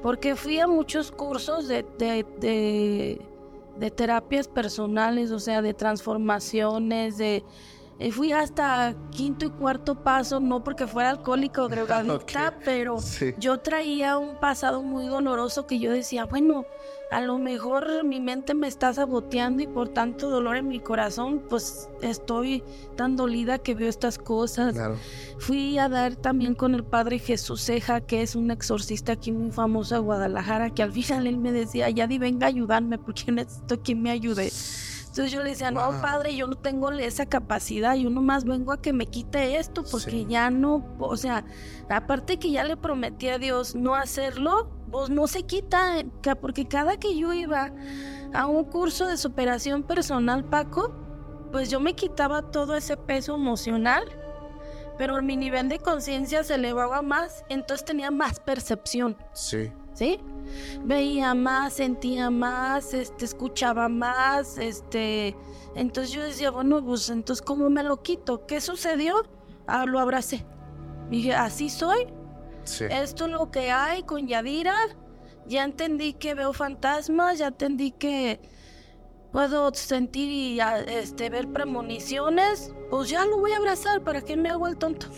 Porque 0.02 0.36
fui 0.36 0.60
a 0.60 0.68
muchos 0.68 1.10
cursos 1.10 1.66
de, 1.66 1.84
de, 1.98 2.24
de, 2.40 3.20
de 3.78 3.90
terapias 3.90 4.46
personales, 4.46 5.32
o 5.32 5.38
sea, 5.38 5.62
de 5.62 5.74
transformaciones, 5.74 7.18
de... 7.18 7.42
eh, 7.98 8.12
Fui 8.12 8.32
hasta 8.32 8.94
quinto 9.10 9.44
y 9.46 9.50
cuarto 9.50 10.02
paso, 10.02 10.40
no 10.40 10.62
porque 10.62 10.86
fuera 10.86 11.10
alcohólico 11.10 11.62
o 11.62 11.68
drogadicta, 11.68 12.54
pero 12.64 12.98
Sí. 13.00 13.34
yo 13.38 13.58
traía 13.58 14.18
un 14.18 14.36
pasado 14.36 14.82
muy 14.82 15.06
doloroso 15.06 15.66
que 15.66 15.78
yo 15.78 15.90
decía, 15.92 16.24
bueno, 16.26 16.64
a 17.10 17.20
lo 17.22 17.38
mejor 17.38 18.04
mi 18.04 18.20
mente 18.20 18.52
me 18.54 18.68
está 18.68 18.92
saboteando 18.92 19.62
y 19.62 19.66
por 19.66 19.88
tanto 19.88 20.28
dolor 20.28 20.56
en 20.58 20.68
mi 20.68 20.78
corazón, 20.78 21.42
pues 21.48 21.88
estoy 22.02 22.62
tan 22.96 23.16
dolida 23.16 23.58
que 23.58 23.74
veo 23.74 23.88
estas 23.88 24.18
cosas. 24.18 24.74
Claro. 24.74 24.96
Fui 25.38 25.78
a 25.78 25.88
dar 25.88 26.16
también 26.16 26.54
con 26.54 26.74
el 26.74 26.84
padre 26.84 27.18
Jesús 27.18 27.62
Ceja, 27.64 28.02
que 28.02 28.20
es 28.22 28.36
un 28.36 28.50
exorcista 28.50 29.12
aquí 29.12 29.32
muy 29.32 29.50
famoso 29.52 29.94
de 29.94 30.00
Guadalajara, 30.02 30.68
que 30.70 30.82
al 30.82 30.92
final 30.92 31.26
él 31.26 31.38
me 31.38 31.50
decía, 31.50 31.88
Yadi, 31.88 32.18
venga 32.18 32.46
a 32.46 32.50
ayudarme 32.50 32.98
porque 32.98 33.32
necesito 33.32 33.80
quien 33.80 34.02
me 34.02 34.10
ayude. 34.10 34.50
Entonces 35.18 35.32
yo 35.36 35.42
le 35.42 35.50
decía, 35.50 35.72
no, 35.72 35.80
padre, 36.00 36.36
yo 36.36 36.46
no 36.46 36.54
tengo 36.54 36.92
esa 36.92 37.26
capacidad, 37.26 37.96
yo 37.96 38.08
nomás 38.08 38.44
vengo 38.44 38.70
a 38.70 38.80
que 38.80 38.92
me 38.92 39.04
quite 39.06 39.56
esto, 39.58 39.82
porque 39.90 40.12
Sí. 40.12 40.26
ya 40.28 40.48
no, 40.48 40.94
o 41.00 41.16
sea, 41.16 41.44
aparte 41.90 42.38
que 42.38 42.52
ya 42.52 42.62
le 42.62 42.76
prometí 42.76 43.28
a 43.28 43.36
Dios 43.36 43.74
no 43.74 43.96
hacerlo, 43.96 44.70
pues 44.92 45.10
no 45.10 45.26
se 45.26 45.42
quita, 45.42 46.04
porque 46.40 46.68
cada 46.68 46.98
que 46.98 47.18
yo 47.18 47.32
iba 47.32 47.72
a 48.32 48.46
un 48.46 48.62
curso 48.62 49.08
de 49.08 49.16
superación 49.16 49.82
personal, 49.82 50.44
Paco, 50.44 50.94
pues 51.50 51.68
yo 51.68 51.80
me 51.80 51.94
quitaba 51.94 52.52
todo 52.52 52.76
ese 52.76 52.96
peso 52.96 53.34
emocional, 53.34 54.04
pero 54.98 55.20
mi 55.20 55.36
nivel 55.36 55.68
de 55.68 55.80
conciencia 55.80 56.44
se 56.44 56.54
elevaba 56.54 57.02
más, 57.02 57.44
entonces 57.48 57.84
tenía 57.84 58.12
más 58.12 58.38
percepción. 58.38 59.16
Sí. 59.32 59.72
¿Sí? 59.98 60.20
Veía 60.84 61.34
más, 61.34 61.74
sentía 61.74 62.30
más, 62.30 62.94
este, 62.94 63.24
escuchaba 63.24 63.88
más, 63.88 64.56
este, 64.58 65.36
entonces 65.74 66.12
yo 66.12 66.22
decía, 66.22 66.50
bueno, 66.50 66.82
pues 66.84 67.10
entonces 67.10 67.44
¿cómo 67.44 67.68
me 67.68 67.82
lo 67.82 68.00
quito? 68.02 68.46
¿Qué 68.46 68.60
sucedió? 68.60 69.14
Ah, 69.66 69.84
lo 69.86 69.98
abracé. 69.98 70.46
Dije, 71.10 71.34
así 71.34 71.68
soy, 71.68 72.06
Sí. 72.64 72.84
esto 72.90 73.24
es 73.26 73.30
lo 73.32 73.50
que 73.50 73.70
hay 73.70 74.02
con 74.04 74.26
Yadira, 74.28 74.76
ya 75.46 75.64
entendí 75.64 76.12
que 76.12 76.34
veo 76.34 76.52
fantasmas, 76.52 77.38
ya 77.38 77.48
entendí 77.48 77.90
que 77.92 78.40
puedo 79.32 79.72
sentir 79.74 80.30
y 80.30 80.60
ah, 80.60 80.78
este, 80.80 81.28
ver 81.28 81.48
premoniciones, 81.48 82.72
pues 82.90 83.08
ya 83.10 83.24
lo 83.24 83.38
voy 83.38 83.52
a 83.52 83.56
abrazar, 83.56 84.02
¿para 84.02 84.20
qué 84.20 84.36
me 84.36 84.48
hago 84.48 84.68
el 84.68 84.76
tonto? 84.78 85.08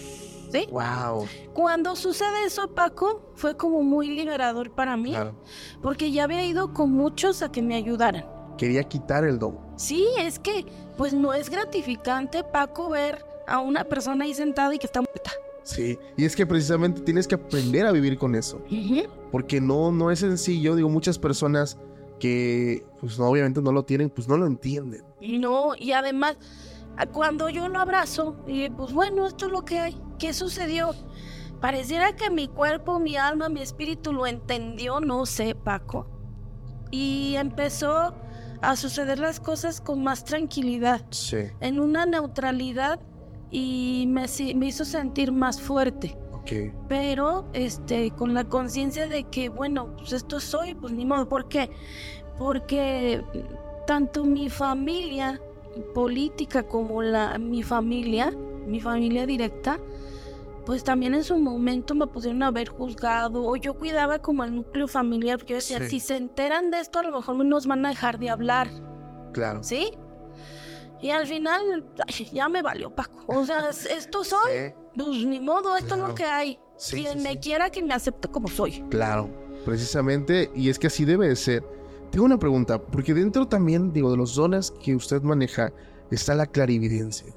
¿Sí? 0.51 0.67
Wow. 0.71 1.27
Cuando 1.55 1.95
sucede 1.97 2.45
eso, 2.47 2.75
Paco, 2.75 3.31
fue 3.35 3.57
como 3.57 3.83
muy 3.83 4.09
liberador 4.09 4.73
para 4.73 4.97
mí, 4.97 5.11
Claro. 5.11 5.35
porque 5.83 6.11
ya 6.11 6.25
había 6.25 6.45
ido 6.45 6.73
con 6.75 6.91
muchos 6.91 7.43
a 7.43 7.53
que 7.53 7.63
me 7.63 7.77
ayudaran. 7.77 8.27
Quería 8.59 8.83
quitar 8.85 9.25
el 9.25 9.39
don. 9.39 9.59
Sí, 9.77 10.07
es 10.19 10.39
que 10.39 10.67
pues 10.97 11.15
no 11.15 11.33
es 11.33 11.49
gratificante, 11.49 12.43
Paco, 12.45 12.91
ver 12.91 13.25
a 13.47 13.61
una 13.61 13.85
persona 13.85 14.25
ahí 14.25 14.35
sentada 14.35 14.75
y 14.75 14.79
que 14.79 14.87
está 14.87 15.01
muerta. 15.01 15.31
Sí. 15.63 15.99
Y 16.17 16.25
es 16.25 16.35
que 16.35 16.47
precisamente 16.47 17.01
tienes 17.03 17.29
que 17.29 17.37
aprender 17.37 17.87
a 17.87 17.93
vivir 17.93 18.19
con 18.19 18.35
eso. 18.35 18.61
porque 19.31 19.61
no, 19.61 19.93
no 19.93 20.11
es 20.11 20.19
sencillo. 20.19 20.75
Digo, 20.75 20.89
muchas 20.89 21.19
personas 21.19 21.79
que, 22.19 22.85
pues 23.01 23.19
no, 23.19 23.27
obviamente 23.29 23.63
no 23.63 23.71
lo 23.73 23.85
tienen, 23.85 24.11
pues 24.11 24.27
no 24.29 24.37
lo 24.37 24.47
entienden. 24.47 25.05
No, 25.21 25.75
y 25.79 25.93
además, 25.93 26.37
cuando 27.13 27.49
yo 27.49 27.69
lo 27.69 27.79
abrazo, 27.79 28.37
y 28.47 28.69
pues 28.71 28.93
bueno, 28.93 29.27
esto 29.27 29.47
es 29.47 29.53
lo 29.53 29.65
que 29.65 29.79
hay. 29.79 29.97
¿Qué 30.21 30.33
sucedió? 30.33 30.91
Pareciera 31.61 32.15
que 32.15 32.31
mi 32.31 32.47
cuerpo, 32.47 33.01
mi 33.01 33.17
alma, 33.17 33.49
mi 33.49 33.61
espíritu 33.61 34.13
lo 34.13 34.27
entendió, 34.27 35.01
no 35.01 35.27
sé, 35.27 35.55
Paco. 35.57 36.07
Y 36.93 37.35
empezó 37.37 38.15
a 38.63 38.77
suceder 38.77 39.19
las 39.19 39.41
cosas 39.41 39.81
con 39.81 40.03
más 40.05 40.25
tranquilidad, 40.25 41.05
Sí. 41.11 41.39
en 41.61 41.81
una 41.81 42.05
neutralidad 42.07 43.01
y 43.51 44.05
me, 44.09 44.27
me 44.55 44.67
hizo 44.67 44.85
sentir 44.85 45.33
más 45.33 45.61
fuerte. 45.61 46.17
Ok. 46.33 46.53
pero 46.89 47.47
este 47.53 48.11
con 48.13 48.33
la 48.33 48.45
conciencia 48.45 49.07
de 49.07 49.25
que 49.25 49.51
bueno 49.51 49.95
pues 49.99 50.13
esto 50.15 50.41
soy 50.41 50.75
pues 50.75 50.91
ni 50.91 51.05
modo 51.05 51.29
¿por 51.29 51.49
qué? 51.49 51.69
porque 52.39 53.23
tanto 53.87 54.25
mi 54.25 54.49
familia 54.49 55.39
política 55.95 56.63
como 56.63 57.03
la 57.03 57.37
mi 57.39 57.63
familia 57.63 58.33
mi 58.67 58.81
familia 58.81 59.27
directa 59.27 59.79
pues 60.71 60.85
también 60.85 61.15
en 61.15 61.25
su 61.25 61.37
momento 61.37 61.97
me 61.97 62.07
pudieron 62.07 62.45
haber 62.45 62.69
juzgado 62.69 63.43
o 63.45 63.57
yo 63.57 63.75
cuidaba 63.75 64.21
como 64.21 64.45
el 64.45 64.55
núcleo 64.55 64.87
familiar 64.87 65.37
porque 65.39 65.55
yo 65.55 65.57
decía 65.57 65.79
Sí. 65.81 65.89
si 65.89 65.99
se 66.01 66.17
enteran 66.17 66.71
de 66.71 66.79
esto 66.79 67.01
a 67.01 67.03
lo 67.03 67.11
mejor 67.11 67.45
nos 67.45 67.67
van 67.67 67.85
a 67.85 67.89
dejar 67.89 68.21
de 68.21 68.31
hablar 68.31 68.69
Claro. 69.33 69.65
¿sí? 69.65 69.91
y 71.01 71.11
al 71.11 71.27
final 71.27 71.85
ay, 72.07 72.27
ya 72.33 72.49
me 72.49 72.63
valió 72.63 72.95
Paco 72.95 73.25
o 73.27 73.45
sea 73.45 73.71
es- 73.71 73.85
esto 73.91 74.23
soy 74.23 74.53
Sí. 74.53 74.75
pues 74.95 75.09
ni 75.27 75.41
modo, 75.41 75.77
esto 75.77 75.95
es 75.95 75.99
Claro. 75.99 76.09
lo 76.09 76.15
que 76.15 76.25
hay. 76.25 76.59
Sí, 76.77 77.03
Quien 77.03 77.21
me 77.25 77.41
quiera 77.41 77.69
que 77.71 77.83
me 77.83 77.93
acepte 77.93 78.29
como 78.29 78.47
soy. 78.47 78.83
Claro, 78.91 79.29
precisamente, 79.65 80.51
y 80.55 80.69
es 80.71 80.79
que 80.79 80.87
así 80.87 81.05
debe 81.05 81.27
de 81.29 81.35
ser. 81.37 81.65
Tengo 82.13 82.25
una 82.27 82.39
pregunta, 82.39 82.81
porque 82.81 83.13
dentro 83.13 83.47
también, 83.49 83.93
digo, 83.93 84.11
de 84.11 84.17
los 84.17 84.35
dones 84.37 84.71
que 84.71 84.95
usted 84.97 85.21
maneja, 85.23 85.73
está 86.15 86.35
la 86.35 86.47
clarividencia. 86.47 87.33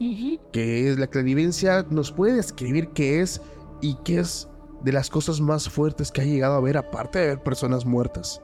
Que 0.51 0.89
es 0.89 0.97
la 0.97 1.07
clarividencia, 1.07 1.85
nos 1.89 2.11
puede 2.11 2.35
describir 2.35 2.89
qué 2.89 3.21
es 3.21 3.41
y 3.81 3.95
qué 4.03 4.19
es 4.19 4.47
de 4.81 4.91
las 4.91 5.09
cosas 5.09 5.39
más 5.39 5.69
fuertes 5.69 6.11
que 6.11 6.21
ha 6.21 6.25
llegado 6.25 6.55
a 6.55 6.61
ver, 6.61 6.77
aparte 6.77 7.19
de 7.19 7.27
ver 7.27 7.43
personas 7.43 7.85
muertas. 7.85 8.41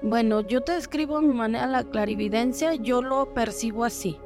Bueno, 0.00 0.40
yo 0.40 0.62
te 0.62 0.72
describo 0.72 1.16
a 1.16 1.22
mi 1.22 1.34
manera 1.34 1.66
la 1.66 1.84
clarividencia, 1.84 2.74
yo 2.74 3.02
lo 3.02 3.34
percibo 3.34 3.84
así. 3.84 4.16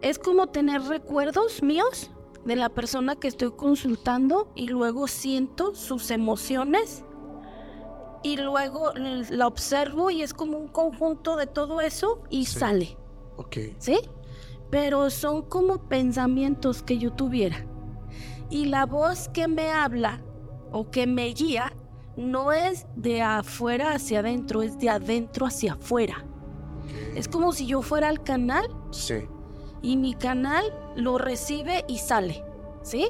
Es 0.00 0.18
como 0.18 0.48
tener 0.48 0.82
recuerdos 0.82 1.62
míos 1.62 2.10
de 2.44 2.56
la 2.56 2.68
persona 2.68 3.16
que 3.16 3.28
estoy 3.28 3.52
consultando 3.52 4.50
y 4.54 4.68
luego 4.68 5.06
siento 5.06 5.74
sus 5.74 6.10
emociones 6.10 7.04
y 8.22 8.36
luego 8.36 8.92
la 8.94 9.46
observo 9.46 10.10
y 10.10 10.22
es 10.22 10.34
como 10.34 10.58
un 10.58 10.68
conjunto 10.68 11.36
de 11.36 11.46
todo 11.46 11.80
eso 11.80 12.22
y 12.30 12.46
Sí. 12.46 12.58
sale. 12.58 12.98
Ok, 13.36 13.56
¿sí? 13.78 13.98
Pero 14.70 15.10
son 15.10 15.42
como 15.42 15.88
pensamientos 15.88 16.82
que 16.82 16.98
yo 16.98 17.12
tuviera. 17.12 17.64
Y 18.50 18.66
la 18.66 18.86
voz 18.86 19.28
que 19.28 19.48
me 19.48 19.70
habla 19.70 20.20
o 20.72 20.90
que 20.90 21.06
me 21.06 21.26
guía 21.28 21.72
no 22.16 22.52
es 22.52 22.86
de 22.96 23.22
afuera 23.22 23.92
hacia 23.94 24.20
adentro, 24.20 24.62
es 24.62 24.78
de 24.78 24.90
adentro 24.90 25.46
hacia 25.46 25.74
afuera. 25.74 26.24
Es 27.14 27.28
como 27.28 27.52
si 27.52 27.66
yo 27.66 27.82
fuera 27.82 28.08
al 28.08 28.22
canal 28.22 28.66
sí, 28.90 29.28
y 29.82 29.96
mi 29.96 30.14
canal 30.14 30.64
lo 30.96 31.18
recibe 31.18 31.84
y 31.86 31.98
sale, 31.98 32.44
¿sí? 32.82 33.08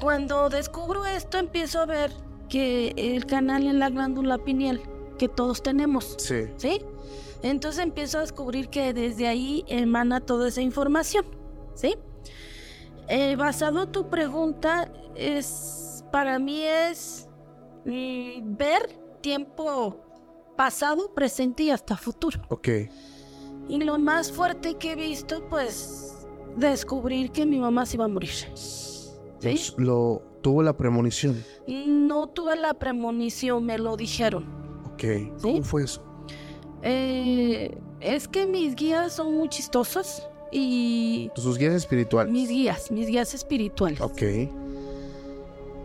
Cuando 0.00 0.48
descubro 0.48 1.04
esto 1.04 1.38
empiezo 1.38 1.80
a 1.80 1.86
ver 1.86 2.12
que 2.48 2.94
el 2.96 3.26
canal 3.26 3.66
en 3.66 3.78
la 3.78 3.90
glándula 3.90 4.38
pineal 4.38 4.80
que 5.18 5.28
todos 5.28 5.62
tenemos, 5.62 6.16
sí, 6.18 6.46
¿sí? 6.56 6.80
Entonces 7.42 7.82
empiezo 7.82 8.18
a 8.18 8.20
descubrir 8.22 8.68
que 8.68 8.94
desde 8.94 9.28
ahí 9.28 9.64
emana 9.68 10.20
toda 10.20 10.48
esa 10.48 10.62
información, 10.62 11.26
¿sí? 11.74 11.94
Eh, 13.08 13.36
basado 13.36 13.82
en 13.82 13.92
tu 13.92 14.08
pregunta, 14.08 14.90
es, 15.14 16.04
para 16.10 16.38
mí 16.38 16.62
es 16.62 17.28
mm, 17.84 18.56
ver 18.56 18.98
tiempo 19.20 20.00
pasado, 20.56 21.12
presente 21.12 21.64
y 21.64 21.70
hasta 21.70 21.96
futuro. 21.96 22.40
Ok. 22.48 22.68
Y 23.68 23.78
lo 23.78 23.98
más 23.98 24.32
fuerte 24.32 24.74
que 24.76 24.92
he 24.92 24.96
visto, 24.96 25.46
pues, 25.48 26.26
descubrir 26.56 27.30
que 27.30 27.46
mi 27.46 27.58
mamá 27.58 27.86
se 27.86 27.96
iba 27.96 28.04
a 28.04 28.08
morir. 28.08 28.30
¿Sí? 28.54 29.74
Lo, 29.76 30.22
tuvo 30.44 30.62
la 30.62 30.76
premonición. 30.76 31.42
No 31.66 32.26
tuve 32.28 32.54
la 32.56 32.74
premonición, 32.74 33.64
me 33.64 33.78
lo 33.78 33.96
dijeron. 33.96 34.44
Ok. 34.92 35.04
¿Cómo 35.40 35.62
fue 35.62 35.84
eso? 35.84 36.04
Eh, 36.82 37.74
es 38.00 38.28
que 38.28 38.46
mis 38.46 38.74
guías 38.76 39.14
son 39.14 39.34
muy 39.34 39.48
chistosos 39.48 40.22
y... 40.52 41.30
Sus 41.34 41.56
guías 41.56 41.72
espirituales. 41.72 42.30
Mis 42.30 42.50
guías, 42.50 42.90
mis 42.90 43.06
guías 43.08 43.32
espirituales. 43.32 44.02
Ok. 44.02 44.22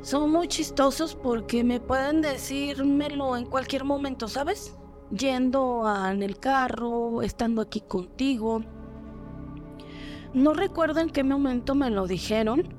Son 0.01 0.29
muy 0.29 0.49
chistosos 0.49 1.15
porque 1.15 1.63
me 1.63 1.79
pueden 1.79 2.21
decírmelo 2.21 3.37
en 3.37 3.45
cualquier 3.45 3.85
momento, 3.85 4.27
¿sabes? 4.27 4.75
Yendo 5.09 5.87
a- 5.87 6.11
en 6.11 6.21
el 6.21 6.37
carro, 6.37 7.21
estando 7.21 7.61
aquí 7.61 7.79
contigo. 7.79 8.61
No 10.33 10.53
recuerdo 10.53 10.99
en 10.99 11.09
qué 11.09 11.23
momento 11.23 11.75
me 11.75 11.89
lo 11.89 12.07
dijeron, 12.07 12.77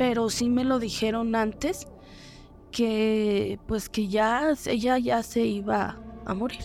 pero 0.00 0.30
sí 0.30 0.48
me 0.48 0.64
lo 0.64 0.78
dijeron 0.78 1.34
antes 1.34 1.86
que 2.70 3.58
pues 3.66 3.90
que 3.90 4.08
ya 4.08 4.54
ella 4.64 4.96
ya 4.96 5.22
se 5.22 5.44
iba 5.44 6.00
a 6.24 6.32
morir 6.32 6.62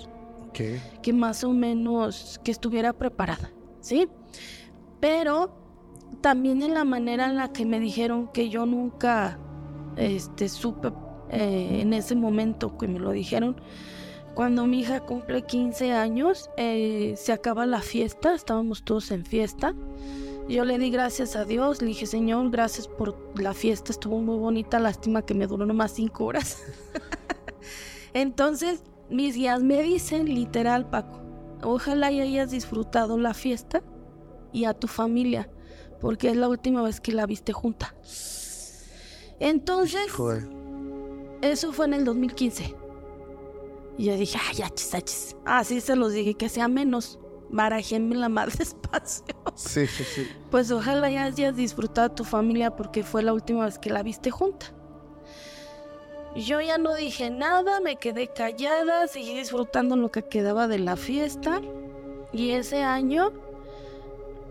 que 0.54 1.12
más 1.12 1.44
o 1.44 1.52
menos 1.52 2.40
que 2.46 2.52
estuviera 2.52 2.94
preparada, 2.94 3.52
¿sí? 3.82 4.08
Pero 5.02 5.54
también 6.22 6.62
en 6.62 6.74
la 6.74 6.86
manera 6.86 7.26
en 7.26 7.36
la 7.36 7.52
que 7.52 7.66
me 7.66 7.82
dijeron 7.82 8.30
que 8.32 8.48
yo 8.48 8.66
nunca 8.66 9.38
este, 9.98 10.48
supe 10.48 10.94
eh, 11.30 11.82
en 11.82 11.92
ese 11.92 12.16
momento 12.16 12.78
que 12.78 12.88
me 12.88 13.00
lo 13.00 13.12
dijeron, 13.12 13.60
cuando 14.34 14.66
mi 14.66 14.80
hija 14.80 15.02
cumple 15.02 15.42
15 15.42 15.92
años, 15.92 16.50
eh, 16.56 17.16
se 17.18 17.34
acaba 17.34 17.66
la 17.66 17.82
fiesta, 17.82 18.34
estábamos 18.34 18.86
todos 18.86 19.12
en 19.12 19.26
fiesta. 19.26 19.76
Yo 20.48 20.64
le 20.64 20.78
di 20.78 20.92
gracias 20.92 21.36
a 21.36 21.44
Dios, 21.44 21.82
le 21.82 21.88
dije, 21.88 22.06
Señor, 22.06 22.52
gracias 22.52 22.88
por 22.88 23.18
la 23.36 23.56
fiesta, 23.56 23.92
estuvo 23.92 24.20
muy 24.20 24.38
bonita, 24.38 24.78
lástima 24.78 25.24
que 25.24 25.34
me 25.34 25.48
duró 25.48 25.66
nomás 25.66 25.94
cinco 25.94 26.26
horas. 26.26 26.62
Entonces, 28.14 28.84
mis 29.10 29.36
guías 29.36 29.64
me 29.64 29.82
dicen, 29.82 30.26
literal, 30.26 30.88
Paco, 30.88 31.20
ojalá 31.64 32.12
y 32.12 32.22
hayas 32.22 32.52
disfrutado 32.52 33.18
la 33.18 33.34
fiesta 33.34 33.82
y 34.54 34.66
a 34.66 34.76
tu 34.76 34.88
familia, 34.88 35.50
porque 36.00 36.30
es 36.30 36.36
la 36.36 36.48
última 36.48 36.84
vez 36.84 37.02
que 37.02 37.12
la 37.12 37.26
viste 37.26 37.52
junta. 37.52 37.96
Entonces, 39.40 40.12
Joder. 40.12 40.48
eso 41.42 41.74
fue 41.74 41.88
en 41.88 41.96
el 41.96 42.06
2015. 42.06 42.76
Y 43.98 44.06
yo 44.06 44.16
dije, 44.16 44.38
ay, 44.50 44.62
achis, 44.62 44.94
achis. 44.94 45.36
Así 45.44 45.82
se 45.82 45.96
los 45.96 46.14
dije, 46.14 46.36
que 46.36 46.50
sea 46.50 46.68
menos. 46.68 47.18
Barajéme 47.50 48.16
la 48.16 48.30
más 48.30 48.58
despacio. 48.58 49.26
Sí, 49.56 49.88
sí, 49.88 50.04
sí. 50.04 50.28
Pues 50.52 50.72
ojalá 50.72 51.10
ya 51.10 51.24
hayas 51.24 51.56
disfrutado 51.56 52.08
a 52.08 52.16
tu 52.16 52.24
familia 52.24 52.76
porque 52.76 53.04
fue 53.04 53.24
la 53.24 53.34
última 53.34 53.66
vez 53.66 53.80
que 53.80 53.90
la 53.90 54.04
viste 54.04 54.32
junta. 54.32 54.68
Yo 56.36 56.60
ya 56.60 56.78
no 56.78 56.94
dije 56.96 57.30
nada, 57.30 57.80
me 57.80 57.96
quedé 57.96 58.28
callada, 58.28 59.08
seguí 59.08 59.38
disfrutando 59.38 59.96
lo 59.96 60.12
que 60.12 60.24
quedaba 60.24 60.68
de 60.68 60.80
la 60.80 60.98
fiesta. 60.98 61.62
Y 62.34 62.52
ese 62.52 62.84
año 62.84 63.32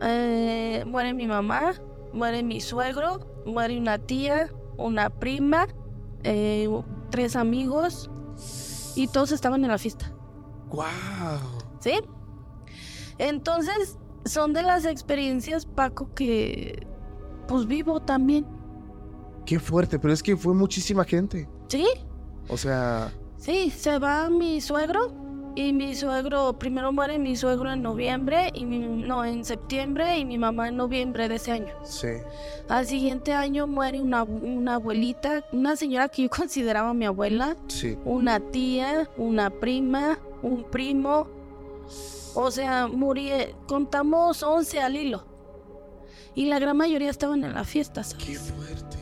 eh, 0.01 0.84
muere 0.86 1.12
mi 1.12 1.26
mamá, 1.26 1.74
muere 2.14 2.42
mi 2.42 2.62
suegro, 2.62 3.20
muere 3.45 3.76
una 3.76 3.99
tía, 3.99 4.51
una 4.78 5.11
prima, 5.11 5.66
eh, 6.22 6.68
tres 7.11 7.36
amigos 7.36 8.11
y 8.97 9.09
todos 9.09 9.32
estaban 9.32 9.62
en 9.64 9.70
la 9.70 9.78
fiesta. 9.78 10.11
¡Wow! 10.70 10.84
¿Sí? 11.80 12.01
Entonces, 13.18 13.98
son 14.24 14.52
de 14.52 14.62
las 14.62 14.84
experiencias, 14.86 15.66
Paco, 15.66 16.08
que 16.14 16.86
pues 17.48 17.66
vivo 17.66 18.00
también. 18.00 18.46
Qué 19.44 19.58
fuerte, 19.58 19.98
pero 19.98 20.12
es 20.14 20.22
que 20.22 20.36
fue 20.36 20.54
muchísima 20.54 21.04
gente. 21.04 21.48
¿Sí? 21.68 21.86
O 22.48 22.56
sea, 22.56 23.12
Sí, 23.36 23.68
se 23.70 23.98
va 23.98 24.30
mi 24.30 24.62
suegro 24.62 25.12
y 25.54 25.72
mi 25.74 25.94
suegro, 25.94 26.58
primero 26.58 26.92
muere 26.92 27.18
mi 27.18 27.36
suegro 27.36 27.70
en 27.70 27.82
noviembre 27.82 28.50
y 28.54 28.64
mi- 28.64 28.78
no, 29.06 29.22
en 29.24 29.44
septiembre 29.44 30.16
y 30.18 30.24
mi 30.24 30.38
mamá 30.38 30.68
en 30.68 30.76
noviembre 30.78 31.28
de 31.28 31.34
ese 31.36 31.52
año. 31.52 31.74
sí. 31.84 32.08
Al 32.70 32.86
siguiente 32.86 33.34
año 33.34 33.66
muere 33.66 34.00
una, 34.00 34.22
una 34.22 34.76
abuelita, 34.76 35.44
una 35.52 35.76
señora 35.76 36.08
que 36.08 36.22
yo 36.22 36.30
consideraba 36.44 36.94
mi 36.94 37.04
abuela, 37.04 37.54
Sí. 37.68 37.98
una 38.06 38.40
tía, 38.40 39.10
una 39.18 39.50
prima, 39.50 40.18
un 40.42 40.64
primo. 40.64 41.28
O 42.35 42.51
sea, 42.51 42.87
morí, 42.89 43.30
contamos 43.66 44.43
11 44.43 44.80
al 44.80 44.97
hilo. 44.97 45.26
Y 46.35 46.47
la 46.47 46.59
gran 46.59 46.76
mayoría 46.76 47.11
estaban 47.11 47.45
en 47.45 47.55
la 47.55 47.64
fiesta, 47.64 48.03
¿sabes? 48.03 48.24
Qué 48.26 48.35
fuerte. 48.35 48.97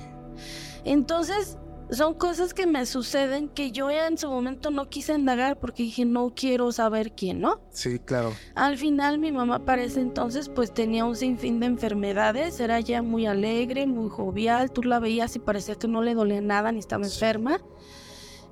Entonces, 0.85 1.57
son 1.91 2.15
cosas 2.15 2.55
que 2.55 2.67
me 2.67 2.85
suceden 2.87 3.49
que 3.49 3.71
yo 3.71 3.91
en 3.91 4.17
su 4.19 4.29
momento 4.29 4.71
no 4.71 4.89
quise 4.89 5.15
indagar 5.15 5.59
porque 5.61 5.83
dije, 5.83 6.05
no 6.05 6.33
quiero 6.35 6.73
saber 6.73 7.13
quién, 7.15 7.41
¿no? 7.41 7.61
Sí, 7.71 7.99
claro. 7.99 8.33
Al 8.55 8.79
final 8.79 9.19
mi 9.19 9.31
mamá 9.31 9.65
para 9.65 9.83
ese 9.83 10.01
entonces 10.01 10.49
pues 10.49 10.73
tenía 10.73 11.05
un 11.05 11.17
sinfín 11.17 11.61
de 11.61 11.67
enfermedades, 11.67 12.61
era 12.61 12.81
ya 12.81 13.03
muy 13.03 13.27
alegre, 13.27 13.87
muy 13.87 14.09
jovial, 14.09 14.71
tú 14.73 14.83
la 14.83 15.01
veías 15.01 15.37
y 15.37 15.39
parecía 15.39 15.75
que 15.75 15.87
no 15.89 16.03
le 16.03 16.15
dolía 16.15 16.41
nada 16.41 16.73
ni 16.73 16.79
estaba 16.79 17.05
Sí. 17.05 17.15
enferma. 17.15 17.61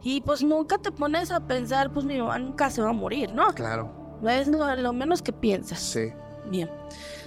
Y 0.03 0.20
pues 0.22 0.43
nunca 0.43 0.78
te 0.78 0.93
pones 0.93 1.31
a 1.31 1.47
pensar, 1.47 1.93
pues 1.93 2.05
mi 2.07 2.18
mamá 2.18 2.39
nunca 2.39 2.68
se 2.70 2.83
va 2.83 2.91
a 2.91 2.95
morir, 2.95 3.33
¿no? 3.35 3.49
Claro. 3.55 3.99
Es 4.29 4.49
lo, 4.49 4.75
lo 4.77 4.93
menos 4.93 5.23
que 5.23 5.33
piensas. 5.33 5.81
Sí. 5.81 6.12
Bien. 6.51 6.71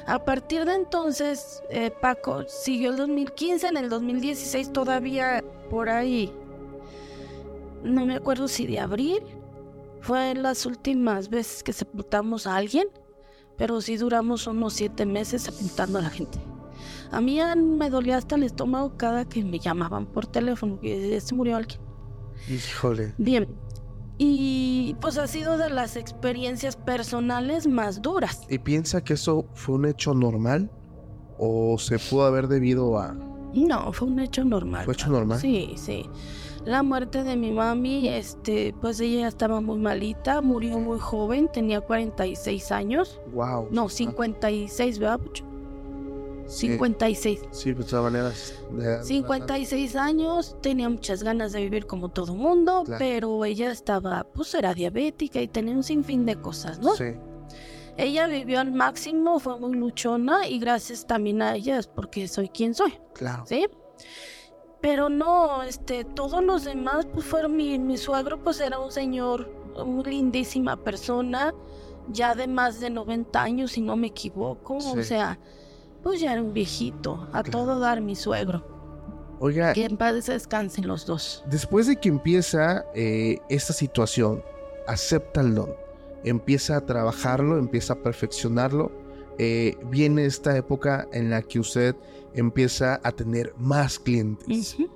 A 0.05 0.23
partir 0.23 0.65
de 0.65 0.75
entonces, 0.75 1.63
eh, 1.69 1.91
Paco 2.01 2.43
siguió 2.47 2.91
el 2.91 2.97
2015, 2.97 3.67
en 3.67 3.77
el 3.77 3.89
2016 3.89 4.73
todavía 4.73 5.43
por 5.69 5.89
ahí, 5.89 6.33
no 7.83 8.05
me 8.05 8.15
acuerdo 8.15 8.47
si 8.47 8.65
de 8.65 8.79
abril, 8.79 9.21
fue 10.01 10.35
las 10.35 10.65
últimas 10.65 11.29
veces 11.29 11.63
que 11.63 11.71
sepultamos 11.71 12.47
a 12.47 12.57
alguien, 12.57 12.87
pero 13.57 13.79
sí 13.81 13.97
duramos 13.97 14.47
unos 14.47 14.73
siete 14.73 15.05
meses 15.05 15.43
sepultando 15.43 15.99
a 15.99 16.01
la 16.01 16.09
gente. 16.09 16.39
A 17.11 17.21
mí 17.21 17.39
me 17.55 17.89
dolía 17.89 18.17
hasta 18.17 18.35
el 18.35 18.43
estómago 18.43 18.97
cada 18.97 19.25
que 19.25 19.43
me 19.43 19.59
llamaban 19.59 20.05
por 20.05 20.25
teléfono, 20.25 20.79
que 20.79 21.19
se 21.21 21.35
murió 21.35 21.55
alguien. 21.55 21.79
Híjole. 22.49 23.13
Bien. 23.17 23.47
Y 24.17 24.95
pues 25.01 25.17
ha 25.17 25.27
sido 25.27 25.57
de 25.57 25.69
las 25.69 25.95
experiencias 25.95 26.75
personales 26.75 27.67
más 27.67 28.01
duras. 28.01 28.41
¿Y 28.49 28.59
piensa 28.59 29.03
que 29.03 29.13
eso 29.13 29.45
fue 29.53 29.75
un 29.75 29.85
hecho 29.85 30.13
normal? 30.13 30.69
¿O 31.37 31.77
se 31.79 31.97
pudo 31.99 32.25
haber 32.25 32.47
debido 32.47 32.97
a... 32.99 33.13
No, 33.53 33.91
fue 33.93 34.07
un 34.07 34.19
hecho 34.19 34.43
normal. 34.43 34.85
¿Fue 34.85 34.93
hecho 34.93 35.09
normal? 35.09 35.39
Sí, 35.39 35.73
sí. 35.77 36.09
La 36.65 36.81
muerte 36.81 37.23
de 37.23 37.35
mi 37.35 37.51
mami, 37.51 38.07
este, 38.07 38.73
pues 38.79 38.99
ella 39.01 39.27
estaba 39.27 39.59
muy 39.59 39.79
malita, 39.79 40.41
murió 40.41 40.79
muy 40.79 40.97
joven, 40.97 41.49
tenía 41.51 41.81
46 41.81 42.71
años. 42.71 43.19
Wow. 43.33 43.67
No, 43.69 43.89
56, 43.89 44.99
¿verdad, 44.99 45.19
Pucho? 46.43 46.51
56. 46.55 47.39
Sí, 47.51 47.73
pues 47.73 47.85
de 47.85 47.89
todas 47.91 48.11
maneras. 48.11 48.53
de- 48.71 49.03
56 49.03 49.95
años, 49.95 50.55
tenía 50.61 50.89
muchas 50.89 51.23
ganas 51.23 51.51
de 51.51 51.61
vivir 51.61 51.85
como 51.85 52.09
todo 52.09 52.33
mundo, 52.35 52.83
Claro. 52.85 52.99
pero 52.99 53.45
ella 53.45 53.71
estaba, 53.71 54.23
pues 54.33 54.53
era 54.53 54.73
diabética 54.73 55.41
y 55.41 55.47
tenía 55.47 55.73
un 55.75 55.83
sinfín 55.83 56.25
de 56.25 56.35
cosas, 56.35 56.79
¿no? 56.79 56.95
Sí. 56.95 57.13
Ella 57.97 58.25
vivió 58.27 58.59
al 58.59 58.71
máximo, 58.71 59.39
fue 59.39 59.59
muy 59.59 59.73
luchona 59.75 60.47
y 60.47 60.57
gracias 60.59 61.05
también 61.05 61.41
a 61.43 61.55
ella 61.55 61.77
es 61.77 61.87
porque 61.87 62.27
soy 62.27 62.49
quien 62.49 62.73
soy. 62.73 62.93
Claro. 63.13 63.43
¿sí? 63.45 63.67
Pero 64.81 65.07
no, 65.09 65.63
este, 65.63 66.03
todos 66.03 66.43
los 66.43 66.65
demás, 66.65 67.05
pues 67.13 67.25
fueron 67.25 67.55
mi, 67.55 67.77
mi 67.79 67.97
suegro, 67.97 68.43
pues 68.43 68.59
era 68.59 68.79
un 68.79 68.91
señor, 68.91 69.49
una 69.75 70.03
lindísima 70.09 70.75
persona, 70.75 71.53
ya 72.09 72.35
de 72.35 72.47
más 72.47 72.81
de 72.81 72.89
90 72.89 73.41
años, 73.41 73.71
si 73.71 73.81
no 73.81 73.95
me 73.95 74.07
equivoco, 74.07 74.81
Sí. 74.81 74.99
o 74.99 75.03
sea, 75.03 75.39
pues 76.03 76.19
ya 76.19 76.33
era 76.33 76.41
un 76.41 76.53
viejito, 76.53 77.27
a 77.31 77.43
todo 77.43 77.79
dar 77.79 78.01
mi 78.01 78.15
suegro. 78.15 78.63
Oiga, 79.39 79.73
Que 79.73 79.85
en 79.85 79.97
paz 79.97 80.25
descansen 80.27 80.87
los 80.87 81.05
dos. 81.05 81.43
después 81.49 81.87
de 81.87 81.95
que 81.97 82.09
empieza 82.09 82.85
eh, 82.93 83.39
esta 83.49 83.73
situación, 83.73 84.43
acepta 84.87 85.41
el 85.41 85.55
don, 85.55 85.69
empieza 86.23 86.77
a 86.77 86.85
trabajarlo, 86.85 87.57
empieza 87.57 87.93
a 87.93 87.95
perfeccionarlo, 87.97 88.91
eh, 89.39 89.75
viene 89.89 90.25
esta 90.25 90.55
época 90.55 91.07
en 91.11 91.29
la 91.29 91.41
que 91.41 91.59
usted 91.59 91.95
empieza 92.33 92.99
a 93.03 93.11
tener 93.11 93.53
más 93.57 93.97
clientes. 93.99 94.75
Ujú. 94.75 94.89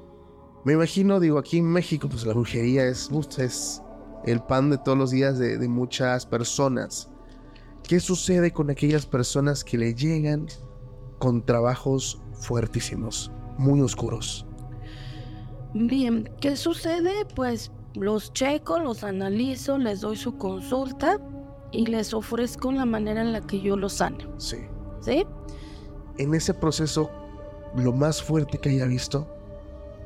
Me 0.63 0.73
imagino, 0.73 1.19
digo, 1.19 1.39
aquí 1.39 1.57
en 1.57 1.65
México, 1.65 2.07
pues 2.09 2.25
la 2.25 2.33
brujería 2.33 2.85
es, 2.85 3.09
es 3.37 3.81
el 4.25 4.41
pan 4.41 4.69
de 4.69 4.77
todos 4.77 4.97
los 4.97 5.11
días 5.11 5.39
de, 5.39 5.57
de 5.57 5.67
muchas 5.67 6.25
personas. 6.25 7.09
¿Qué 7.83 7.99
sucede 7.99 8.51
con 8.51 8.69
aquellas 8.69 9.05
personas 9.05 9.63
que 9.63 9.77
le 9.77 9.93
llegan 9.93 10.47
con 11.19 11.45
trabajos 11.45 12.21
fuertísimos, 12.33 13.31
muy 13.57 13.81
oscuros? 13.81 14.45
Bien, 15.73 16.29
¿qué 16.39 16.55
sucede? 16.55 17.25
Pues 17.35 17.71
los 17.93 18.31
checo, 18.33 18.79
los 18.79 19.03
analizo, 19.03 19.77
les 19.77 20.01
doy 20.01 20.15
su 20.15 20.37
consulta 20.37 21.19
y 21.71 21.85
les 21.85 22.13
ofrezco 22.13 22.71
la 22.71 22.85
manera 22.85 23.21
en 23.21 23.33
la 23.33 23.41
que 23.41 23.59
yo 23.59 23.75
los 23.75 23.93
sano. 23.93 24.17
Sí. 24.37 24.57
¿Sí? 25.01 25.25
En 26.17 26.33
ese 26.33 26.53
proceso, 26.53 27.09
lo 27.75 27.93
más 27.93 28.21
fuerte 28.21 28.57
que 28.57 28.69
haya 28.69 28.85
visto, 28.85 29.27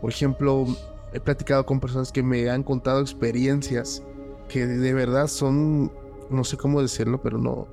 por 0.02 0.10
ejemplo, 0.10 0.66
he 1.14 1.20
platicado 1.20 1.66
con 1.66 1.80
personas 1.80 2.12
que 2.12 2.24
me 2.24 2.50
han 2.50 2.64
contado 2.64 3.02
experiencias 3.02 4.04
que 4.50 4.66
de 4.66 4.94
verdad 4.94 5.28
son, 5.28 5.92
no 6.30 6.44
sé 6.44 6.58
cómo 6.58 6.82
decirlo, 6.82 7.22
pero 7.22 7.38
no, 7.38 7.68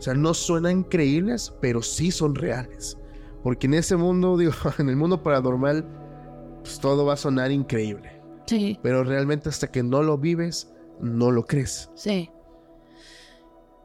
o 0.00 0.02
sea, 0.02 0.14
no 0.14 0.32
suenan 0.32 0.82
creíbles, 0.82 1.52
pero 1.60 1.82
sí 1.82 2.10
son 2.10 2.34
reales. 2.34 2.96
Porque 3.42 3.66
en 3.66 3.74
ese 3.74 3.96
mundo, 3.96 4.34
digo, 4.38 4.52
en 4.78 4.88
el 4.88 4.96
mundo 4.96 5.22
paranormal, 5.22 5.84
pues 6.62 6.80
todo 6.80 7.04
va 7.04 7.12
a 7.12 7.16
sonar 7.18 7.50
increíble. 7.50 8.18
Sí. 8.46 8.78
Pero 8.82 9.04
realmente 9.04 9.50
hasta 9.50 9.70
que 9.70 9.82
no 9.82 10.02
lo 10.02 10.16
vives, 10.16 10.72
no 11.02 11.30
lo 11.30 11.44
crees. 11.44 11.90
Sí. 11.94 12.30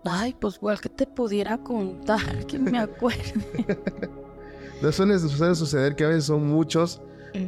Ay, 0.06 0.34
pues 0.40 0.56
igual 0.56 0.80
que 0.80 0.88
te 0.88 1.06
pudiera 1.06 1.58
contar, 1.58 2.46
que 2.46 2.60
me 2.60 2.80
acuerde. 2.80 3.34
no 4.82 4.94
suele, 4.94 5.20
suele 5.20 5.56
suceder 5.56 5.98
que 5.98 6.06
a 6.06 6.08
veces 6.08 6.26
son 6.26 6.48
muchos, 6.48 7.02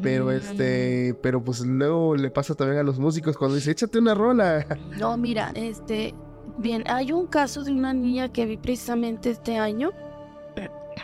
pero 0.04 0.30
este, 0.30 1.18
pero 1.22 1.42
pues 1.42 1.62
luego 1.62 2.18
le 2.18 2.30
pasa 2.32 2.54
también 2.54 2.80
a 2.80 2.84
los 2.84 3.00
músicos 3.00 3.38
cuando 3.38 3.56
dice, 3.56 3.72
échate 3.72 3.98
una 4.00 4.14
rola. 4.14 4.66
No, 5.00 5.16
mira, 5.16 5.52
este, 5.56 6.14
bien, 6.58 6.84
hay 6.88 7.12
un 7.12 7.28
caso 7.28 7.64
de 7.64 7.72
una 7.72 7.94
niña 7.94 8.32
que 8.32 8.46
vi 8.46 8.58
precisamente 8.58 9.32
este 9.32 9.58
año, 9.58 9.92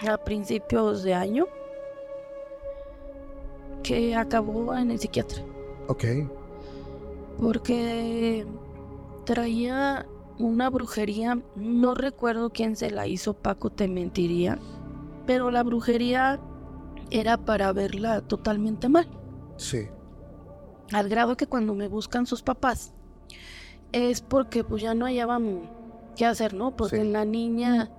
a 0.08 0.18
principios 0.18 1.04
de 1.04 1.14
año, 1.14 1.46
que 3.84 4.16
acabó 4.16 4.76
en 4.76 4.92
el 4.92 5.00
psiquiatra. 5.00 5.44
Ok. 5.88 6.06
Porque 7.40 8.46
traía 9.26 10.06
una 10.40 10.70
brujería, 10.70 11.40
no 11.56 11.94
recuerdo 11.94 12.50
quién 12.50 12.76
se 12.76 12.90
la 12.90 13.08
hizo, 13.08 13.34
Paco 13.34 13.70
te 13.70 13.88
mentiría, 13.88 14.60
pero 15.26 15.52
la 15.52 15.64
brujería 15.64 16.40
era 17.12 17.38
para 17.38 17.72
verla 17.74 18.22
totalmente 18.22 18.90
mal. 18.90 19.08
Sí. 19.58 19.88
Al 20.92 21.10
grado 21.10 21.38
que 21.38 21.48
cuando 21.48 21.74
me 21.76 21.88
buscan 21.88 22.26
sus 22.26 22.42
papás 22.42 22.93
es 23.94 24.22
porque 24.22 24.64
pues 24.66 24.82
ya 24.82 24.94
no 24.94 25.06
hallaban 25.06 25.70
qué 26.18 26.26
hacer, 26.26 26.54
¿no? 26.54 26.76
Porque 26.76 27.02
Sí. 27.02 27.08
la 27.10 27.24
niña 27.26 27.90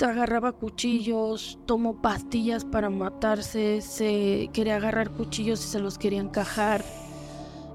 agarraba 0.00 0.50
cuchillos, 0.50 1.58
tomó 1.64 2.02
pastillas 2.02 2.64
para 2.64 2.90
matarse, 2.90 3.80
se 3.80 4.50
quería 4.52 4.76
agarrar 4.76 5.10
cuchillos 5.10 5.64
y 5.64 5.68
se 5.68 5.78
los 5.78 5.96
quería 5.96 6.20
encajar. 6.20 6.84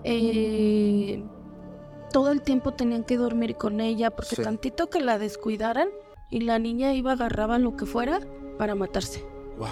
Eh, 0.04 1.24
todo 2.12 2.32
el 2.32 2.42
tiempo 2.42 2.74
tenían 2.74 3.04
que 3.06 3.18
dormir 3.18 3.56
con 3.56 3.80
ella 3.80 4.12
porque 4.12 4.36
Sí. 4.36 4.42
tantito 4.44 4.90
que 4.90 5.00
la 5.02 5.18
descuidaran 5.20 5.88
y 6.30 6.42
la 6.42 6.60
niña 6.60 6.94
iba 6.94 7.14
agarraba 7.14 7.60
lo 7.60 7.78
que 7.78 7.86
fuera 7.86 8.20
para 8.58 8.76
matarse. 8.76 9.24
Wow. 9.58 9.68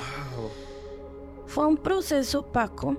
Fue 1.45 1.67
un 1.67 1.77
proceso, 1.77 2.51
Paco, 2.51 2.95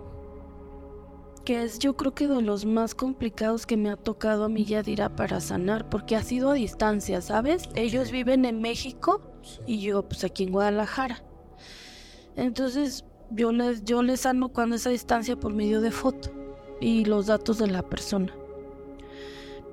que 1.46 1.62
es 1.62 1.78
yo 1.78 1.96
creo 1.96 2.12
que 2.12 2.26
de 2.26 2.42
los 2.42 2.66
más 2.66 2.96
complicados 2.96 3.66
que 3.66 3.76
me 3.76 3.88
ha 3.88 3.96
tocado 3.96 4.44
a 4.44 4.48
mí 4.48 4.64
Yadira 4.64 5.14
para 5.14 5.40
sanar, 5.40 5.88
porque 5.88 6.16
ha 6.16 6.22
sido 6.22 6.50
a 6.50 6.54
distancia, 6.54 7.20
¿sabes? 7.20 7.68
Ellos 7.76 8.10
viven 8.10 8.44
en 8.44 8.60
México 8.60 9.22
y 9.64 9.78
yo 9.78 10.02
pues 10.02 10.24
aquí 10.24 10.42
en 10.42 10.50
Guadalajara. 10.50 11.22
Entonces 12.34 13.04
yo 13.30 13.52
les, 13.52 13.84
yo 13.84 14.02
les 14.02 14.20
sano 14.22 14.48
cuando 14.48 14.74
es 14.74 14.88
a 14.88 14.90
distancia 14.90 15.36
por 15.36 15.54
medio 15.54 15.80
de 15.80 15.92
foto 15.92 16.30
y 16.80 17.04
los 17.04 17.26
datos 17.26 17.58
de 17.58 17.68
la 17.68 17.82
persona. 17.82 18.34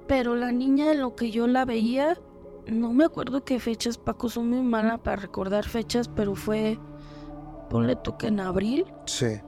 Pero 0.08 0.36
la 0.36 0.52
niña 0.52 0.92
en 0.92 1.02
lo 1.02 1.16
que 1.16 1.32
yo 1.32 1.48
la 1.48 1.66
veía, 1.66 2.20
no 2.68 2.94
me 2.94 3.06
acuerdo 3.06 3.44
qué 3.44 3.60
fechas, 3.60 3.98
Paco, 3.98 4.30
soy 4.30 4.44
muy 4.44 4.62
mala 4.62 5.00
para 5.00 5.16
recordar 5.16 5.68
fechas, 5.68 6.08
pero 6.08 6.36
fue, 6.36 6.78
ponle 7.72 7.96
tú 7.96 8.16
que 8.16 8.28
en 8.28 8.42
abril, 8.42 8.86
Sí. 9.06 9.40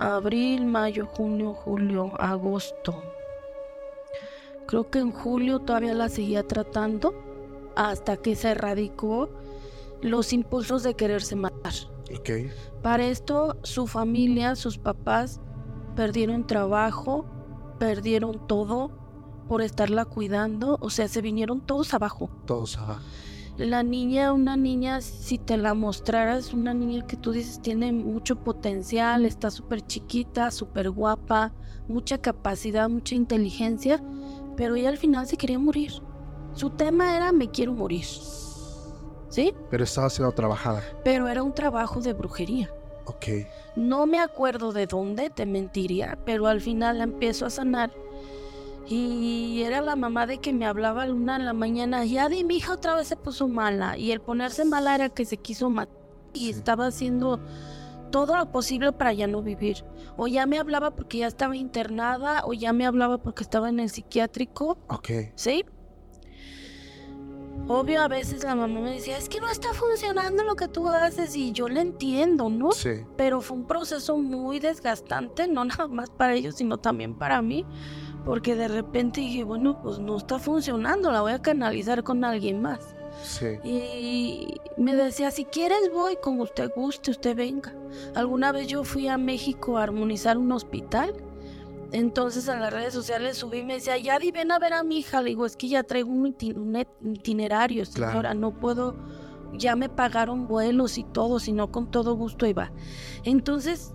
Abril, 0.00 0.66
mayo, 0.66 1.06
junio, 1.06 1.52
julio, 1.52 2.12
agosto. 2.18 3.02
Creo 4.66 4.90
que 4.90 4.98
en 4.98 5.12
julio 5.12 5.60
todavía 5.60 5.94
la 5.94 6.08
seguía 6.08 6.46
tratando 6.46 7.14
hasta 7.76 8.16
que 8.16 8.34
se 8.34 8.50
erradicó 8.50 9.28
los 10.00 10.32
impulsos 10.32 10.82
de 10.82 10.94
quererse 10.94 11.36
matar. 11.36 11.74
Ok. 12.18 12.30
Para 12.82 13.06
esto, 13.06 13.56
su 13.62 13.86
familia, 13.86 14.56
sus 14.56 14.78
papás, 14.78 15.40
perdieron 15.94 16.46
trabajo, 16.46 17.26
perdieron 17.78 18.46
todo 18.46 18.90
por 19.48 19.62
estarla 19.62 20.04
cuidando, 20.04 20.78
o 20.80 20.90
sea, 20.90 21.08
se 21.08 21.20
vinieron 21.20 21.60
todos 21.60 21.92
abajo. 21.92 22.30
Todos 22.46 22.78
abajo. 22.78 23.02
La 23.56 23.82
niña, 23.82 24.32
una 24.32 24.56
niña, 24.56 25.00
si 25.00 25.38
te 25.38 25.56
la 25.56 25.74
mostraras, 25.74 26.54
una 26.54 26.72
niña 26.72 27.06
que 27.06 27.16
tú 27.16 27.32
dices 27.32 27.60
tiene 27.60 27.92
mucho 27.92 28.36
potencial, 28.42 29.26
está 29.26 29.50
súper 29.50 29.86
chiquita, 29.86 30.50
súper 30.50 30.90
guapa, 30.90 31.52
mucha 31.88 32.18
capacidad, 32.18 32.88
mucha 32.88 33.14
inteligencia, 33.14 34.02
pero 34.56 34.76
ella 34.76 34.88
al 34.88 34.98
final 34.98 35.26
se 35.26 35.36
quería 35.36 35.58
morir. 35.58 35.92
Su 36.54 36.70
tema 36.70 37.16
era 37.16 37.32
me 37.32 37.50
quiero 37.50 37.72
morir. 37.72 38.04
¿Sí? 39.28 39.54
Pero 39.70 39.84
estaba 39.84 40.10
siendo 40.10 40.32
trabajada. 40.32 40.82
Pero 41.04 41.28
era 41.28 41.42
un 41.42 41.54
trabajo 41.54 42.00
de 42.00 42.12
brujería. 42.12 42.70
Ok. 43.04 43.46
No 43.76 44.06
me 44.06 44.18
acuerdo 44.18 44.72
de 44.72 44.86
dónde, 44.86 45.30
te 45.30 45.46
mentiría, 45.46 46.18
pero 46.24 46.46
al 46.46 46.60
final 46.60 46.98
la 46.98 47.04
empiezo 47.04 47.46
a 47.46 47.50
sanar. 47.50 47.92
Y 48.92 49.62
era 49.62 49.80
la 49.82 49.94
mamá 49.94 50.26
de 50.26 50.38
que 50.38 50.52
me 50.52 50.66
hablaba 50.66 51.02
a 51.02 51.06
la 51.06 51.14
una 51.14 51.38
de 51.38 51.44
la 51.44 51.52
mañana, 51.52 52.04
ya 52.04 52.28
di 52.28 52.42
mi 52.42 52.56
hija 52.56 52.72
otra 52.74 52.96
vez 52.96 53.06
se 53.06 53.14
puso 53.16 53.46
mala. 53.46 53.96
Y 53.96 54.10
el 54.10 54.20
ponerse 54.20 54.64
mala 54.64 54.96
era 54.96 55.08
que 55.10 55.24
se 55.24 55.36
quiso 55.36 55.70
matar 55.70 55.94
y 56.34 56.46
Sí. 56.46 56.50
estaba 56.50 56.86
haciendo 56.86 57.38
todo 58.10 58.36
lo 58.36 58.50
posible 58.50 58.90
para 58.92 59.12
ya 59.12 59.28
no 59.28 59.42
vivir. 59.42 59.84
O 60.16 60.26
ya 60.26 60.44
me 60.46 60.58
hablaba 60.58 60.90
porque 60.90 61.18
ya 61.18 61.28
estaba 61.28 61.54
internada, 61.56 62.42
o 62.44 62.52
ya 62.52 62.72
me 62.72 62.84
hablaba 62.84 63.18
porque 63.18 63.44
estaba 63.44 63.68
en 63.68 63.78
el 63.78 63.90
psiquiátrico, 63.90 64.76
Ok. 64.88 65.08
¿sí? 65.36 65.64
Obvio, 67.68 68.02
a 68.02 68.08
veces 68.08 68.42
la 68.42 68.56
mamá 68.56 68.80
me 68.80 68.90
decía, 68.94 69.16
es 69.16 69.28
que 69.28 69.38
no 69.40 69.48
está 69.48 69.72
funcionando 69.74 70.42
lo 70.42 70.56
que 70.56 70.66
tú 70.66 70.88
haces 70.88 71.36
y 71.36 71.52
yo 71.52 71.68
le 71.68 71.80
entiendo, 71.80 72.48
¿no? 72.48 72.72
Sí. 72.72 72.90
pero 73.16 73.40
fue 73.40 73.58
un 73.58 73.66
proceso 73.66 74.16
muy 74.18 74.58
desgastante, 74.58 75.46
no 75.46 75.64
nada 75.86 75.86
más 75.86 76.10
para 76.10 76.34
ellos, 76.34 76.56
sino 76.56 76.78
también 76.78 77.14
para 77.14 77.40
mí, 77.42 77.64
porque 78.24 78.54
de 78.54 78.68
repente 78.68 79.20
dije, 79.20 79.44
bueno, 79.44 79.80
pues 79.82 79.98
no 79.98 80.16
está 80.16 80.38
funcionando, 80.38 81.10
la 81.10 81.20
voy 81.22 81.32
a 81.32 81.40
canalizar 81.42 82.02
con 82.02 82.24
alguien 82.24 82.60
más. 82.60 82.94
Sí. 83.22 83.46
Y 83.64 84.54
me 84.76 84.94
decía, 84.94 85.30
si 85.30 85.44
quieres 85.44 85.90
voy, 85.92 86.16
como 86.22 86.42
usted 86.44 86.70
guste, 86.74 87.10
usted 87.10 87.36
venga. 87.36 87.74
Alguna 88.14 88.52
vez 88.52 88.66
yo 88.68 88.84
fui 88.84 89.08
a 89.08 89.18
México 89.18 89.76
a 89.78 89.82
armonizar 89.82 90.38
un 90.38 90.52
hospital, 90.52 91.12
entonces 91.92 92.48
a 92.48 92.58
las 92.58 92.72
redes 92.72 92.94
sociales 92.94 93.36
subí 93.38 93.58
y 93.58 93.64
me 93.64 93.74
decía, 93.74 93.98
Yadi, 93.98 94.30
ven 94.30 94.52
a 94.52 94.58
ver 94.58 94.72
a 94.74 94.82
mi 94.84 94.98
hija. 94.98 95.20
Le 95.22 95.30
digo, 95.30 95.44
es 95.44 95.56
que 95.56 95.68
ya 95.68 95.82
traigo 95.82 96.10
un 96.10 96.34
un 97.02 97.14
itinerario, 97.16 97.84
Claro. 97.92 98.12
señora, 98.12 98.34
no 98.34 98.52
puedo, 98.52 98.94
ya 99.54 99.74
me 99.76 99.88
pagaron 99.88 100.46
vuelos 100.46 100.96
y 100.98 101.04
todo, 101.04 101.40
sino 101.40 101.72
con 101.72 101.90
todo 101.90 102.14
gusto 102.14 102.46
iba. 102.46 102.70
Entonces, 103.24 103.92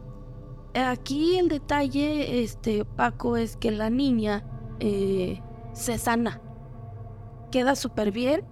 aquí 0.75 1.37
el 1.37 1.47
detalle, 1.47 2.43
este, 2.43 2.85
Paco, 2.85 3.37
es 3.37 3.57
que 3.57 3.71
la 3.71 3.89
niña 3.89 4.43
eh, 4.79 5.41
se 5.73 5.97
sana, 5.97 6.41
queda 7.51 7.75
súper 7.75 8.11
bien. 8.11 8.43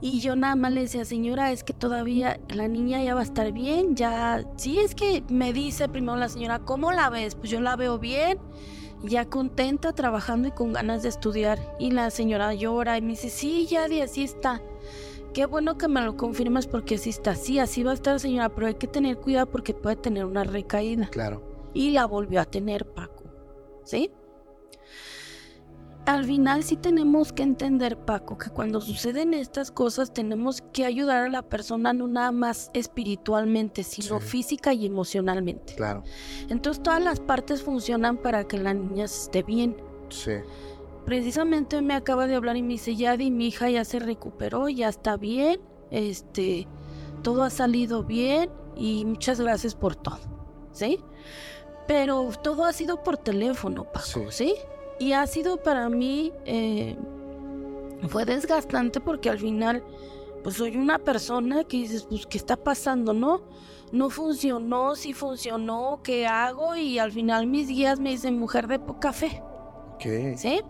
Y 0.00 0.20
yo 0.20 0.36
nada 0.36 0.54
más 0.54 0.72
le 0.72 0.82
decía, 0.82 1.04
señora, 1.04 1.50
es 1.50 1.64
que 1.64 1.72
todavía 1.72 2.38
la 2.48 2.68
niña 2.68 3.02
ya 3.02 3.14
va 3.14 3.20
a 3.20 3.24
estar 3.24 3.52
bien, 3.52 3.96
ya... 3.96 4.44
Sí, 4.56 4.78
es 4.78 4.94
que 4.94 5.24
me 5.28 5.52
dice 5.52 5.88
primero 5.88 6.16
la 6.16 6.28
señora, 6.28 6.58
¿cómo 6.58 6.92
la 6.92 7.08
ves? 7.08 7.34
Pues 7.36 7.50
yo 7.50 7.60
la 7.60 7.74
veo 7.76 7.98
bien, 7.98 8.38
ya 9.02 9.24
contenta, 9.24 9.92
trabajando 9.94 10.48
y 10.48 10.50
con 10.50 10.74
ganas 10.74 11.02
de 11.02 11.08
estudiar. 11.08 11.58
Y 11.78 11.92
la 11.92 12.10
señora 12.10 12.52
llora 12.52 12.98
y 12.98 13.02
me 13.02 13.10
dice, 13.10 13.30
sí, 13.30 13.66
ya 13.66 13.86
así 14.02 14.24
está. 14.24 14.60
Qué 15.34 15.46
bueno 15.46 15.76
que 15.76 15.88
me 15.88 16.00
lo 16.00 16.16
confirmas 16.16 16.66
porque 16.68 16.94
así 16.94 17.10
está. 17.10 17.34
Sí, 17.34 17.58
así 17.58 17.82
va 17.82 17.90
a 17.90 17.94
estar 17.94 18.18
señora, 18.20 18.48
pero 18.54 18.68
hay 18.68 18.74
que 18.74 18.86
tener 18.86 19.18
cuidado 19.18 19.46
porque 19.50 19.74
puede 19.74 19.96
tener 19.96 20.24
una 20.24 20.44
recaída. 20.44 21.08
Claro. 21.10 21.42
Y 21.74 21.90
la 21.90 22.06
volvió 22.06 22.40
a 22.40 22.44
tener 22.44 22.86
Paco. 22.86 23.24
¿Sí? 23.84 24.10
Al 26.06 26.24
final 26.26 26.62
sí 26.62 26.76
tenemos 26.76 27.32
que 27.32 27.42
entender, 27.42 27.96
Paco, 27.96 28.36
que 28.36 28.50
cuando 28.50 28.80
suceden 28.80 29.32
estas 29.34 29.70
cosas 29.70 30.12
tenemos 30.12 30.60
que 30.72 30.84
ayudar 30.84 31.24
a 31.24 31.28
la 31.30 31.42
persona 31.42 31.92
no 31.94 32.06
nada 32.06 32.30
más 32.30 32.70
espiritualmente, 32.74 33.82
sino 33.82 34.20
Sí. 34.20 34.26
física 34.26 34.74
y 34.74 34.84
emocionalmente. 34.86 35.74
Claro. 35.74 36.02
Entonces 36.50 36.82
todas 36.82 37.02
las 37.02 37.20
partes 37.20 37.62
funcionan 37.62 38.18
para 38.18 38.44
que 38.44 38.58
la 38.58 38.74
niña 38.74 39.06
esté 39.06 39.42
bien. 39.42 39.76
Sí. 40.10 40.32
Precisamente 41.04 41.82
me 41.82 41.94
acaba 41.94 42.26
de 42.26 42.34
hablar 42.34 42.56
y 42.56 42.62
me 42.62 42.74
dice, 42.74 42.96
Yadi, 42.96 43.30
mi 43.30 43.48
hija 43.48 43.68
ya 43.70 43.84
se 43.84 43.98
recuperó, 43.98 44.68
ya 44.68 44.88
está 44.88 45.16
bien, 45.16 45.60
este, 45.90 46.66
todo 47.22 47.42
ha 47.42 47.50
salido 47.50 48.04
bien 48.04 48.50
y 48.76 49.04
muchas 49.04 49.40
gracias 49.40 49.74
por 49.74 49.96
todo. 49.96 50.34
¿sí? 50.74 51.00
Pero 51.86 52.30
todo 52.42 52.64
ha 52.64 52.72
sido 52.72 53.02
por 53.02 53.16
teléfono, 53.16 53.84
Paco, 53.84 54.30
¿sí? 54.30 54.54
Y 54.98 55.12
ha 55.12 55.26
sido 55.26 55.56
para 55.62 55.88
mí, 55.88 56.32
eh, 56.44 56.96
fue 58.08 58.24
desgastante 58.24 59.00
porque 59.00 59.30
al 59.30 59.38
final, 59.38 59.82
pues 60.42 60.56
soy 60.56 60.76
una 60.76 60.98
persona 60.98 61.64
que 61.64 61.78
dices, 61.78 62.04
pues, 62.04 62.26
¿qué 62.26 62.38
está 62.38 62.56
pasando, 62.56 63.12
no? 63.12 63.42
No 63.92 64.10
funcionó, 64.10 64.96
sí 64.96 65.12
funcionó, 65.12 66.00
¿qué 66.02 66.26
hago? 66.26 66.74
Y 66.76 66.98
al 66.98 67.12
final 67.12 67.46
mis 67.46 67.68
guías 67.68 68.00
me 68.00 68.10
dicen, 68.10 68.38
mujer 68.38 68.66
de 68.66 68.78
poca 68.78 69.12
fe. 69.12 69.42
¿Qué? 69.98 70.36
¿Sí? 70.36 70.60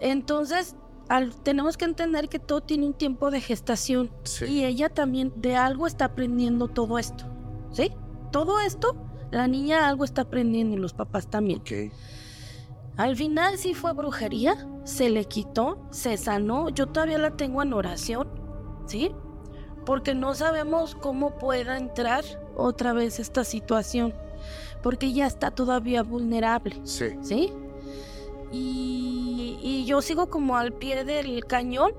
Entonces, 0.00 0.76
tenemos 1.42 1.76
que 1.76 1.84
entender 1.84 2.28
que 2.28 2.38
todo 2.38 2.60
tiene 2.60 2.86
un 2.86 2.94
tiempo 2.94 3.30
de 3.30 3.40
gestación. 3.40 4.10
Y 4.46 4.64
ella 4.64 4.88
también 4.88 5.32
de 5.36 5.56
algo 5.56 5.86
está 5.86 6.06
aprendiendo 6.06 6.68
todo 6.68 6.98
esto. 6.98 7.24
¿Sí? 7.72 7.92
Todo 8.32 8.60
esto, 8.60 8.96
la 9.30 9.48
niña 9.48 9.88
algo 9.88 10.04
está 10.04 10.22
aprendiendo 10.22 10.76
y 10.76 10.80
los 10.80 10.94
papás 10.94 11.28
también. 11.28 11.62
Al 12.96 13.14
final 13.16 13.58
sí 13.58 13.74
fue 13.74 13.92
brujería, 13.92 14.66
se 14.84 15.10
le 15.10 15.26
quitó, 15.26 15.86
se 15.90 16.16
sanó. 16.16 16.70
Yo 16.70 16.86
todavía 16.86 17.18
la 17.18 17.36
tengo 17.36 17.62
en 17.62 17.72
oración, 17.72 18.28
¿sí? 18.86 19.12
Porque 19.84 20.14
no 20.14 20.34
sabemos 20.34 20.94
cómo 20.94 21.38
pueda 21.38 21.76
entrar 21.76 22.24
otra 22.56 22.92
vez 22.92 23.20
esta 23.20 23.44
situación. 23.44 24.14
Porque 24.82 25.06
ella 25.06 25.26
está 25.26 25.50
todavía 25.50 26.02
vulnerable. 26.02 26.80
Sí. 26.84 27.10
¿Sí? 27.22 27.52
Y, 28.52 29.84
yo 29.86 30.02
sigo 30.02 30.28
como 30.28 30.56
al 30.56 30.72
pie 30.72 31.04
del 31.04 31.44
cañón. 31.46 31.92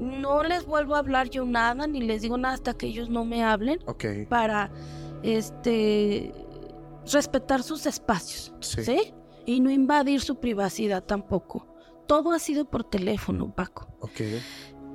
No 0.00 0.42
les 0.42 0.64
vuelvo 0.64 0.94
a 0.94 0.98
hablar 0.98 1.28
yo 1.28 1.44
nada, 1.44 1.86
ni 1.86 2.00
les 2.00 2.22
digo 2.22 2.38
nada 2.38 2.54
hasta 2.54 2.74
que 2.74 2.86
ellos 2.86 3.08
no 3.08 3.24
me 3.24 3.44
hablen. 3.44 3.80
Para 4.28 4.70
este 5.22 6.32
respetar 7.12 7.62
sus 7.62 7.86
espacios. 7.86 8.52
Sí. 8.60 9.12
Y 9.46 9.60
no 9.60 9.70
invadir 9.70 10.20
su 10.20 10.36
privacidad 10.36 11.02
tampoco. 11.02 11.66
Todo 12.06 12.32
ha 12.32 12.38
sido 12.38 12.64
por 12.64 12.84
teléfono, 12.84 13.52
Paco. 13.54 13.88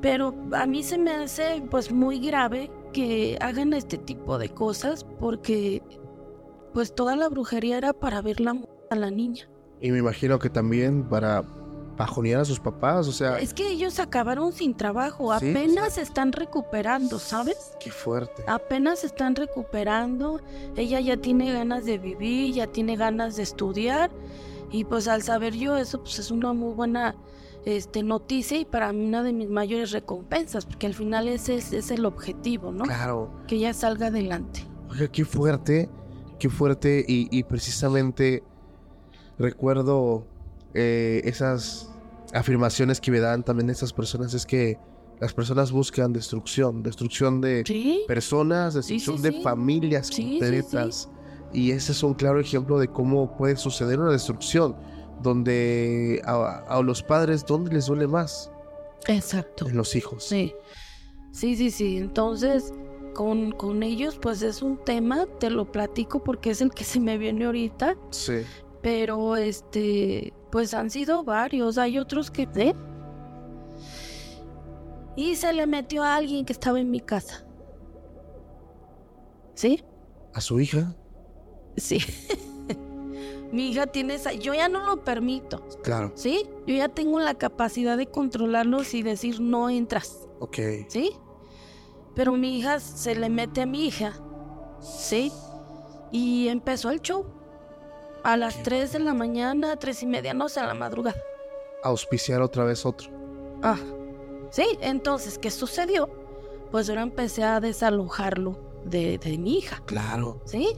Pero 0.01 0.35
a 0.53 0.65
mí 0.65 0.83
se 0.83 0.97
me 0.97 1.11
hace 1.11 1.63
pues 1.69 1.91
muy 1.91 2.19
grave 2.19 2.71
que 2.91 3.37
hagan 3.41 3.73
este 3.73 3.97
tipo 3.97 4.37
de 4.37 4.49
cosas 4.49 5.05
porque 5.19 5.81
pues 6.73 6.93
toda 6.93 7.15
la 7.15 7.29
brujería 7.29 7.77
era 7.77 7.93
para 7.93 8.21
verla 8.21 8.57
a 8.89 8.95
la 8.95 9.11
niña. 9.11 9.47
Y 9.83 9.91
me 9.91 9.97
imagino 9.97 10.39
que 10.39 10.49
también 10.49 11.03
para 11.03 11.43
bajonear 11.97 12.39
a 12.39 12.45
sus 12.45 12.57
papás, 12.57 13.05
o 13.09 13.11
sea... 13.11 13.37
Es 13.39 13.53
que 13.53 13.67
ellos 13.67 13.99
acabaron 13.99 14.53
sin 14.53 14.75
trabajo, 14.75 15.33
apenas 15.33 15.95
se 15.95 16.01
están 16.03 16.31
recuperando, 16.31 17.19
¿sabes? 17.19 17.73
Qué 17.81 17.91
fuerte. 17.91 18.45
Apenas 18.47 19.03
están 19.03 19.35
recuperando, 19.35 20.39
ella 20.77 21.01
ya 21.01 21.17
tiene 21.17 21.51
ganas 21.51 21.83
de 21.83 21.97
vivir, 21.97 22.53
ya 22.53 22.67
tiene 22.67 22.95
ganas 22.95 23.35
de 23.35 23.43
estudiar, 23.43 24.09
y 24.71 24.85
pues 24.85 25.09
al 25.09 25.21
saber 25.21 25.53
yo 25.53 25.75
eso, 25.75 25.99
pues 25.99 26.17
es 26.17 26.31
una 26.31 26.53
muy 26.53 26.73
buena 26.73 27.13
este, 27.65 28.03
noticia 28.03 28.57
y 28.57 28.63
para 28.63 28.93
mí 28.93 29.05
una 29.05 29.21
de 29.21 29.33
mis 29.33 29.49
mayores 29.49 29.91
recompensas, 29.91 30.65
porque 30.65 30.87
al 30.87 30.93
final 30.93 31.27
ese 31.27 31.57
es, 31.57 31.91
el 31.91 32.05
objetivo, 32.05 32.71
¿no? 32.71 32.85
Claro. 32.85 33.29
Que 33.47 33.55
ella 33.55 33.73
salga 33.73 34.07
adelante. 34.07 34.65
Oiga, 34.89 35.09
qué 35.09 35.25
fuerte, 35.25 35.89
qué 36.39 36.49
fuerte, 36.49 37.03
y, 37.05 37.27
y 37.37 37.43
precisamente 37.43 38.43
recuerdo 39.37 40.25
eh, 40.73 41.21
esas 41.25 41.89
afirmaciones 42.33 42.99
que 42.99 43.11
me 43.11 43.19
dan 43.19 43.43
también 43.43 43.69
esas 43.69 43.93
personas, 43.93 44.33
es 44.33 44.45
que 44.45 44.77
las 45.19 45.33
personas 45.33 45.71
buscan 45.71 46.11
destrucción, 46.11 46.83
destrucción 46.83 47.39
de 47.39 47.63
personas, 48.07 48.73
destrucción 48.73 49.21
de 49.21 49.41
familias 49.41 50.11
completas. 50.11 51.09
Y 51.53 51.71
ese 51.71 51.91
es 51.91 52.01
un 52.01 52.15
claro 52.15 52.39
ejemplo 52.39 52.79
de 52.79 52.87
cómo 52.87 53.37
puede 53.37 53.55
suceder 53.55 53.99
una 53.99 54.11
destrucción, 54.11 54.75
donde 55.21 56.21
a, 56.25 56.81
los 56.83 57.03
padres, 57.03 57.45
¿dónde 57.45 57.71
les 57.71 57.85
duele 57.85 58.07
más? 58.07 58.51
Exacto. 59.07 59.67
En 59.67 59.77
los 59.77 59.95
hijos. 59.95 60.23
Sí, 60.23 60.55
sí, 61.31 61.55
sí, 61.55 61.69
sí. 61.69 61.97
Entonces, 61.97 62.73
con, 63.13 63.51
con 63.51 63.83
ellos, 63.83 64.17
pues 64.19 64.41
es 64.41 64.63
un 64.63 64.77
tema, 64.83 65.27
te 65.39 65.51
lo 65.51 65.71
platico 65.71 66.23
porque 66.23 66.49
es 66.49 66.61
el 66.61 66.71
que 66.71 66.83
se 66.83 66.99
me 66.99 67.19
viene 67.19 67.45
ahorita. 67.45 67.95
Sí 68.09 68.43
pero 68.83 69.37
este, 69.37 70.33
pues 70.51 70.73
han 70.73 70.91
sido 70.91 71.23
varios, 71.23 71.79
hay 71.79 71.97
otros 71.97 72.29
que... 72.29 72.47
¿eh? 72.55 72.75
Y 75.15 75.35
se 75.37 75.53
le 75.53 75.65
metió 75.65 76.03
a 76.03 76.15
alguien 76.17 76.45
que 76.45 76.51
estaba 76.51 76.79
en 76.79 76.91
mi 76.91 76.99
casa. 76.99 77.47
¿Sí? 79.55 79.81
¿A 80.33 80.41
su 80.41 80.59
hija? 80.59 80.93
Sí. 81.77 81.99
mi 83.53 83.69
hija 83.69 83.87
tiene 83.87 84.15
esa... 84.15 84.33
Yo 84.33 84.53
ya 84.53 84.67
no 84.67 84.85
lo 84.85 85.03
permito. 85.05 85.65
Claro. 85.81 86.11
¿Sí? 86.15 86.45
Yo 86.67 86.75
ya 86.75 86.89
tengo 86.89 87.21
la 87.21 87.35
capacidad 87.35 87.95
de 87.95 88.07
controlarlos 88.07 88.93
y 88.95 89.01
decir 89.01 89.39
no 89.39 89.69
entras. 89.69 90.27
Ok. 90.39 90.57
¿Sí? 90.89 91.11
Pero 92.15 92.33
mi 92.33 92.57
hija 92.57 92.81
se 92.81 93.15
le 93.15 93.29
mete 93.29 93.61
a 93.61 93.65
mi 93.65 93.87
hija. 93.87 94.13
¿Sí? 94.81 95.31
Y 96.11 96.49
empezó 96.49 96.89
el 96.89 97.01
show. 97.01 97.42
A 98.23 98.37
las 98.37 98.63
3 98.63 98.93
de 98.93 98.99
la 98.99 99.13
mañana, 99.13 99.75
tres 99.75 100.01
y 100.01 100.05
media, 100.05 100.33
no 100.33 100.47
sé, 100.47 100.61
a 100.61 100.65
la 100.65 100.73
madrugada. 100.73 101.17
Auspiciar 101.83 102.41
otra 102.41 102.63
vez 102.63 102.85
otro. 102.85 103.09
Ah, 103.61 103.77
sí, 104.49 104.65
entonces, 104.79 105.37
¿qué 105.37 105.51
sucedió? 105.51 106.09
Pues 106.71 106.87
yo 106.87 106.93
empecé 106.93 107.43
a 107.43 107.59
desalojarlo 107.59 108.57
de, 108.85 109.17
de 109.17 109.37
mi 109.37 109.57
hija. 109.57 109.83
Claro. 109.85 110.41
¿Sí? 110.45 110.69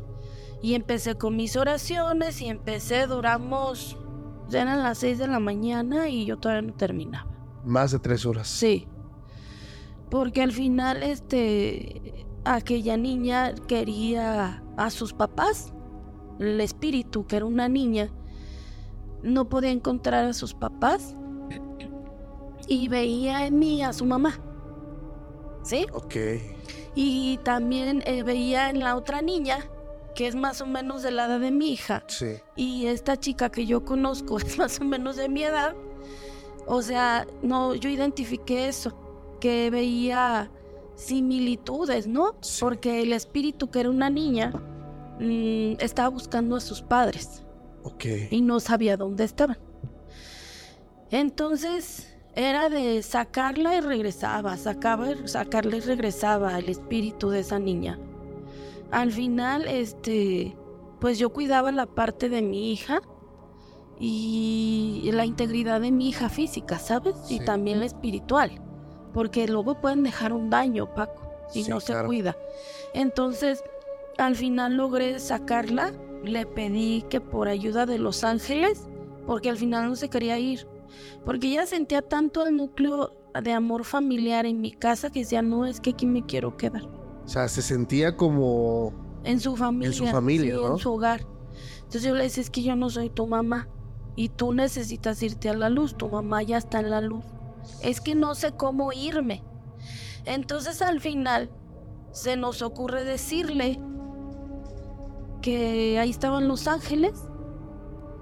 Y 0.63 0.73
empecé 0.73 1.15
con 1.15 1.35
mis 1.35 1.55
oraciones 1.55 2.41
y 2.41 2.47
empecé, 2.47 3.05
duramos, 3.05 3.95
ya 4.49 4.63
eran 4.63 4.81
las 4.81 4.97
6 4.97 5.19
de 5.19 5.27
la 5.27 5.39
mañana 5.39 6.09
y 6.09 6.25
yo 6.25 6.37
todavía 6.37 6.63
no 6.63 6.73
terminaba. 6.73 7.29
Más 7.63 7.91
de 7.91 7.99
tres 7.99 8.25
horas. 8.25 8.47
Sí. 8.47 8.87
Porque 10.09 10.41
al 10.41 10.51
final, 10.51 11.03
este, 11.03 12.25
aquella 12.43 12.97
niña 12.97 13.53
quería 13.67 14.63
a 14.77 14.89
sus 14.89 15.13
papás 15.13 15.74
el 16.39 16.59
espíritu, 16.61 17.25
que 17.25 17.37
era 17.37 17.45
una 17.45 17.67
niña, 17.67 18.09
no 19.23 19.49
podía 19.49 19.71
encontrar 19.71 20.25
a 20.25 20.33
sus 20.33 20.53
papás 20.53 21.15
y 22.67 22.87
veía 22.87 23.45
en 23.45 23.59
mí 23.59 23.83
a 23.83 23.93
su 23.93 24.05
mamá. 24.05 24.39
¿Sí? 25.63 25.85
Ok. 25.93 26.15
Y 26.93 27.37
también 27.43 28.03
eh, 28.05 28.23
veía 28.23 28.69
en 28.69 28.79
la 28.79 28.95
otra 28.95 29.21
niña, 29.21 29.59
que 30.13 30.27
es 30.27 30.35
más 30.35 30.61
o 30.61 30.65
menos 30.65 31.01
de 31.01 31.11
la 31.11 31.25
edad 31.25 31.39
de 31.39 31.51
mi 31.51 31.71
hija. 31.73 32.03
Sí. 32.07 32.37
Y 32.55 32.85
esta 32.85 33.17
chica 33.17 33.49
que 33.49 33.65
yo 33.65 33.83
conozco 33.83 34.37
es 34.39 34.57
más 34.57 34.79
o 34.79 34.85
menos 34.85 35.15
de 35.15 35.27
mi 35.27 35.43
edad. 35.43 35.75
O 36.67 36.81
sea, 36.81 37.27
no, 37.41 37.75
yo 37.75 37.89
identifiqué 37.89 38.67
eso, 38.67 38.95
que 39.39 39.69
veía 39.69 40.49
similitudes, 40.95 42.07
¿no? 42.07 42.35
Porque 42.59 43.01
el 43.01 43.13
espíritu 43.13 43.69
que 43.69 43.81
era 43.81 43.89
una 43.89 44.09
niña 44.09 44.53
Mm, 45.19 45.73
estaba 45.79 46.09
buscando 46.09 46.55
a 46.55 46.59
sus 46.59 46.81
padres. 46.81 47.43
Ok. 47.83 48.05
Y 48.31 48.41
no 48.41 48.59
sabía 48.59 48.97
dónde 48.97 49.23
estaban. 49.23 49.57
Entonces 51.11 52.15
era 52.35 52.67
de 52.69 53.01
sacarla 53.01 53.75
y 53.75 53.81
regresaba, 53.81 54.57
sacaba, 54.57 55.07
sacarla 55.25 55.77
y 55.77 55.79
regresaba 55.79 56.59
el 56.59 56.67
espíritu 56.67 57.29
de 57.29 57.39
esa 57.39 57.59
niña. 57.59 57.97
Al 58.91 59.11
final, 59.11 59.67
este, 59.67 60.55
pues 60.99 61.17
yo 61.17 61.31
cuidaba 61.31 61.71
la 61.71 61.85
parte 61.85 62.27
de 62.27 62.41
mi 62.41 62.71
hija 62.73 63.01
y 63.99 65.09
la 65.13 65.25
integridad 65.25 65.79
de 65.79 65.91
mi 65.91 66.09
hija 66.09 66.29
física, 66.29 66.77
¿sabes? 66.79 67.15
Y 67.29 67.39
también 67.39 67.79
la 67.79 67.85
espiritual, 67.85 68.61
porque 69.13 69.47
luego 69.47 69.79
pueden 69.79 70.03
dejar 70.03 70.33
un 70.33 70.49
daño, 70.49 70.93
Paco, 70.93 71.29
si 71.49 71.63
no 71.63 71.79
se 71.79 71.93
cuida. 72.03 72.35
Entonces, 72.93 73.63
al 74.17 74.35
final 74.35 74.77
logré 74.77 75.19
sacarla, 75.19 75.93
le 76.23 76.45
pedí 76.45 77.03
que 77.09 77.21
por 77.21 77.47
ayuda 77.47 77.85
de 77.85 77.99
los 77.99 78.23
ángeles, 78.23 78.87
porque 79.25 79.49
al 79.49 79.57
final 79.57 79.89
no 79.89 79.95
se 79.95 80.09
quería 80.09 80.39
ir, 80.39 80.67
porque 81.23 81.47
ella 81.47 81.65
sentía 81.65 82.01
tanto 82.01 82.45
el 82.45 82.55
núcleo 82.55 83.13
de 83.41 83.51
amor 83.51 83.83
familiar 83.83 84.45
en 84.45 84.61
mi 84.61 84.71
casa 84.71 85.11
que 85.11 85.19
decía, 85.19 85.41
no, 85.41 85.65
es 85.65 85.81
que 85.81 85.91
aquí 85.91 86.05
me 86.05 86.25
quiero 86.25 86.55
quedar. 86.57 86.85
O 87.25 87.27
sea, 87.27 87.47
se 87.47 87.61
sentía 87.61 88.15
como... 88.15 88.93
En 89.23 89.39
su 89.39 89.55
familia. 89.55 89.87
En 89.87 89.93
su 89.93 90.05
familia, 90.05 90.55
En 90.55 90.77
su 90.77 90.93
hogar. 90.93 91.25
Entonces 91.77 92.03
yo 92.03 92.13
le 92.13 92.23
decía, 92.23 92.43
es 92.43 92.49
que 92.49 92.61
yo 92.61 92.75
no 92.75 92.89
soy 92.89 93.09
tu 93.09 93.27
mamá 93.27 93.67
y 94.15 94.29
tú 94.29 94.53
necesitas 94.53 95.21
irte 95.23 95.49
a 95.49 95.53
la 95.53 95.69
luz, 95.69 95.95
tu 95.95 96.07
mamá 96.07 96.43
ya 96.43 96.57
está 96.57 96.79
en 96.79 96.89
la 96.89 97.01
luz. 97.01 97.25
Es 97.81 98.01
que 98.01 98.15
no 98.15 98.35
sé 98.35 98.51
cómo 98.51 98.93
irme. 98.93 99.43
Entonces 100.25 100.81
al 100.81 101.01
final 101.01 101.49
se 102.11 102.37
nos 102.37 102.61
ocurre 102.61 103.03
decirle 103.03 103.79
que 105.45 105.99
ahí 105.99 106.09
estaban 106.09 106.47
los 106.47 106.67
ángeles, 106.67 107.13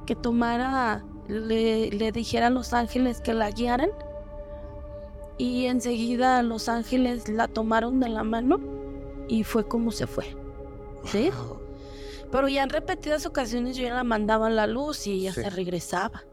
que 0.06 0.14
tomara, 0.14 1.06
le, 1.30 1.90
le 1.90 2.12
dijera 2.12 2.48
a 2.48 2.50
los 2.50 2.74
ángeles 2.74 3.22
que 3.22 3.34
la 3.34 3.50
guiaran. 3.50 3.92
Y 5.38 5.68
enseguida 5.68 6.44
los 6.44 6.68
ángeles 6.68 7.30
la 7.30 7.48
tomaron 7.48 8.02
de 8.02 8.10
la 8.10 8.24
mano 8.24 8.60
y 9.30 9.46
fue 9.46 9.66
como 9.66 9.92
se 9.92 10.06
fue. 10.06 10.36
¿Sí? 11.06 11.32
Pero 12.30 12.50
ya 12.50 12.64
en 12.64 12.70
repetidas 12.70 13.26
ocasiones 13.26 13.78
yo 13.78 13.84
ya 13.84 13.94
la 13.96 14.04
mandaba 14.04 14.48
a 14.48 14.50
la 14.50 14.68
luz 14.68 15.08
y 15.08 15.14
ella 15.14 15.32
Sí. 15.32 15.44
se 15.44 15.50
regresaba. 15.50 16.24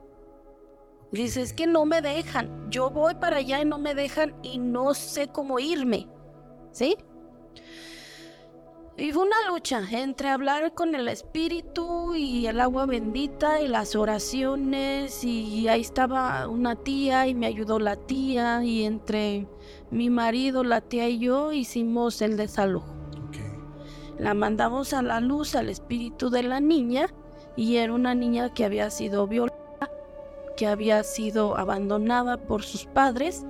Dice, 1.12 1.40
es 1.42 1.52
que 1.52 1.68
no 1.68 1.84
me 1.84 2.02
dejan. 2.02 2.68
Yo 2.68 2.90
voy 2.90 3.14
para 3.14 3.36
allá 3.36 3.62
y 3.62 3.64
no 3.64 3.78
me 3.78 3.94
dejan 3.94 4.34
y 4.42 4.58
no 4.58 4.92
sé 4.94 5.28
cómo 5.28 5.60
irme. 5.60 6.08
¿Sí? 6.72 6.96
Y 9.00 9.12
fue 9.12 9.22
una 9.22 9.48
lucha 9.48 9.82
entre 9.92 10.28
hablar 10.28 10.74
con 10.74 10.94
el 10.94 11.08
espíritu 11.08 12.14
y 12.14 12.46
el 12.46 12.60
agua 12.60 12.84
bendita 12.84 13.58
y 13.62 13.66
las 13.66 13.96
oraciones 13.96 15.24
y 15.24 15.68
ahí 15.68 15.80
estaba 15.80 16.46
una 16.48 16.76
tía 16.76 17.26
y 17.26 17.34
me 17.34 17.46
ayudó 17.46 17.78
la 17.78 17.96
tía 17.96 18.62
y 18.62 18.84
entre 18.84 19.46
mi 19.90 20.10
marido, 20.10 20.64
la 20.64 20.82
tía 20.82 21.08
y 21.08 21.18
yo 21.18 21.50
hicimos 21.50 22.20
el 22.20 22.36
desalojo. 22.36 22.94
La 24.18 24.34
mandamos 24.34 24.92
a 24.92 25.00
la 25.00 25.20
luz 25.20 25.54
al 25.54 25.70
espíritu 25.70 26.28
de 26.28 26.42
la 26.42 26.60
niña 26.60 27.06
y 27.56 27.76
era 27.76 27.94
una 27.94 28.14
niña 28.14 28.52
que 28.52 28.66
había 28.66 28.90
sido 28.90 29.26
violada, 29.26 29.90
que 30.58 30.66
había 30.66 31.02
sido 31.04 31.56
abandonada 31.56 32.36
por 32.36 32.64
sus 32.64 32.84
padres 32.84 33.46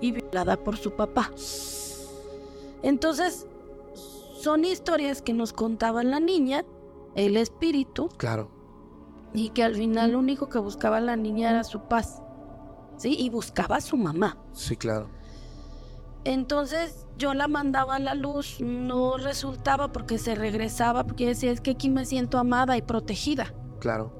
y 0.00 0.10
violada 0.10 0.56
por 0.56 0.76
su 0.76 0.90
papá. 0.90 1.30
Entonces, 2.82 3.46
son 4.38 4.64
historias 4.64 5.20
que 5.22 5.32
nos 5.32 5.52
contaba 5.52 6.02
la 6.04 6.20
niña, 6.20 6.64
el 7.14 7.36
espíritu, 7.36 8.08
Claro. 8.16 8.50
y 9.34 9.50
que 9.50 9.64
al 9.64 9.74
final 9.74 10.12
lo 10.12 10.18
único 10.20 10.48
que 10.48 10.58
buscaba 10.58 11.00
la 11.00 11.16
niña 11.16 11.50
era 11.50 11.64
su 11.64 11.80
paz. 11.82 12.22
¿Sí? 12.96 13.14
Y 13.18 13.30
buscaba 13.30 13.76
a 13.76 13.80
su 13.80 13.96
mamá. 13.96 14.36
Sí, 14.52 14.76
claro. 14.76 15.08
Entonces 16.24 17.06
yo 17.16 17.32
la 17.34 17.46
mandaba 17.48 17.96
a 17.96 17.98
la 18.00 18.14
luz, 18.14 18.60
no 18.60 19.16
resultaba 19.18 19.92
porque 19.92 20.18
se 20.18 20.34
regresaba, 20.34 21.04
porque 21.04 21.26
decía, 21.26 21.50
es 21.52 21.60
que 21.60 21.72
aquí 21.72 21.90
me 21.90 22.04
siento 22.04 22.38
amada 22.38 22.76
y 22.76 22.82
protegida. 22.82 23.54
Claro. 23.80 24.12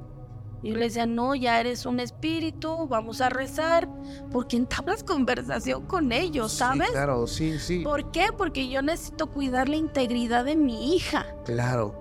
Y 0.62 0.70
yo 0.70 0.76
le 0.76 0.84
decía, 0.86 1.06
no, 1.06 1.34
ya 1.34 1.60
eres 1.60 1.86
un 1.86 2.00
espíritu, 2.00 2.88
vamos 2.88 3.20
a 3.20 3.28
rezar, 3.28 3.88
porque 4.32 4.56
entablas 4.56 5.04
conversación 5.04 5.86
con 5.86 6.10
ellos, 6.12 6.52
¿sabes? 6.52 6.88
Sí, 6.88 6.92
claro, 6.92 7.26
sí, 7.26 7.58
sí. 7.58 7.80
¿Por 7.80 8.10
qué? 8.10 8.26
Porque 8.36 8.68
yo 8.68 8.82
necesito 8.82 9.28
cuidar 9.28 9.68
la 9.68 9.76
integridad 9.76 10.44
de 10.44 10.56
mi 10.56 10.94
hija, 10.96 11.26
Claro. 11.44 11.94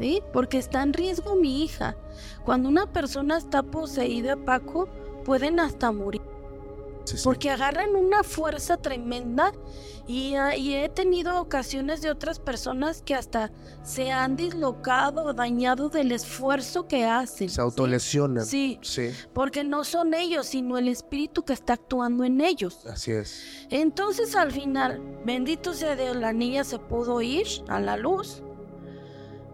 ¿sí? 0.00 0.20
Porque 0.32 0.58
está 0.58 0.82
en 0.82 0.92
riesgo 0.94 1.36
mi 1.36 1.62
hija. 1.62 1.96
Cuando 2.44 2.68
una 2.68 2.86
persona 2.86 3.38
está 3.38 3.62
poseída, 3.62 4.36
Paco, 4.36 4.88
pueden 5.24 5.60
hasta 5.60 5.92
morir. 5.92 6.22
Sí, 7.04 7.16
sí. 7.16 7.22
Porque 7.24 7.50
agarran 7.50 7.94
una 7.96 8.22
fuerza 8.22 8.76
tremenda 8.76 9.52
y, 10.06 10.34
ah, 10.34 10.56
y 10.56 10.74
he 10.74 10.88
tenido 10.88 11.40
ocasiones 11.40 12.02
de 12.02 12.10
otras 12.10 12.38
personas 12.38 13.02
que 13.02 13.14
hasta 13.14 13.52
se 13.82 14.10
han 14.10 14.36
dislocado 14.36 15.24
o 15.24 15.32
dañado 15.32 15.88
del 15.88 16.12
esfuerzo 16.12 16.86
que 16.88 17.04
hacen. 17.04 17.48
Se 17.48 17.60
autolesionan. 17.60 18.44
Sí, 18.44 18.78
Sí, 18.82 19.10
porque 19.32 19.64
no 19.64 19.84
son 19.84 20.14
ellos, 20.14 20.46
sino 20.46 20.78
el 20.78 20.88
espíritu 20.88 21.44
que 21.44 21.52
está 21.52 21.74
actuando 21.74 22.24
en 22.24 22.40
ellos. 22.40 22.84
así 22.86 23.12
es. 23.12 23.66
Entonces 23.70 24.34
al 24.34 24.52
final, 24.52 25.00
bendito 25.24 25.72
sea 25.72 25.96
Dios, 25.96 26.16
la 26.16 26.32
niña 26.32 26.64
se 26.64 26.78
pudo 26.78 27.20
ir 27.22 27.46
a 27.68 27.80
la 27.80 27.96
luz. 27.96 28.42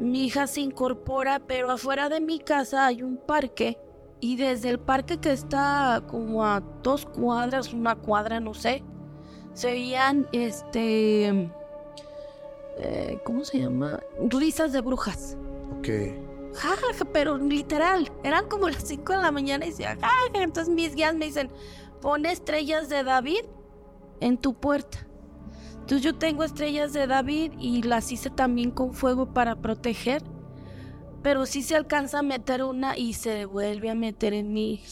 Mi 0.01 0.27
hija 0.27 0.47
se 0.47 0.61
incorpora, 0.61 1.41
pero 1.41 1.71
afuera 1.71 2.09
de 2.09 2.21
mi 2.21 2.39
casa 2.39 2.87
hay 2.87 3.03
un 3.03 3.17
parque 3.17 3.79
y 4.21 4.37
desde 4.37 4.71
el 4.71 4.79
parque 4.79 5.19
que 5.19 5.33
está 5.33 6.03
como 6.07 6.45
a 6.45 6.61
dos 6.83 7.07
cuadras, 7.07 7.73
una 7.73 7.97
cuadra, 7.97 8.41
no 8.41 8.55
sé, 8.55 8.83
se 9.55 9.69
veían, 9.69 10.29
este, 10.33 11.51
eh, 12.79 13.19
¿cómo 13.25 13.45
se 13.45 13.61
llama? 13.61 14.01
Risas 14.29 14.73
de 14.73 14.81
brujas. 14.81 15.37
Ok. 15.79 15.89
Ja, 16.55 16.71
ja, 16.71 17.05
pero 17.13 17.39
literal, 17.39 18.11
eran 18.25 18.49
como 18.49 18.69
las 18.69 18.83
5 18.85 19.13
de 19.13 19.19
la 19.19 19.31
mañana 19.31 19.67
y 19.67 19.71
decía, 19.71 19.97
ja, 20.01 20.09
ja. 20.09 20.43
entonces 20.43 20.73
mis 20.73 20.95
guías 20.95 21.15
me 21.15 21.27
dicen, 21.27 21.51
pon 22.01 22.27
estrellas 22.27 22.89
de 22.89 23.05
David 23.05 23.45
en 24.21 24.39
tu 24.39 24.55
puerta. 24.55 25.07
Entonces 25.81 26.03
yo 26.03 26.17
tengo 26.17 26.45
estrellas 26.45 26.93
de 26.93 27.07
David 27.07 27.53
y 27.59 27.83
las 27.83 28.13
hice 28.13 28.31
también 28.31 28.71
con 28.71 28.93
fuego 28.93 29.33
para 29.33 29.57
proteger, 29.57 30.23
pero 31.23 31.47
sí 31.47 31.63
se 31.63 31.77
alcanza 31.77 32.21
a 32.21 32.23
meter 32.23 32.63
una 32.63 32.97
y 32.97 33.15
se 33.15 33.45
vuelve 33.45 33.91
a 33.91 33.95
meter 33.95 34.35
en 34.35 34.53
mí. 34.53 34.83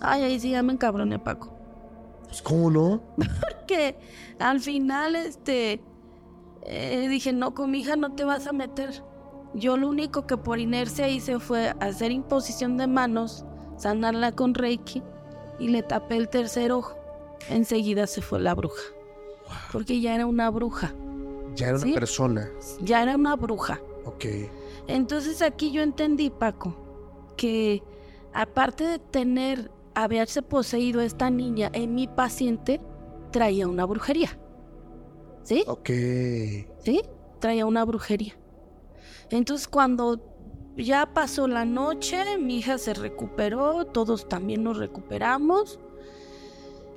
Ay, 0.00 0.22
ahí 0.22 0.40
sí 0.40 0.50
ya 0.50 0.62
me 0.62 0.72
encabroné, 0.72 1.18
Paco. 1.18 1.56
Pues, 2.24 2.42
¿Cómo 2.42 2.70
no? 2.70 3.02
Que 3.66 3.96
al 4.38 4.60
final, 4.60 5.16
este, 5.16 5.80
eh, 6.62 7.06
dije, 7.08 7.32
no, 7.32 7.54
con 7.54 7.70
mi 7.70 7.80
hija 7.80 7.96
no 7.96 8.12
te 8.12 8.24
vas 8.24 8.46
a 8.46 8.52
meter. 8.52 9.02
Yo 9.54 9.76
lo 9.76 9.88
único 9.88 10.26
que 10.26 10.36
por 10.36 10.58
inercia 10.58 11.08
hice 11.08 11.38
fue 11.38 11.74
hacer 11.80 12.10
imposición 12.10 12.76
de 12.76 12.88
manos, 12.88 13.44
sanarla 13.76 14.32
con 14.32 14.54
Reiki 14.54 15.02
y 15.58 15.68
le 15.68 15.82
tapé 15.82 16.16
el 16.16 16.28
tercer 16.28 16.72
ojo. 16.72 16.96
Enseguida 17.48 18.06
se 18.06 18.20
fue 18.20 18.40
la 18.40 18.54
bruja. 18.54 18.82
Porque 19.72 20.00
ya 20.00 20.14
era 20.14 20.26
una 20.26 20.50
bruja. 20.50 20.92
Ya 21.54 21.68
era 21.68 21.78
una 21.78 21.94
persona. 21.94 22.50
Ya 22.80 23.02
era 23.02 23.14
una 23.14 23.36
bruja. 23.36 23.80
Ok. 24.04 24.24
Entonces 24.86 25.42
aquí 25.42 25.72
yo 25.72 25.82
entendí, 25.82 26.30
Paco, 26.30 26.76
que 27.36 27.82
aparte 28.32 28.84
de 28.84 28.98
tener, 28.98 29.70
haberse 29.94 30.42
poseído 30.42 31.00
esta 31.00 31.30
niña 31.30 31.70
en 31.72 31.94
mi 31.94 32.06
paciente, 32.06 32.80
traía 33.30 33.66
una 33.68 33.84
brujería. 33.84 34.38
¿Sí? 35.42 35.64
Ok. 35.66 35.90
¿Sí? 36.84 37.02
Traía 37.38 37.66
una 37.66 37.84
brujería. 37.84 38.34
Entonces 39.30 39.68
cuando 39.68 40.20
ya 40.76 41.12
pasó 41.14 41.46
la 41.46 41.64
noche, 41.64 42.38
mi 42.38 42.58
hija 42.58 42.78
se 42.78 42.94
recuperó, 42.94 43.86
todos 43.86 44.28
también 44.28 44.64
nos 44.64 44.78
recuperamos. 44.78 45.78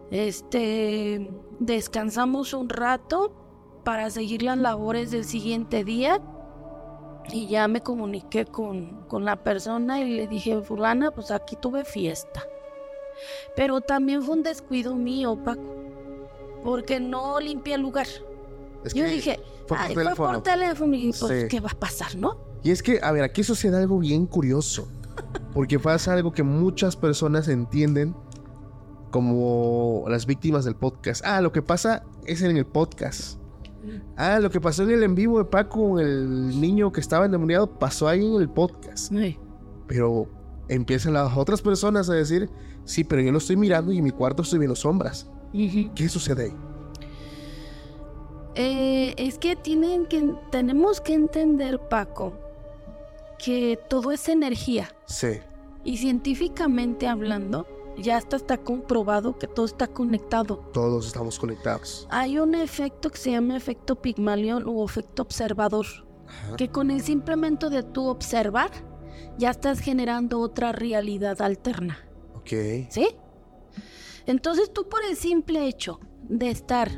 Este, 0.09 1.29
descansamos 1.59 2.53
un 2.53 2.69
rato 2.69 3.81
para 3.83 4.09
seguir 4.09 4.43
las 4.43 4.57
labores 4.57 5.11
del 5.11 5.25
siguiente 5.25 5.83
día. 5.83 6.21
Y 7.31 7.47
ya 7.47 7.67
me 7.67 7.81
comuniqué 7.81 8.45
con, 8.45 9.03
con 9.07 9.25
la 9.25 9.35
persona 9.43 9.99
y 10.01 10.09
le 10.15 10.27
dije, 10.27 10.61
fulana, 10.61 11.11
pues 11.11 11.29
aquí 11.31 11.55
tuve 11.55 11.83
fiesta. 11.83 12.43
Pero 13.55 13.81
también 13.81 14.21
fue 14.23 14.35
un 14.35 14.43
descuido 14.43 14.95
mío, 14.95 15.37
Paco, 15.43 15.61
porque 16.63 16.99
no 16.99 17.39
limpié 17.39 17.75
el 17.75 17.81
lugar. 17.81 18.07
Es 18.85 18.93
Yo 18.93 19.03
dije, 19.05 19.39
fue 19.67 19.67
por 19.67 19.77
"Ay, 19.77 19.93
fue 19.93 20.03
teléfono". 20.03 20.33
por 20.33 20.43
teléfono. 20.43 20.95
Y 20.95 21.11
pues, 21.19 21.41
Sí. 21.43 21.47
¿qué 21.49 21.59
va 21.59 21.69
a 21.71 21.79
pasar, 21.79 22.15
no? 22.15 22.37
Y 22.63 22.71
es 22.71 22.81
que, 22.81 22.99
a 23.01 23.11
ver, 23.11 23.23
aquí 23.23 23.43
sucede 23.43 23.77
algo 23.77 23.99
bien 23.99 24.25
curioso. 24.25 24.87
Porque 25.53 25.79
pasa 25.79 26.13
algo 26.13 26.31
que 26.31 26.43
muchas 26.43 26.95
personas 26.95 27.47
entienden 27.47 28.15
como 29.11 30.05
las 30.07 30.25
víctimas 30.25 30.65
del 30.65 30.75
podcast. 30.75 31.23
Ah, 31.25 31.41
lo 31.41 31.51
que 31.51 31.61
pasa 31.61 32.03
es 32.25 32.41
en 32.41 32.55
el 32.55 32.65
podcast. 32.65 33.36
Ah, 34.15 34.39
lo 34.39 34.49
que 34.49 34.59
pasó 34.61 34.83
en 34.83 34.91
el 34.91 35.03
en 35.03 35.15
vivo 35.15 35.39
de 35.39 35.45
Paco, 35.45 35.99
el 35.99 36.59
niño 36.59 36.91
que 36.91 36.99
estaba 36.99 37.25
endemoniado, 37.25 37.67
pasó 37.79 38.07
ahí 38.07 38.25
en 38.25 38.41
el 38.41 38.49
podcast. 38.49 39.13
Sí. 39.13 39.37
Pero 39.87 40.27
empiezan 40.69 41.13
las 41.13 41.35
otras 41.37 41.61
personas 41.61 42.09
a 42.09 42.13
decir, 42.13 42.49
sí, 42.83 43.03
pero 43.03 43.21
yo 43.21 43.31
lo 43.31 43.37
estoy 43.37 43.55
mirando 43.55 43.91
y 43.91 43.99
en 43.99 44.03
mi 44.03 44.11
cuarto 44.11 44.43
estoy 44.43 44.59
viendo 44.59 44.75
sombras. 44.75 45.29
¿Qué 45.53 46.09
sucede 46.09 46.45
ahí? 46.45 46.53
Eh, 48.55 49.13
es 49.17 49.37
que 49.37 49.55
tienen 49.55 50.07
que, 50.07 50.33
tenemos 50.51 50.99
que 50.99 51.13
entender, 51.13 51.79
Paco, 51.89 52.33
que 53.37 53.79
todo 53.87 54.11
es 54.11 54.27
energía. 54.29 54.89
Sí, 55.05 55.39
Y 55.83 55.97
científicamente 55.97 57.07
hablando, 57.07 57.67
ya 57.97 58.17
hasta 58.17 58.35
está 58.37 58.57
comprobado 58.57 59.37
que 59.37 59.47
todo 59.47 59.65
está 59.65 59.87
conectado. 59.87 60.57
todos 60.73 61.07
estamos 61.07 61.39
conectados. 61.39 62.07
Hay 62.09 62.37
un 62.39 62.55
efecto 62.55 63.09
que 63.09 63.17
se 63.17 63.31
llama 63.31 63.57
efecto 63.57 63.95
Pigmalión 64.01 64.63
o 64.67 64.85
efecto 64.85 65.23
observador, 65.23 65.85
Ajá. 66.27 66.55
que 66.55 66.69
con 66.69 66.91
el 66.91 67.01
simplemente 67.01 67.69
de 67.69 67.83
tú 67.83 68.07
observar, 68.07 68.71
ya 69.37 69.49
estás 69.51 69.79
generando 69.79 70.39
otra 70.39 70.71
realidad 70.71 71.41
alterna. 71.41 71.97
Ok. 72.35 72.49
¿Sí? 72.89 73.07
Entonces 74.25 74.71
tú 74.73 74.87
por 74.89 75.03
el 75.05 75.15
simple 75.15 75.67
hecho 75.67 75.99
de 76.27 76.49
estar 76.49 76.91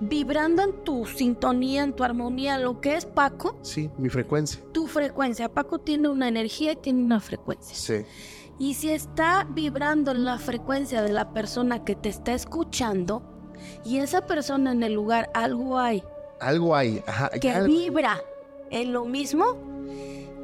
vibrando 0.00 0.62
en 0.62 0.82
tu 0.82 1.04
sintonía, 1.06 1.82
en 1.82 1.92
tu 1.94 2.04
armonía, 2.04 2.58
lo 2.58 2.80
que 2.80 2.94
es 2.96 3.04
Paco, 3.04 3.58
Sí, 3.62 3.90
mi 3.98 4.08
frecuencia. 4.08 4.60
tu 4.72 4.86
frecuencia. 4.86 5.52
Paco 5.52 5.78
tiene 5.78 6.08
una 6.08 6.26
energía 6.28 6.72
y 6.72 6.76
tiene 6.76 7.02
una 7.02 7.20
frecuencia. 7.20 7.74
Sí. 7.76 8.06
Y 8.60 8.74
si 8.74 8.90
está 8.90 9.48
vibrando 9.50 10.12
en 10.12 10.24
la 10.24 10.38
frecuencia 10.38 11.02
de 11.02 11.12
la 11.12 11.32
persona 11.32 11.82
que 11.84 11.96
te 11.96 12.08
está 12.10 12.32
escuchando, 12.34 13.22
y 13.84 13.98
esa 13.98 14.26
persona 14.26 14.70
en 14.72 14.82
el 14.84 14.92
lugar 14.92 15.30
algo 15.34 15.78
hay 15.78 16.04
Algo 16.40 16.76
hay. 16.76 17.02
Ajá. 17.06 17.30
que 17.30 17.50
algo. 17.50 17.66
vibra 17.68 18.20
en 18.70 18.92
lo 18.92 19.04
mismo, 19.06 19.56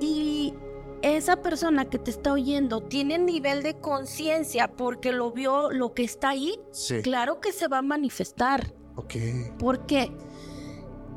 y 0.00 0.54
esa 1.02 1.36
persona 1.36 1.84
que 1.84 1.98
te 1.98 2.10
está 2.10 2.32
oyendo 2.32 2.80
tiene 2.82 3.18
nivel 3.18 3.62
de 3.62 3.78
conciencia 3.78 4.68
porque 4.68 5.12
lo 5.12 5.30
vio, 5.30 5.70
lo 5.70 5.92
que 5.94 6.02
está 6.04 6.30
ahí, 6.30 6.58
Sí. 6.72 7.02
claro 7.02 7.40
que 7.40 7.52
se 7.52 7.68
va 7.68 7.78
a 7.78 7.82
manifestar. 7.82 8.72
Ok. 8.96 9.14
¿Por 9.58 9.84
qué? 9.86 10.10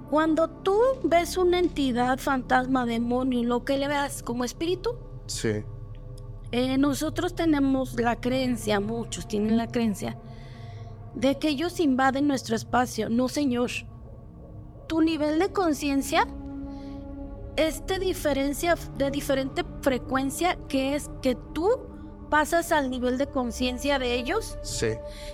Cuando 0.10 0.50
tú 0.50 0.78
ves 1.04 1.38
una 1.38 1.60
entidad, 1.60 2.18
fantasma, 2.20 2.86
demonio, 2.86 3.44
lo 3.44 3.64
que 3.64 3.78
le 3.78 3.88
veas 3.88 4.22
como 4.22 4.44
espíritu, 4.44 4.98
Sí. 5.28 5.64
Eh, 6.52 6.78
nosotros 6.78 7.36
tenemos 7.36 8.00
la 8.00 8.16
creencia, 8.16 8.80
muchos 8.80 9.28
tienen 9.28 9.58
la 9.58 9.68
creencia, 9.68 10.18
de 11.16 11.38
que 11.38 11.50
ellos 11.50 11.80
invaden 11.80 12.28
nuestro 12.28 12.56
espacio. 12.56 13.10
No, 13.10 13.28
señor. 13.28 13.70
Tu 14.88 15.02
nivel 15.02 15.38
de 15.38 15.50
conciencia 15.52 16.28
es 17.56 17.86
de, 17.86 18.00
diferencia, 18.00 18.76
de 18.98 19.12
diferente 19.12 19.64
frecuencia, 19.82 20.58
que 20.68 20.96
es 20.96 21.10
que 21.22 21.36
tú 21.54 21.68
pasas 22.30 22.72
al 22.72 22.90
nivel 22.90 23.18
de 23.18 23.28
conciencia 23.28 23.98
de 24.00 24.14
ellos 24.14 24.58
Sí. 24.62 24.90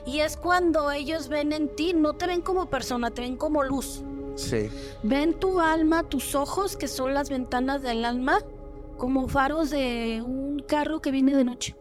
y 0.06 0.20
es 0.20 0.38
cuando 0.38 0.92
ellos 0.92 1.28
ven 1.28 1.52
en 1.52 1.74
ti, 1.76 1.94
no 1.94 2.14
te 2.14 2.26
ven 2.26 2.42
como 2.42 2.70
persona, 2.70 3.12
te 3.12 3.22
ven 3.22 3.36
como 3.38 3.64
luz. 3.64 4.02
Sí. 4.36 4.70
Ven 5.04 5.34
tu 5.40 5.60
alma, 5.60 6.04
tus 6.04 6.36
ojos, 6.36 6.76
que 6.78 6.88
son 6.88 7.14
las 7.14 7.30
ventanas 7.30 7.82
del 7.82 8.04
alma, 8.06 8.40
como 8.98 9.28
faros 9.28 9.70
de 9.70 10.22
un 10.26 10.60
carro 10.60 11.02
que 11.02 11.12
viene 11.12 11.36
de 11.36 11.44
noche. 11.44 11.76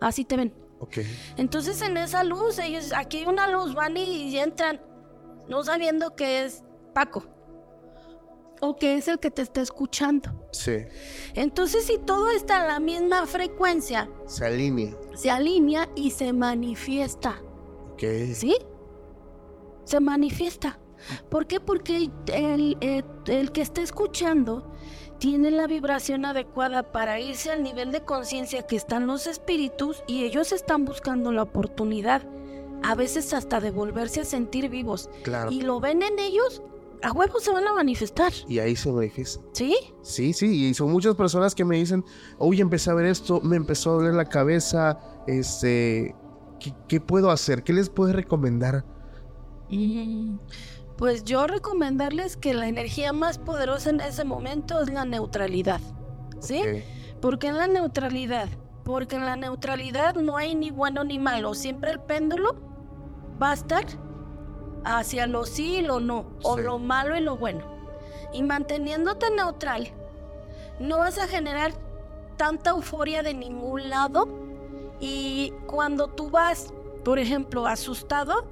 Así 0.00 0.24
te 0.24 0.36
ven. 0.36 0.54
Ok. 0.78 0.98
Entonces 1.36 1.80
en 1.82 1.96
esa 1.96 2.22
luz, 2.24 2.58
ellos, 2.58 2.92
aquí 2.94 3.18
hay 3.18 3.26
una 3.26 3.48
luz, 3.50 3.74
van 3.74 3.96
y 3.96 4.36
entran, 4.38 4.80
no 5.48 5.64
sabiendo 5.64 6.14
que 6.14 6.44
es 6.44 6.62
Paco. 6.94 7.24
O 8.62 8.76
que 8.76 8.96
es 8.96 9.06
el 9.08 9.18
que 9.18 9.30
te 9.30 9.42
está 9.42 9.60
escuchando. 9.60 10.30
Sí. 10.52 10.76
Entonces 11.34 11.84
si 11.86 11.98
todo 11.98 12.30
está 12.30 12.62
en 12.62 12.68
la 12.68 12.80
misma 12.80 13.26
frecuencia, 13.26 14.08
Se 14.26 14.46
alinea. 14.46 14.94
se 15.14 15.30
alinea 15.30 15.88
y 15.94 16.10
se 16.10 16.32
manifiesta. 16.32 17.40
Ok. 17.92 18.02
¿Sí? 18.32 18.56
Se 19.84 20.00
manifiesta. 20.00 20.78
¿Por 21.30 21.46
qué? 21.46 21.60
Porque 21.60 22.10
el, 22.32 22.76
el- 22.80 23.04
el 23.26 23.52
que 23.52 23.60
está 23.60 23.82
escuchando 23.82 24.72
tiene 25.18 25.50
la 25.50 25.66
vibración 25.66 26.24
adecuada 26.24 26.82
para 26.92 27.20
irse 27.20 27.50
al 27.50 27.62
nivel 27.62 27.92
de 27.92 28.02
conciencia 28.02 28.66
que 28.66 28.76
están 28.76 29.06
los 29.06 29.26
espíritus 29.26 30.02
y 30.06 30.24
ellos 30.24 30.52
están 30.52 30.84
buscando 30.84 31.32
la 31.32 31.42
oportunidad, 31.42 32.22
a 32.82 32.94
veces 32.94 33.32
hasta 33.32 33.60
de 33.60 33.70
volverse 33.70 34.20
a 34.20 34.24
sentir 34.24 34.68
vivos. 34.68 35.10
Claro. 35.22 35.50
Y 35.50 35.62
lo 35.62 35.80
ven 35.80 36.02
en 36.02 36.18
ellos, 36.18 36.62
a 37.02 37.12
huevo 37.12 37.40
se 37.40 37.52
van 37.52 37.66
a 37.66 37.72
manifestar. 37.72 38.32
Y 38.48 38.58
ahí 38.58 38.76
se 38.76 38.90
manifiesta. 38.92 39.42
¿Sí? 39.52 39.76
Sí, 40.02 40.32
sí, 40.32 40.66
y 40.66 40.74
son 40.74 40.92
muchas 40.92 41.14
personas 41.14 41.54
que 41.54 41.64
me 41.64 41.76
dicen, 41.76 42.04
oye, 42.38 42.62
empecé 42.62 42.90
a 42.90 42.94
ver 42.94 43.06
esto, 43.06 43.40
me 43.40 43.56
empezó 43.56 43.90
a 43.90 43.94
doler 43.94 44.14
la 44.14 44.26
cabeza, 44.26 44.98
este, 45.26 46.14
¿qué, 46.60 46.74
qué 46.88 47.00
puedo 47.00 47.30
hacer? 47.30 47.62
¿Qué 47.62 47.72
les 47.72 47.88
puedes 47.88 48.14
recomendar? 48.14 48.84
Pues 50.96 51.24
yo 51.24 51.46
recomendarles 51.46 52.36
que 52.36 52.54
la 52.54 52.68
energía 52.68 53.12
más 53.12 53.38
poderosa 53.38 53.90
en 53.90 54.00
ese 54.00 54.24
momento 54.24 54.80
es 54.80 54.90
la 54.90 55.04
neutralidad. 55.04 55.80
¿Sí? 56.40 56.60
Ok, 56.60 57.20
¿Por 57.20 57.38
qué 57.38 57.48
en 57.48 57.58
la 57.58 57.66
neutralidad? 57.66 58.48
Porque 58.84 59.16
en 59.16 59.26
la 59.26 59.36
neutralidad 59.36 60.14
no 60.14 60.36
hay 60.36 60.54
ni 60.54 60.70
bueno 60.70 61.04
ni 61.04 61.18
malo. 61.18 61.54
Siempre 61.54 61.90
el 61.90 62.00
péndulo 62.00 62.56
va 63.42 63.50
a 63.50 63.54
estar 63.54 63.84
hacia 64.84 65.26
lo 65.26 65.44
sí 65.44 65.76
y 65.76 65.82
lo 65.82 66.00
no, 66.00 66.26
o 66.42 66.58
lo 66.58 66.78
malo 66.78 67.16
y 67.16 67.20
lo 67.20 67.36
bueno. 67.36 67.64
Y 68.32 68.42
manteniéndote 68.42 69.30
neutral, 69.30 69.92
no 70.78 70.98
vas 70.98 71.18
a 71.18 71.26
generar 71.26 71.72
tanta 72.36 72.70
euforia 72.70 73.22
de 73.22 73.34
ningún 73.34 73.90
lado. 73.90 74.28
Y 75.00 75.52
cuando 75.66 76.08
tú 76.08 76.30
vas, 76.30 76.72
por 77.04 77.18
ejemplo, 77.18 77.66
asustado 77.66 78.46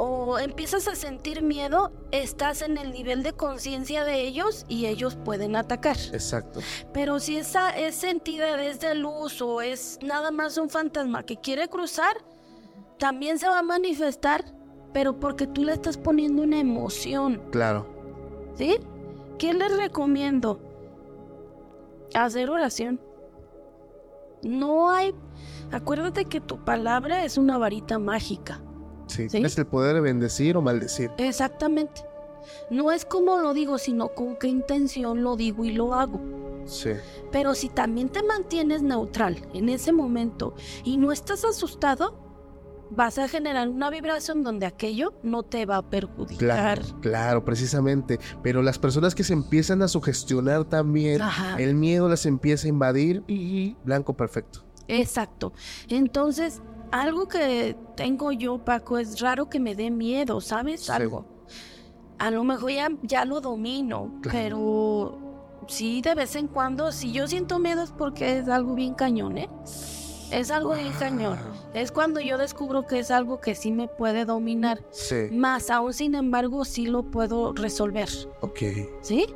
o 0.00 0.38
empiezas 0.38 0.86
a 0.86 0.94
sentir 0.94 1.42
miedo, 1.42 1.92
estás 2.12 2.62
en 2.62 2.78
el 2.78 2.92
nivel 2.92 3.24
de 3.24 3.32
conciencia 3.32 4.04
de 4.04 4.20
ellos 4.20 4.64
y 4.68 4.86
ellos 4.86 5.16
pueden 5.16 5.56
atacar. 5.56 5.96
Exacto. 6.12 6.60
Pero 6.94 7.18
si 7.18 7.36
esa, 7.36 7.76
esa 7.76 8.08
entidad 8.08 8.62
es 8.64 8.78
de 8.78 8.94
luz 8.94 9.42
o 9.42 9.60
es 9.60 9.98
nada 10.00 10.30
más 10.30 10.56
un 10.56 10.70
fantasma 10.70 11.24
que 11.24 11.36
quiere 11.36 11.68
cruzar, 11.68 12.16
también 12.98 13.40
se 13.40 13.48
va 13.48 13.58
a 13.58 13.62
manifestar, 13.62 14.44
pero 14.92 15.18
porque 15.18 15.48
tú 15.48 15.64
le 15.64 15.72
estás 15.72 15.96
poniendo 15.98 16.42
una 16.42 16.60
emoción, 16.60 17.42
Claro. 17.50 17.86
¿sí? 18.54 18.78
¿Qué 19.36 19.52
les 19.52 19.76
recomiendo? 19.76 20.60
Hacer 22.14 22.50
oración. 22.50 23.00
No 24.42 24.90
hay... 24.90 25.12
Acuérdate 25.72 26.24
que 26.24 26.40
tu 26.40 26.64
palabra 26.64 27.24
es 27.24 27.36
una 27.36 27.58
varita 27.58 27.98
mágica. 27.98 28.62
Sí. 29.08 29.24
¿Sí? 29.24 29.28
Tienes 29.28 29.58
el 29.58 29.66
poder 29.66 29.94
de 29.94 30.00
bendecir 30.00 30.56
o 30.56 30.62
maldecir. 30.62 31.10
Exactamente. 31.18 32.02
No 32.70 32.92
es 32.92 33.04
como 33.04 33.38
lo 33.38 33.52
digo, 33.52 33.78
sino 33.78 34.08
con 34.08 34.36
qué 34.36 34.48
intención 34.48 35.22
lo 35.22 35.36
digo 35.36 35.64
y 35.64 35.72
lo 35.72 35.94
hago. 35.94 36.20
Sí. 36.66 36.90
Pero 37.32 37.54
si 37.54 37.68
también 37.68 38.08
te 38.08 38.22
mantienes 38.22 38.82
neutral 38.82 39.36
en 39.54 39.68
ese 39.68 39.92
momento 39.92 40.54
y 40.84 40.96
no 40.98 41.12
estás 41.12 41.44
asustado, 41.44 42.14
vas 42.90 43.18
a 43.18 43.28
generar 43.28 43.68
una 43.68 43.90
vibración 43.90 44.42
donde 44.42 44.64
aquello 44.66 45.12
no 45.22 45.42
te 45.42 45.66
va 45.66 45.76
a 45.78 45.82
perjudicar. 45.90 46.38
Claro, 46.38 46.82
claro, 47.00 47.44
precisamente. 47.44 48.18
Pero 48.42 48.62
las 48.62 48.78
personas 48.78 49.14
que 49.14 49.24
se 49.24 49.34
empiezan 49.34 49.82
a 49.82 49.88
sugestionar 49.88 50.64
también, 50.64 51.20
Ajá. 51.20 51.56
el 51.58 51.74
miedo 51.74 52.08
las 52.08 52.24
empieza 52.26 52.66
a 52.66 52.70
invadir, 52.70 53.20
Ujú. 53.28 53.76
blanco 53.84 54.14
perfecto. 54.16 54.60
Exacto. 54.88 55.52
Entonces, 55.90 56.62
algo 56.90 57.28
que 57.28 57.76
tengo 57.96 58.32
yo, 58.32 58.58
Paco, 58.64 58.98
es 58.98 59.20
raro 59.20 59.48
que 59.48 59.60
me 59.60 59.74
dé 59.74 59.90
miedo, 59.90 60.40
¿sabes? 60.40 60.82
Sí. 60.86 60.92
Algo. 60.92 61.24
A 62.18 62.30
lo 62.30 62.42
mejor 62.44 62.70
ya, 62.72 62.88
ya 63.02 63.24
lo 63.24 63.40
domino, 63.40 64.12
Claro. 64.22 64.38
pero 64.38 65.18
sí, 65.68 66.00
de 66.02 66.14
vez 66.14 66.34
en 66.36 66.48
cuando, 66.48 66.90
si 66.92 67.12
yo 67.12 67.28
siento 67.28 67.58
miedo 67.58 67.82
es 67.82 67.92
porque 67.92 68.38
es 68.38 68.48
algo 68.48 68.74
bien 68.74 68.94
cañón, 68.94 69.38
¿eh? 69.38 69.48
Es 70.30 70.50
algo 70.50 70.74
bien 70.74 70.92
cañón. 70.98 71.38
Es 71.74 71.90
cuando 71.92 72.20
yo 72.20 72.36
descubro 72.36 72.86
que 72.86 72.98
es 72.98 73.10
algo 73.10 73.40
que 73.40 73.54
sí 73.54 73.70
me 73.72 73.88
puede 73.88 74.24
dominar. 74.26 74.82
Sí. 74.90 75.28
Más 75.32 75.70
aún, 75.70 75.92
sin 75.94 76.14
embargo, 76.14 76.64
sí 76.66 76.86
lo 76.86 77.02
puedo 77.04 77.52
resolver. 77.54 78.08
Ok. 78.40 78.58
¿Sí? 79.00 79.26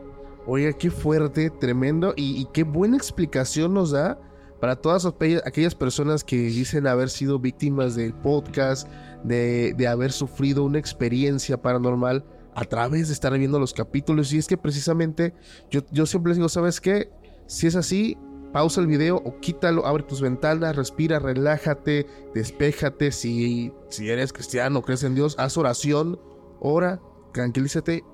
Oiga, 0.46 0.72
qué 0.72 0.90
fuerte, 0.90 1.48
tremendo 1.50 2.12
y, 2.16 2.42
y 2.42 2.46
qué 2.46 2.64
buena 2.64 2.96
explicación 2.96 3.72
nos 3.74 3.92
da 3.92 4.18
para 4.62 4.76
todas 4.76 5.04
aquellas- 5.04 5.74
personas 5.74 6.22
que 6.22 6.36
dicen 6.36 6.86
haber 6.86 7.10
sido 7.10 7.40
víctimas 7.40 7.96
del 7.96 8.14
podcast, 8.14 8.86
de, 9.24 9.74
haber 9.88 10.12
sufrido 10.12 10.62
una 10.62 10.78
experiencia 10.78 11.60
paranormal 11.60 12.24
a 12.54 12.64
través 12.64 13.08
de 13.08 13.14
estar 13.14 13.36
viendo 13.36 13.58
los 13.58 13.72
capítulos. 13.72 14.32
Y 14.32 14.38
es 14.38 14.46
que 14.46 14.56
precisamente 14.56 15.34
yo, 15.68 15.80
yo 15.90 16.06
siempre 16.06 16.30
les 16.30 16.36
digo, 16.36 16.48
¿sabes 16.48 16.80
qué? 16.80 17.10
Si 17.46 17.66
es 17.66 17.74
así, 17.74 18.16
pausa 18.52 18.80
el 18.80 18.86
video 18.86 19.16
o 19.16 19.40
quítalo, 19.40 19.84
abre 19.84 20.04
tus 20.04 20.20
ventanas, 20.20 20.76
respira, 20.76 21.18
relájate, 21.18 22.06
despéjate. 22.32 23.10
Si, 23.10 23.72
si 23.88 24.10
eres 24.10 24.32
cristiano, 24.32 24.82
crees 24.82 25.02
en 25.02 25.16
Dios, 25.16 25.34
haz 25.40 25.56
oración, 25.56 26.20
ora, 26.60 27.00
tranquilízate. 27.32 28.04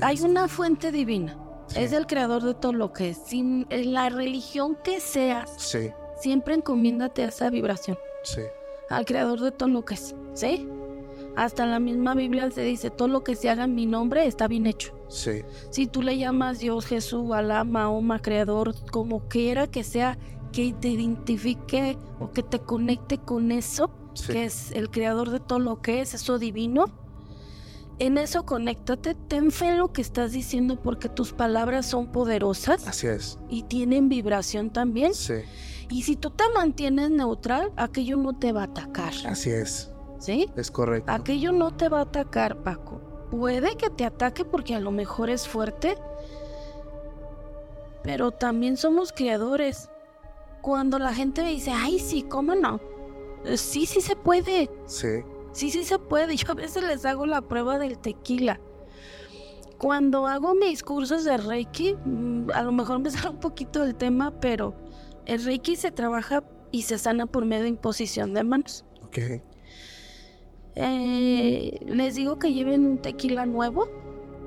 Hay 0.00 0.22
una 0.22 0.48
fuente 0.48 0.90
divina. 0.90 1.45
Sí. 1.68 1.80
Es 1.80 1.92
el 1.92 2.06
creador 2.06 2.42
de 2.42 2.54
todo 2.54 2.72
lo 2.72 2.92
que 2.92 3.10
es. 3.10 3.18
Sin 3.18 3.66
la 3.70 4.08
religión 4.08 4.76
que 4.84 5.00
seas, 5.00 5.52
Sí, 5.58 5.90
siempre 6.20 6.54
encomiéndate 6.54 7.22
a 7.24 7.28
esa 7.28 7.50
vibración. 7.50 7.98
sí. 8.22 8.42
Al 8.88 9.04
creador 9.04 9.40
de 9.40 9.50
todo 9.50 9.68
lo 9.68 9.84
que 9.84 9.94
es. 9.94 10.14
¿Sí? 10.34 10.68
Hasta 11.34 11.66
la 11.66 11.80
misma 11.80 12.14
Biblia 12.14 12.48
se 12.52 12.62
dice, 12.62 12.88
todo 12.88 13.08
lo 13.08 13.24
que 13.24 13.34
se 13.34 13.50
haga 13.50 13.64
en 13.64 13.74
mi 13.74 13.84
nombre 13.84 14.26
está 14.26 14.46
bien 14.48 14.64
hecho. 14.66 14.94
Sí, 15.08 15.42
Si 15.70 15.86
tú 15.88 16.02
le 16.02 16.16
llamas 16.16 16.60
Dios, 16.60 16.86
Jesús, 16.86 17.32
Alá, 17.32 17.64
Mahoma, 17.64 18.20
Creador, 18.20 18.74
como 18.90 19.26
quiera 19.28 19.66
que 19.66 19.82
sea, 19.84 20.16
que 20.52 20.72
te 20.72 20.88
identifique 20.88 21.98
o 22.20 22.30
que 22.30 22.42
te 22.42 22.58
conecte 22.60 23.18
con 23.18 23.50
eso, 23.50 23.90
sí. 24.14 24.32
que 24.32 24.44
es 24.44 24.70
el 24.72 24.88
creador 24.88 25.30
de 25.30 25.40
todo 25.40 25.58
lo 25.58 25.82
que 25.82 26.00
es, 26.00 26.14
eso 26.14 26.38
divino. 26.38 26.86
En 27.98 28.18
eso 28.18 28.44
conéctate, 28.44 29.14
ten 29.14 29.50
fe 29.50 29.68
en 29.68 29.78
lo 29.78 29.92
que 29.92 30.02
estás 30.02 30.32
diciendo 30.32 30.78
porque 30.82 31.08
tus 31.08 31.32
palabras 31.32 31.86
son 31.86 32.12
poderosas 32.12 32.86
Así 32.86 33.06
es. 33.06 33.38
y 33.48 33.62
tienen 33.62 34.08
vibración 34.10 34.70
también. 34.70 35.14
Sí, 35.14 35.34
Y 35.88 36.02
si 36.02 36.16
tú 36.16 36.30
te 36.30 36.44
mantienes 36.54 37.10
neutral, 37.10 37.72
aquello 37.76 38.16
no 38.18 38.34
te 38.38 38.52
va 38.52 38.62
a 38.62 38.64
atacar. 38.64 39.14
así 39.26 39.50
es. 39.50 39.90
¿Sí? 40.18 40.50
Es 40.56 40.70
correcto. 40.70 41.10
Aquello 41.10 41.52
no 41.52 41.74
te 41.74 41.88
va 41.88 42.00
a 42.00 42.02
atacar, 42.02 42.62
Paco. 42.62 43.00
Puede 43.30 43.76
que 43.76 43.88
te 43.90 44.04
ataque 44.04 44.44
porque 44.44 44.74
a 44.74 44.80
lo 44.80 44.90
mejor 44.90 45.30
es 45.30 45.48
fuerte, 45.48 45.96
pero 48.02 48.30
también 48.30 48.76
somos 48.76 49.12
creadores. 49.12 49.88
Cuando 50.62 50.98
la 50.98 51.14
gente 51.14 51.42
me 51.42 51.50
dice, 51.50 51.70
ay, 51.72 51.98
sí, 51.98 52.22
¿cómo 52.22 52.54
no? 52.54 52.80
Eh, 53.44 53.56
Sí, 53.56 53.86
sí 53.86 54.00
se 54.00 54.16
puede. 54.16 54.70
Sí, 54.86 55.22
Sí, 55.56 55.70
sí 55.70 55.84
se 55.84 55.98
puede. 55.98 56.36
Yo 56.36 56.52
a 56.52 56.54
veces 56.54 56.84
les 56.84 57.04
hago 57.06 57.24
la 57.26 57.40
prueba 57.40 57.78
del 57.78 57.98
tequila. 57.98 58.60
Cuando 59.78 60.26
hago 60.26 60.54
mis 60.54 60.82
cursos 60.82 61.24
de 61.24 61.36
Reiki, 61.36 61.94
mm, 61.94 62.50
a 62.54 62.62
lo 62.62 62.72
mejor 62.72 62.98
me 63.00 63.10
sale 63.10 63.30
un 63.30 63.40
poquito 63.40 63.82
del 63.82 63.94
tema, 63.94 64.30
pero 64.40 64.74
el 65.24 65.42
Reiki 65.44 65.76
se 65.76 65.90
trabaja 65.90 66.44
y 66.72 66.82
se 66.82 66.98
sana 66.98 67.26
por 67.26 67.44
medio 67.46 67.62
de 67.62 67.70
imposición 67.70 68.34
de 68.34 68.44
manos. 68.44 68.84
ok. 69.02 69.18
Eh, 70.78 71.78
les 71.86 72.16
digo 72.16 72.38
que 72.38 72.52
lleven 72.52 72.84
un 72.84 72.98
tequila 72.98 73.46
nuevo 73.46 73.88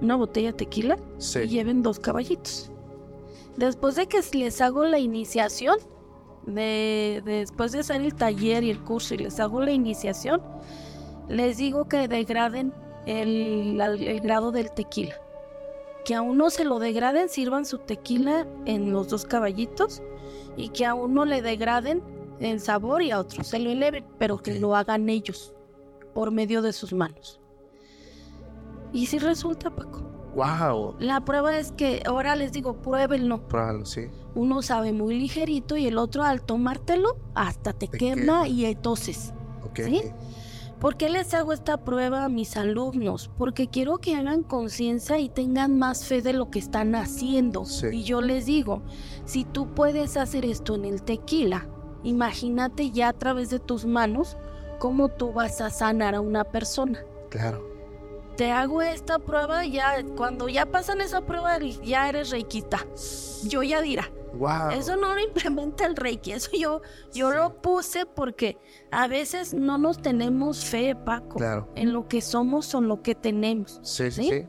una 0.01 0.15
botella 0.15 0.49
de 0.49 0.53
tequila 0.53 0.95
y 1.17 1.21
Sí. 1.21 1.39
lleven 1.47 1.81
dos 1.81 1.99
caballitos. 1.99 2.71
Después 3.57 3.95
de 3.95 4.07
que 4.07 4.21
les 4.33 4.61
hago 4.61 4.85
la 4.85 4.99
iniciación, 4.99 5.77
de, 6.45 7.21
después 7.25 7.71
de 7.73 7.79
hacer 7.79 8.01
el 8.01 8.13
taller 8.15 8.63
y 8.63 8.69
el 8.69 8.79
curso 8.79 9.15
y 9.15 9.17
les 9.17 9.39
hago 9.39 9.59
la 9.61 9.71
iniciación, 9.71 10.41
les 11.29 11.57
digo 11.57 11.87
que 11.87 12.07
degraden 12.07 12.73
el, 13.05 14.19
grado 14.21 14.51
del 14.51 14.71
tequila. 14.71 15.15
Que 16.03 16.15
a 16.15 16.21
uno 16.21 16.49
se 16.49 16.65
lo 16.65 16.79
degraden, 16.79 17.29
sirvan 17.29 17.65
su 17.65 17.77
tequila 17.77 18.47
en 18.65 18.91
los 18.91 19.09
dos 19.09 19.25
caballitos 19.25 20.01
y 20.57 20.69
que 20.69 20.85
a 20.85 20.93
uno 20.95 21.25
le 21.25 21.41
degraden 21.41 22.01
el 22.39 22.59
sabor 22.59 23.01
y 23.01 23.11
a 23.11 23.19
otro 23.19 23.43
se 23.43 23.59
lo 23.59 23.69
eleven, 23.69 24.05
pero 24.17 24.37
que 24.37 24.59
lo 24.59 24.75
hagan 24.75 25.09
ellos 25.09 25.53
por 26.13 26.31
medio 26.31 26.61
de 26.61 26.73
sus 26.73 26.93
manos. 26.93 27.39
Y 28.91 29.05
si 29.05 29.19
resulta, 29.19 29.69
Paco. 29.69 30.01
Wow. 30.35 30.95
La 30.99 31.21
prueba 31.25 31.57
es 31.57 31.71
que 31.71 32.01
ahora 32.05 32.35
les 32.35 32.51
digo, 32.51 32.81
pruébenlo. 32.81 33.47
Pruébalo, 33.47 33.85
sí. 33.85 34.07
Uno 34.35 34.61
sabe 34.61 34.93
muy 34.93 35.19
ligerito 35.19 35.75
y 35.75 35.87
el 35.87 35.97
otro 35.97 36.23
al 36.23 36.41
tomártelo 36.41 37.17
hasta 37.35 37.73
te, 37.73 37.87
Te 37.87 37.97
quema, 37.97 38.15
quema. 38.15 38.47
y 38.47 38.65
entonces. 38.65 39.33
Ok. 39.63 39.79
¿Sí? 39.85 40.01
¿Por 40.79 40.95
qué 40.95 41.09
les 41.09 41.33
hago 41.33 41.51
esta 41.51 41.83
prueba 41.83 42.23
a 42.23 42.29
mis 42.29 42.55
alumnos? 42.55 43.29
Porque 43.37 43.67
quiero 43.67 43.97
que 43.97 44.15
hagan 44.15 44.43
conciencia 44.43 45.19
y 45.19 45.27
tengan 45.27 45.77
más 45.77 46.05
fe 46.05 46.21
de 46.21 46.31
lo 46.31 46.49
que 46.49 46.59
están 46.59 46.95
haciendo. 46.95 47.65
Sí. 47.65 47.87
Y 47.91 48.03
yo 48.03 48.21
les 48.21 48.45
digo, 48.45 48.81
si 49.25 49.43
tú 49.43 49.73
puedes 49.73 50.15
hacer 50.15 50.45
esto 50.45 50.75
en 50.75 50.85
el 50.85 51.03
tequila, 51.03 51.67
imagínate 52.03 52.91
ya 52.91 53.09
a 53.09 53.13
través 53.13 53.49
de 53.49 53.59
tus 53.59 53.85
manos 53.85 54.37
cómo 54.79 55.09
tú 55.09 55.33
vas 55.33 55.59
a 55.59 55.69
sanar 55.69 56.15
a 56.15 56.21
una 56.21 56.45
persona. 56.45 57.03
Claro. 57.29 57.67
Te 58.37 58.51
hago 58.51 58.81
esta 58.81 59.19
prueba 59.19 59.65
ya, 59.65 60.01
cuando 60.15 60.47
ya 60.47 60.65
pasan 60.65 61.01
esa 61.01 61.19
prueba, 61.19 61.59
ya 61.59 62.07
eres 62.07 62.29
reikita. 62.29 62.87
Yo 63.43 63.63
ya 63.63 63.81
dirá. 63.81 64.09
Wow. 64.33 64.71
Eso 64.71 64.95
no 64.95 65.13
lo 65.15 65.19
implementa 65.21 65.85
el 65.85 65.95
Reiki, 65.95 66.31
eso 66.31 66.51
yo, 66.57 66.81
yo 67.13 67.31
Sí. 67.31 67.37
lo 67.37 67.61
puse 67.61 68.05
porque 68.05 68.57
a 68.91 69.07
veces 69.07 69.53
no 69.53 69.77
nos 69.77 70.01
tenemos 70.01 70.65
fe, 70.65 70.95
Paco, 70.95 71.37
Claro. 71.37 71.67
en 71.75 71.93
lo 71.93 72.07
que 72.07 72.21
somos 72.21 72.73
o 72.75 72.77
en 72.79 72.87
lo 72.87 73.01
que 73.01 73.15
tenemos. 73.15 73.79
Sí, 73.83 74.11
sí, 74.11 74.29
¿Sí? 74.29 74.45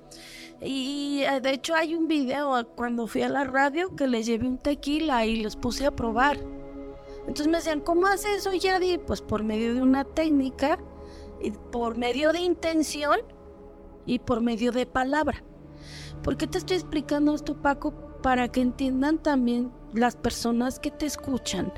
Y 0.63 1.23
eh, 1.23 1.41
de 1.41 1.51
hecho 1.53 1.75
hay 1.75 1.95
un 1.95 2.07
video 2.07 2.67
cuando 2.77 3.07
fui 3.07 3.23
a 3.23 3.29
la 3.31 3.45
radio 3.45 3.97
que 3.97 4.07
les 4.07 4.27
llevé 4.27 4.47
un 4.47 4.59
tequila 4.59 5.25
y 5.25 5.43
los 5.43 5.57
puse 5.57 5.87
a 5.87 5.91
probar. 5.91 6.39
Entonces 7.21 7.47
me 7.49 7.59
decían, 7.59 7.81
¿cómo 7.81 8.07
hace 8.07 8.35
eso, 8.35 8.53
Yadi? 8.53 8.99
Pues 8.99 9.23
por 9.23 9.43
medio 9.43 9.75
de 9.75 9.81
una 9.83 10.05
técnica, 10.05 10.79
y 11.43 11.53
por 11.53 11.97
medio 11.97 12.33
de 12.33 12.41
intención 12.41 13.21
y 14.05 14.19
por 14.19 14.43
medio 14.43 14.73
de 14.73 14.85
palabra. 14.85 15.43
¿Por 16.23 16.37
qué 16.37 16.47
te 16.47 16.59
estoy 16.59 16.77
explicando 16.77 17.35
esto, 17.35 17.57
Paco? 17.63 17.95
Para 18.23 18.49
que 18.49 18.61
entiendan 18.61 19.19
también 19.19 19.73
las 19.93 20.17
personas 20.17 20.79
que 20.79 20.91
te 20.91 21.07
escuchan 21.07 21.73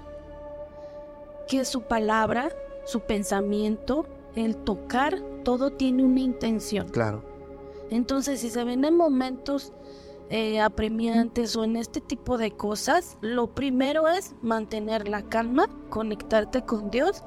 que 1.49 1.65
su 1.65 1.83
palabra, 1.83 2.51
su 2.85 3.01
pensamiento, 3.01 4.07
el 4.35 4.57
tocar, 4.57 5.21
todo 5.45 5.71
tiene 5.71 6.05
una 6.05 6.21
intención. 6.21 6.89
Claro. 6.89 7.23
Entonces, 7.91 8.41
si 8.41 8.49
se 8.49 8.65
ven 8.65 8.85
en 8.85 8.97
momentos 8.97 9.73
eh, 10.31 10.61
apremiantes 10.61 11.55
o 11.57 11.65
en 11.65 11.77
este 11.77 12.01
tipo 12.01 12.39
de 12.39 12.53
cosas, 12.53 13.19
lo 13.21 13.55
primero 13.55 14.09
es 14.09 14.35
mantener 14.41 15.09
la 15.09 15.23
calma, 15.23 15.69
conectarte 15.91 16.63
con 16.63 16.91
Dios. 16.91 17.23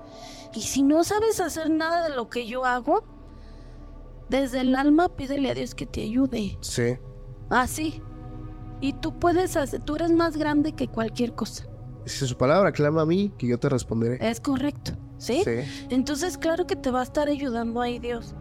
Y 0.55 0.61
si 0.61 0.82
no 0.82 1.03
sabes 1.03 1.39
hacer 1.39 1.70
nada 1.70 2.09
de 2.09 2.16
lo 2.16 2.30
que 2.30 2.47
yo 2.47 2.66
hago, 2.66 3.03
desde 4.30 4.61
el 4.61 4.76
alma 4.76 5.09
pídele 5.09 5.51
a 5.51 5.53
Dios 5.53 5.76
que 5.76 5.86
te 5.86 6.01
ayude. 6.01 6.57
Sí. 6.61 6.97
Así. 7.51 8.01
Y 8.82 8.93
tú 8.93 9.17
puedes 9.17 9.55
hacer, 9.55 9.82
tú 9.82 9.95
eres 9.95 10.11
más 10.11 10.38
grande 10.38 10.73
que 10.73 10.88
cualquier 10.88 11.34
cosa. 11.34 11.65
Si 12.05 12.28
su 12.28 12.38
palabra 12.38 12.71
clama 12.71 13.01
a 13.01 13.05
mí, 13.05 13.32
que 13.38 13.47
yo 13.47 13.57
te 13.57 13.69
responderé. 13.69 14.17
Es 14.21 14.39
correcto. 14.39 14.91
¿Sí? 15.17 15.43
Entonces, 15.89 16.38
claro 16.38 16.67
que 16.67 16.76
te 16.76 16.91
va 16.91 16.99
a 16.99 17.03
estar 17.03 17.28
ayudando 17.30 17.82
ahí 17.82 17.99
Dios. 17.99 18.36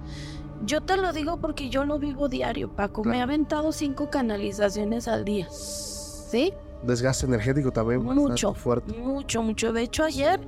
Yo 0.66 0.80
te 0.80 0.97
lo 0.97 1.12
digo 1.12 1.41
porque 1.41 1.70
yo 1.70 1.85
lo 1.85 1.99
vivo 1.99 2.28
diario, 2.28 2.74
Paco. 2.74 3.05
Me 3.05 3.18
he 3.18 3.20
aventado 3.22 3.72
cinco 3.72 4.11
canalizaciones 4.11 5.09
al 5.09 5.24
día. 5.24 5.49
¿Sí? 5.51 6.53
Desgaste 6.82 7.26
energético 7.26 7.70
también. 7.70 8.03
Mucho. 8.03 8.55
Fuerte. 8.55 8.93
Mucho, 8.99 9.43
mucho. 9.43 9.72
De 9.72 9.82
hecho, 9.82 10.05
ayer 10.05 10.41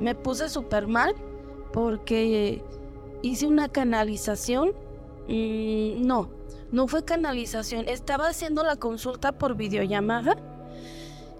me 0.00 0.14
puse 0.14 0.48
súper 0.48 0.86
mal 0.86 1.14
porque 1.72 2.62
hice 3.22 3.46
una 3.46 3.68
canalización. 3.68 4.72
Mm, 5.28 6.06
no, 6.06 6.30
no 6.72 6.86
fue 6.86 7.04
canalización. 7.04 7.88
Estaba 7.88 8.28
haciendo 8.28 8.62
la 8.62 8.76
consulta 8.76 9.32
por 9.32 9.56
videollamada 9.56 10.36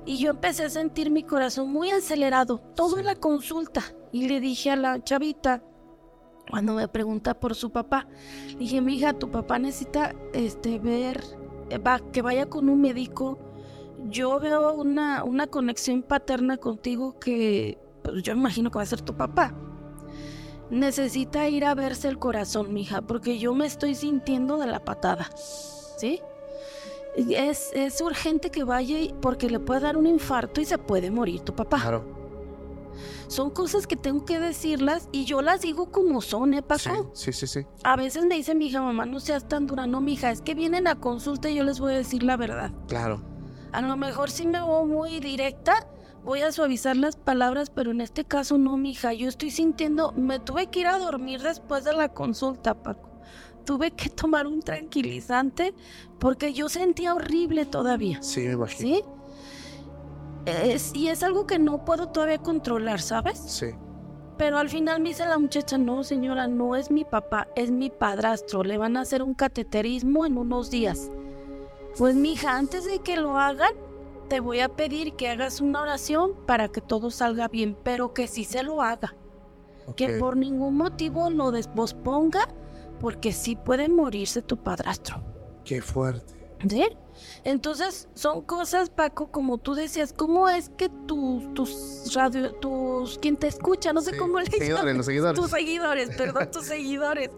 y 0.06 0.18
yo 0.18 0.30
empecé 0.30 0.64
a 0.64 0.70
sentir 0.70 1.10
mi 1.10 1.22
corazón 1.22 1.70
muy 1.70 1.90
acelerado. 1.90 2.58
Todo 2.74 2.98
en 2.98 3.06
la 3.06 3.16
consulta. 3.16 3.82
Y 4.12 4.28
le 4.28 4.40
dije 4.40 4.70
a 4.70 4.76
la 4.76 5.02
chavita, 5.04 5.62
cuando 6.50 6.74
me 6.74 6.88
pregunta 6.88 7.38
por 7.38 7.54
su 7.54 7.70
papá, 7.70 8.08
le 8.48 8.58
dije, 8.58 8.80
mi 8.80 8.96
hija, 8.96 9.12
tu 9.12 9.30
papá 9.30 9.58
necesita 9.58 10.14
este, 10.32 10.78
ver, 10.78 11.22
eh, 11.70 11.78
va, 11.78 12.00
que 12.12 12.22
vaya 12.22 12.46
con 12.46 12.68
un 12.68 12.80
médico. 12.80 13.38
Yo 14.08 14.40
veo 14.40 14.72
una, 14.74 15.22
una 15.22 15.46
conexión 15.46 16.02
paterna 16.02 16.56
contigo 16.56 17.18
que 17.20 17.78
pues, 18.02 18.22
yo 18.22 18.32
imagino 18.32 18.70
que 18.70 18.78
va 18.78 18.82
a 18.82 18.86
ser 18.86 19.02
tu 19.02 19.14
papá. 19.14 19.54
Necesita 20.70 21.48
ir 21.48 21.64
a 21.64 21.74
verse 21.74 22.08
el 22.08 22.18
corazón, 22.18 22.72
mija, 22.72 23.02
porque 23.02 23.38
yo 23.38 23.54
me 23.54 23.66
estoy 23.66 23.94
sintiendo 23.94 24.58
de 24.58 24.66
la 24.66 24.84
patada. 24.84 25.30
¿Sí? 25.98 26.20
Es, 27.16 27.70
es 27.74 28.00
urgente 28.00 28.50
que 28.50 28.62
vaya 28.62 28.96
porque 29.20 29.50
le 29.50 29.58
puede 29.58 29.80
dar 29.80 29.96
un 29.96 30.06
infarto 30.06 30.60
y 30.60 30.64
se 30.64 30.78
puede 30.78 31.10
morir 31.10 31.40
tu 31.40 31.54
papá. 31.54 31.80
Claro. 31.80 32.20
Son 33.26 33.50
cosas 33.50 33.86
que 33.86 33.96
tengo 33.96 34.24
que 34.24 34.40
decirlas 34.40 35.08
y 35.12 35.24
yo 35.24 35.40
las 35.40 35.60
digo 35.60 35.90
como 35.92 36.20
son, 36.20 36.52
¿eh, 36.54 36.62
Paco? 36.62 37.12
sí, 37.14 37.32
sí, 37.32 37.46
sí. 37.46 37.66
A 37.84 37.94
veces 37.96 38.24
me 38.24 38.34
dice 38.34 38.54
mi 38.56 38.66
hija, 38.66 38.80
mamá, 38.80 39.06
no 39.06 39.20
seas 39.20 39.46
tan 39.46 39.66
dura. 39.68 39.86
No, 39.86 40.00
mi 40.00 40.14
hija, 40.14 40.32
es 40.32 40.40
que 40.42 40.54
vienen 40.54 40.88
a 40.88 40.96
consulta 40.96 41.48
y 41.48 41.54
yo 41.54 41.64
les 41.64 41.78
voy 41.78 41.94
a 41.94 41.96
decir 41.96 42.24
la 42.24 42.36
verdad. 42.36 42.72
Claro. 42.88 43.22
A 43.72 43.82
lo 43.82 43.96
mejor 43.96 44.30
sí 44.30 44.46
me 44.46 44.60
voy 44.60 44.88
muy 44.88 45.20
directa, 45.20 45.86
voy 46.24 46.42
a 46.42 46.52
suavizar 46.52 46.96
las 46.96 47.16
palabras, 47.16 47.70
pero 47.70 47.90
en 47.90 48.00
este 48.00 48.24
caso 48.24 48.58
no, 48.58 48.76
mi 48.76 48.90
hija. 48.92 49.12
Yo 49.12 49.28
estoy 49.28 49.50
sintiendo, 49.50 50.12
me 50.12 50.38
tuve 50.38 50.66
que 50.68 50.80
ir 50.80 50.86
a 50.86 50.98
dormir 50.98 51.42
después 51.42 51.84
de 51.84 51.92
la 51.94 52.08
consulta, 52.10 52.74
Paco. 52.74 53.08
Tuve 53.64 53.90
que 53.92 54.08
tomar 54.10 54.46
un 54.46 54.60
tranquilizante 54.60 55.74
porque 56.18 56.52
yo 56.52 56.68
sentía 56.68 57.14
horrible 57.14 57.66
todavía. 57.66 58.22
Sí, 58.22 58.40
me 58.40 58.52
imagino. 58.52 58.96
¿Sí? 58.96 59.04
Es- 60.46 60.92
y 60.94 61.08
es 61.08 61.22
algo 61.22 61.46
que 61.46 61.58
no 61.58 61.84
puedo 61.84 62.08
todavía 62.08 62.38
controlar, 62.38 63.00
¿sabes? 63.00 63.38
Sí. 63.38 63.66
Pero 64.38 64.56
al 64.56 64.70
final 64.70 65.02
me 65.02 65.10
dice 65.10 65.26
la 65.26 65.38
muchacha, 65.38 65.76
no 65.76 66.02
señora, 66.02 66.48
no 66.48 66.74
es 66.74 66.90
mi 66.90 67.04
papá, 67.04 67.48
es 67.56 67.70
mi 67.70 67.90
padrastro. 67.90 68.62
Le 68.64 68.78
van 68.78 68.96
a 68.96 69.02
hacer 69.02 69.22
un 69.22 69.34
cateterismo 69.34 70.24
en 70.24 70.38
unos 70.38 70.70
días. 70.70 71.10
Pues 71.98 72.14
mija, 72.14 72.56
antes 72.56 72.86
de 72.86 73.00
que 73.00 73.16
lo 73.18 73.36
hagan, 73.38 73.74
te 74.30 74.40
voy 74.40 74.60
a 74.60 74.68
pedir 74.68 75.14
que 75.14 75.28
hagas 75.28 75.60
una 75.60 75.82
oración 75.82 76.34
para 76.46 76.68
que 76.68 76.80
todo 76.80 77.10
salga 77.10 77.48
bien, 77.48 77.76
pero 77.82 78.14
que 78.14 78.28
sí 78.28 78.44
se 78.44 78.62
lo 78.62 78.80
haga. 78.80 79.14
Que 79.96 80.18
por 80.20 80.36
ningún 80.36 80.76
motivo 80.76 81.28
lo 81.30 81.52
posponga, 81.74 82.48
porque 83.00 83.32
sí 83.32 83.56
puede 83.56 83.88
morirse 83.88 84.40
tu 84.40 84.56
padrastro. 84.56 85.20
Qué 85.64 85.82
fuerte. 85.82 86.32
¿Sí? 86.68 86.86
Entonces, 87.42 88.08
son 88.14 88.42
cosas, 88.42 88.88
Paco, 88.88 89.32
como 89.32 89.58
tú 89.58 89.74
decías, 89.74 90.12
¿cómo 90.12 90.48
es 90.48 90.68
que 90.70 90.88
tus, 91.08 91.52
tus 91.54 92.14
radio, 92.14 92.52
tus, 92.54 93.18
quien 93.18 93.36
te 93.36 93.48
escucha, 93.48 93.92
no 93.92 94.00
sé 94.00 94.12
Sí, 94.12 94.18
cómo 94.18 94.38
le 94.38 94.46
seguidores, 94.46 94.76
llaman, 94.78 94.96
los 94.98 95.06
seguidores. 95.06 95.40
tus 95.40 95.50
seguidores, 95.50 96.10
perdón, 96.16 96.50
tus 96.52 96.66
seguidores, 96.66 97.30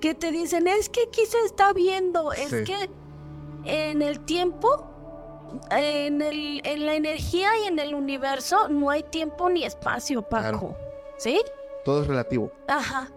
que 0.00 0.14
te 0.14 0.32
dicen, 0.32 0.66
es 0.66 0.88
que 0.88 1.02
aquí 1.08 1.24
se 1.26 1.38
está 1.46 1.72
viendo, 1.72 2.32
es 2.32 2.48
Sí. 2.50 2.64
que 2.64 2.90
en 3.64 4.02
el 4.02 4.18
tiempo, 4.20 4.86
en, 5.70 6.22
el, 6.22 6.60
en 6.64 6.86
la 6.86 6.94
energía 6.94 7.48
y 7.64 7.68
en 7.68 7.78
el 7.78 7.94
universo 7.94 8.68
no 8.68 8.90
hay 8.90 9.02
tiempo 9.02 9.48
ni 9.50 9.64
espacio, 9.64 10.22
Paco, 10.22 10.42
Claro. 10.42 10.76
¿sí? 11.18 11.40
Todo 11.84 12.02
es 12.02 12.08
relativo. 12.08 12.50
Ajá. 12.68 13.10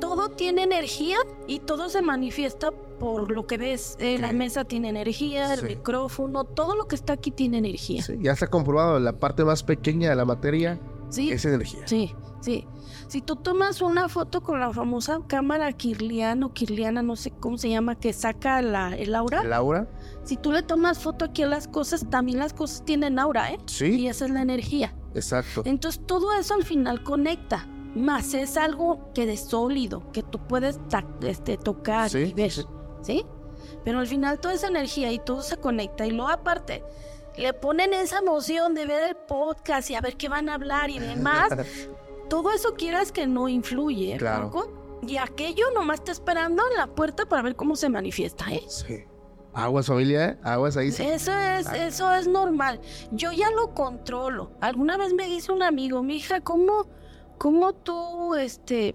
Todo 0.00 0.30
tiene 0.30 0.62
energía 0.62 1.16
y 1.46 1.58
todo 1.60 1.88
se 1.90 2.00
manifiesta 2.02 2.70
por 2.72 3.30
lo 3.30 3.46
que 3.46 3.58
ves. 3.58 3.96
Eh, 3.98 4.18
La 4.18 4.32
mesa 4.32 4.64
tiene 4.64 4.88
energía, 4.88 5.52
el 5.52 5.60
Sí. 5.60 5.66
micrófono, 5.66 6.44
todo 6.44 6.74
lo 6.74 6.86
que 6.88 6.94
está 6.96 7.14
aquí 7.14 7.30
tiene 7.30 7.58
energía. 7.58 8.02
Sí, 8.02 8.14
ya 8.20 8.32
está 8.32 8.46
comprobado, 8.46 8.98
la 8.98 9.12
parte 9.12 9.44
más 9.44 9.62
pequeña 9.62 10.10
de 10.10 10.16
la 10.16 10.24
materia 10.24 10.78
Sí, 11.10 11.30
es 11.30 11.44
energía. 11.44 11.86
sí, 11.86 12.14
sí. 12.40 12.66
Si 13.10 13.20
tú 13.20 13.34
tomas 13.34 13.82
una 13.82 14.08
foto 14.08 14.40
con 14.40 14.60
la 14.60 14.72
famosa 14.72 15.18
cámara 15.26 15.72
Kirlian 15.72 16.44
o 16.44 16.52
Kirliana, 16.54 17.02
no 17.02 17.16
sé 17.16 17.32
cómo 17.32 17.58
se 17.58 17.68
llama, 17.68 17.98
que 17.98 18.12
saca 18.12 18.62
la, 18.62 18.94
el 18.96 19.16
aura, 19.16 19.40
El 19.40 19.52
aura, 19.52 19.88
si 20.22 20.36
tú 20.36 20.52
le 20.52 20.62
tomas 20.62 21.00
foto 21.00 21.24
aquí 21.24 21.42
a 21.42 21.48
las 21.48 21.66
cosas, 21.66 22.08
también 22.08 22.38
las 22.38 22.52
cosas 22.52 22.84
tienen 22.84 23.18
aura, 23.18 23.50
¿eh? 23.50 23.58
Y 23.66 23.68
sí, 23.68 24.06
esa 24.06 24.26
es 24.26 24.30
la 24.30 24.42
energía. 24.42 24.94
exacto. 25.12 25.62
Entonces 25.64 26.00
todo 26.06 26.32
eso 26.34 26.54
al 26.54 26.62
final 26.62 27.02
conecta. 27.02 27.66
Más 27.96 28.32
es 28.32 28.56
algo 28.56 29.10
que 29.12 29.26
de 29.26 29.36
sólido, 29.36 30.12
que 30.12 30.22
tú 30.22 30.38
puedes 30.46 30.78
este, 31.22 31.56
tocar 31.56 32.10
Sí, 32.10 32.18
y 32.18 32.32
ver. 32.32 32.52
sí. 32.52 32.64
¿sí? 33.02 33.26
Pero 33.84 33.98
al 33.98 34.06
final 34.06 34.38
toda 34.38 34.54
esa 34.54 34.68
energía 34.68 35.10
y 35.10 35.18
todo 35.18 35.42
se 35.42 35.56
conecta 35.56 36.06
y 36.06 36.12
luego 36.12 36.30
aparte 36.30 36.84
le 37.36 37.52
ponen 37.54 37.92
esa 37.92 38.18
emoción 38.18 38.76
de 38.76 38.86
ver 38.86 39.08
el 39.08 39.16
podcast 39.16 39.90
y 39.90 39.96
a 39.96 40.00
ver 40.00 40.16
qué 40.16 40.28
van 40.28 40.48
a 40.48 40.54
hablar 40.54 40.90
y 40.90 41.00
demás. 41.00 41.48
todo 42.30 42.50
eso 42.52 42.72
quieras 42.74 43.12
que 43.12 43.26
no 43.26 43.46
influye, 43.48 44.16
Claro. 44.16 44.46
Paco, 44.50 44.72
Y 45.06 45.16
aquello 45.18 45.70
nomás 45.74 45.98
está 46.00 46.12
esperando 46.12 46.62
en 46.70 46.76
la 46.78 46.86
puerta 46.86 47.26
para 47.26 47.42
ver 47.42 47.56
cómo 47.56 47.76
se 47.76 47.88
manifiesta, 47.90 48.50
¿eh? 48.52 48.62
Sí. 48.68 49.04
Aguas, 49.52 49.86
familia, 49.86 50.26
¿eh? 50.30 50.38
Aguas 50.44 50.76
ahí. 50.76 50.92
sí. 50.92 51.02
Eso 51.02 51.32
es, 51.32 51.66
eso 51.72 52.14
es 52.14 52.28
normal. 52.28 52.80
Yo 53.10 53.32
ya 53.32 53.50
lo 53.50 53.74
controlo. 53.74 54.52
Alguna 54.60 54.96
vez 54.96 55.12
me 55.12 55.26
dice 55.26 55.50
un 55.52 55.62
amigo, 55.62 56.02
mi 56.02 56.16
hija, 56.16 56.40
¿cómo, 56.40 56.86
cómo 57.38 57.72
tú, 57.74 58.34
este, 58.36 58.94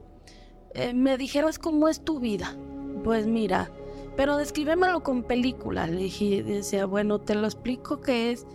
eh, 0.73 0.93
me 0.93 1.17
dijeras 1.17 1.59
cómo 1.59 1.89
es 1.89 2.03
tu 2.05 2.19
vida? 2.19 2.55
Pues 3.03 3.27
mira, 3.27 3.69
pero 4.15 4.37
descríbemelo 4.37 5.03
con 5.03 5.23
película. 5.23 5.87
Le 5.87 6.03
dije, 6.03 6.41
decía, 6.43 6.85
bueno, 6.85 7.19
te 7.19 7.35
lo 7.35 7.45
explico 7.47 7.99
que 7.99 8.31
es 8.31 8.45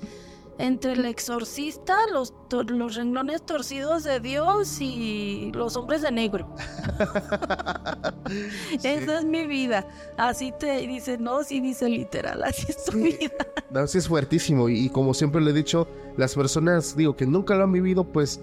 entre 0.61 0.93
el 0.93 1.05
exorcista, 1.07 1.97
los, 2.13 2.35
los 2.69 2.95
renglones 2.95 3.43
torcidos 3.43 4.05
de 4.05 4.21
Dios 4.21 4.81
y 4.81 5.51
los 5.55 5.77
hombres 5.77 6.03
de 6.03 6.13
negro. 6.13 6.55
Esa 8.83 9.19
es 9.19 9.25
mi 9.25 9.47
vida. 9.47 9.89
Así 10.17 10.53
te 10.59 10.87
dice, 10.87 11.19
no, 11.19 11.43
sí 11.43 11.61
dice 11.61 11.89
literal, 11.89 12.45
así 12.45 12.67
es 12.69 12.85
tu 12.85 12.99
vida. 12.99 13.47
No, 13.71 13.87
sí 13.87 13.99
es 13.99 14.09
fuertísimo 14.09 14.69
y, 14.69 14.87
y 14.87 14.91
como 14.91 15.15
siempre 15.15 15.41
le 15.41 15.51
he 15.51 15.55
dicho, 15.55 15.89
las 16.17 16.35
personas, 16.35 16.97
digo, 16.97 17.17
que 17.17 17.27
nunca 17.27 17.55
lo 17.55 17.65
han 17.65 17.73
vivido, 17.73 18.05
pues 18.05 18.41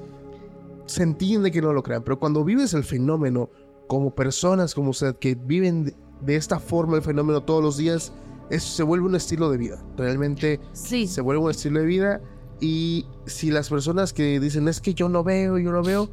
se 0.88 1.04
entiende 1.04 1.52
que 1.52 1.62
no 1.62 1.74
lo 1.74 1.84
crean, 1.84 2.04
pero 2.04 2.18
cuando 2.18 2.44
vives 2.44 2.74
el 2.74 2.84
fenómeno 2.84 3.50
como 3.88 4.14
personas 4.16 4.74
como 4.74 4.90
usted 4.90 5.16
que 5.18 5.36
viven 5.36 5.86
de, 5.86 5.96
de 6.22 6.36
esta 6.36 6.60
forma 6.60 6.98
el 6.98 7.04
fenómeno 7.04 7.44
todos 7.44 7.64
los 7.64 7.78
días, 7.78 8.12
eso 8.50 8.68
se 8.70 8.84
vuelve 8.84 9.06
un 9.08 9.16
estilo 9.16 9.50
de 9.50 9.58
vida. 9.58 9.84
Realmente 9.98 10.60
Sí. 10.74 11.08
se 11.08 11.22
vuelve 11.22 11.42
un 11.44 11.52
estilo 11.52 11.80
de 11.80 11.86
vida 11.86 12.22
y 12.60 13.06
si 13.26 13.52
las 13.52 13.70
personas 13.70 14.14
que 14.14 14.40
dicen 14.40 14.68
es 14.68 14.82
que 14.82 14.94
yo 14.94 15.10
no 15.10 15.24
veo, 15.24 15.58
yo 15.58 15.72
no 15.72 15.84
veo, 15.84 16.10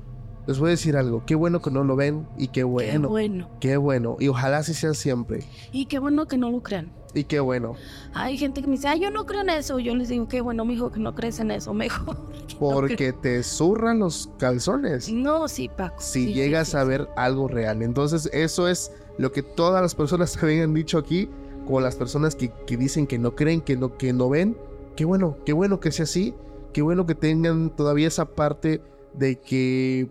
les 0.47 0.59
voy 0.59 0.69
a 0.69 0.71
decir 0.73 0.97
algo, 0.97 1.25
qué 1.25 1.35
bueno 1.35 1.63
que 1.63 1.71
no 1.71 1.85
lo 1.85 1.97
ven 1.97 2.27
y 2.37 2.49
qué 2.49 2.53
Qué 2.61 2.65
bueno, 2.65 3.09
bueno. 3.09 3.49
qué 3.61 3.77
bueno 3.79 4.17
y 4.21 4.29
ojalá 4.29 4.59
así 4.59 4.75
sea 4.75 4.93
siempre 4.93 5.43
Y 5.73 5.87
qué 5.87 5.99
bueno 5.99 6.27
que 6.27 6.37
no 6.37 6.51
lo 6.51 6.63
crean. 6.63 6.93
y 7.15 7.25
qué 7.25 7.41
bueno. 7.41 7.75
Hay 8.13 8.37
gente 8.37 8.61
que 8.61 8.67
me 8.67 8.73
dice, 8.75 8.89
ay, 8.89 9.01
yo 9.01 9.11
no 9.11 9.25
creo 9.25 9.41
en 9.43 9.49
eso. 9.51 9.79
Yo 9.79 9.95
les 9.95 10.09
digo, 10.09 10.27
qué 10.29 10.41
bueno, 10.41 10.65
mijo, 10.65 10.91
que 10.91 10.99
no 11.01 11.15
crees 11.15 11.39
en 11.39 11.51
eso, 11.53 11.73
mejor. 11.73 12.17
Porque 12.59 13.13
te 13.13 13.43
zurran 13.45 14.01
los 14.01 14.29
calzones. 14.39 15.11
No, 15.13 15.47
sí, 15.49 15.69
Paco. 15.75 15.95
Si 16.01 16.27
sí, 16.27 16.35
llegas 16.35 16.69
sí, 16.71 16.77
a 16.77 16.83
sí. 16.83 16.89
ver 16.89 17.09
algo 17.17 17.47
real. 17.49 17.83
Entonces, 17.83 18.29
eso 18.33 18.67
es 18.69 18.91
lo 19.17 19.31
que 19.33 19.43
todas 19.45 19.81
las 19.81 19.95
personas 19.95 20.33
también 20.41 20.63
han 20.65 20.75
dicho 20.75 20.99
aquí, 20.99 21.31
como 21.65 21.81
las 21.81 21.97
personas 21.97 22.35
que, 22.35 22.51
que 22.67 22.77
dicen 22.77 23.07
que 23.07 23.19
no 23.19 23.35
creen, 23.35 23.61
que 23.61 23.77
no, 23.77 23.97
que 23.97 24.13
no 24.13 24.29
ven. 24.29 24.57
Qué 24.97 25.05
bueno, 25.05 25.39
qué 25.45 25.53
bueno 25.53 25.81
que 25.81 25.93
sea 25.93 26.05
así. 26.05 26.35
Qué 26.73 26.83
bueno 26.83 27.07
que 27.07 27.15
tengan 27.15 27.71
todavía 27.75 28.09
esa 28.09 28.27
parte 28.35 28.83
de 29.15 29.41
que 29.41 30.11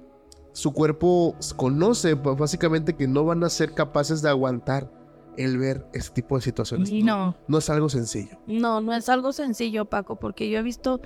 su 0.54 0.72
cuerpo 0.72 1.36
conoce, 1.56 2.14
básicamente 2.14 2.95
que 2.95 3.08
no 3.08 3.26
van 3.26 3.43
a 3.43 3.49
ser 3.49 3.74
capaces 3.74 4.22
de 4.22 4.30
aguantar 4.30 4.91
el 5.36 5.58
ver 5.58 5.86
este 5.93 6.22
tipo 6.22 6.36
de 6.36 6.41
situaciones. 6.41 6.91
No, 6.91 7.36
No 7.47 7.58
es 7.58 7.70
algo 7.70 7.89
sencillo. 7.89 8.38
no, 8.47 8.80
no 8.82 8.93
es 8.93 9.10
algo 9.10 9.34
sencillo, 9.34 9.86
Paco, 9.86 10.16
porque 10.18 10.49
yo 10.49 10.60
he 10.60 10.62
visto 10.62 11.01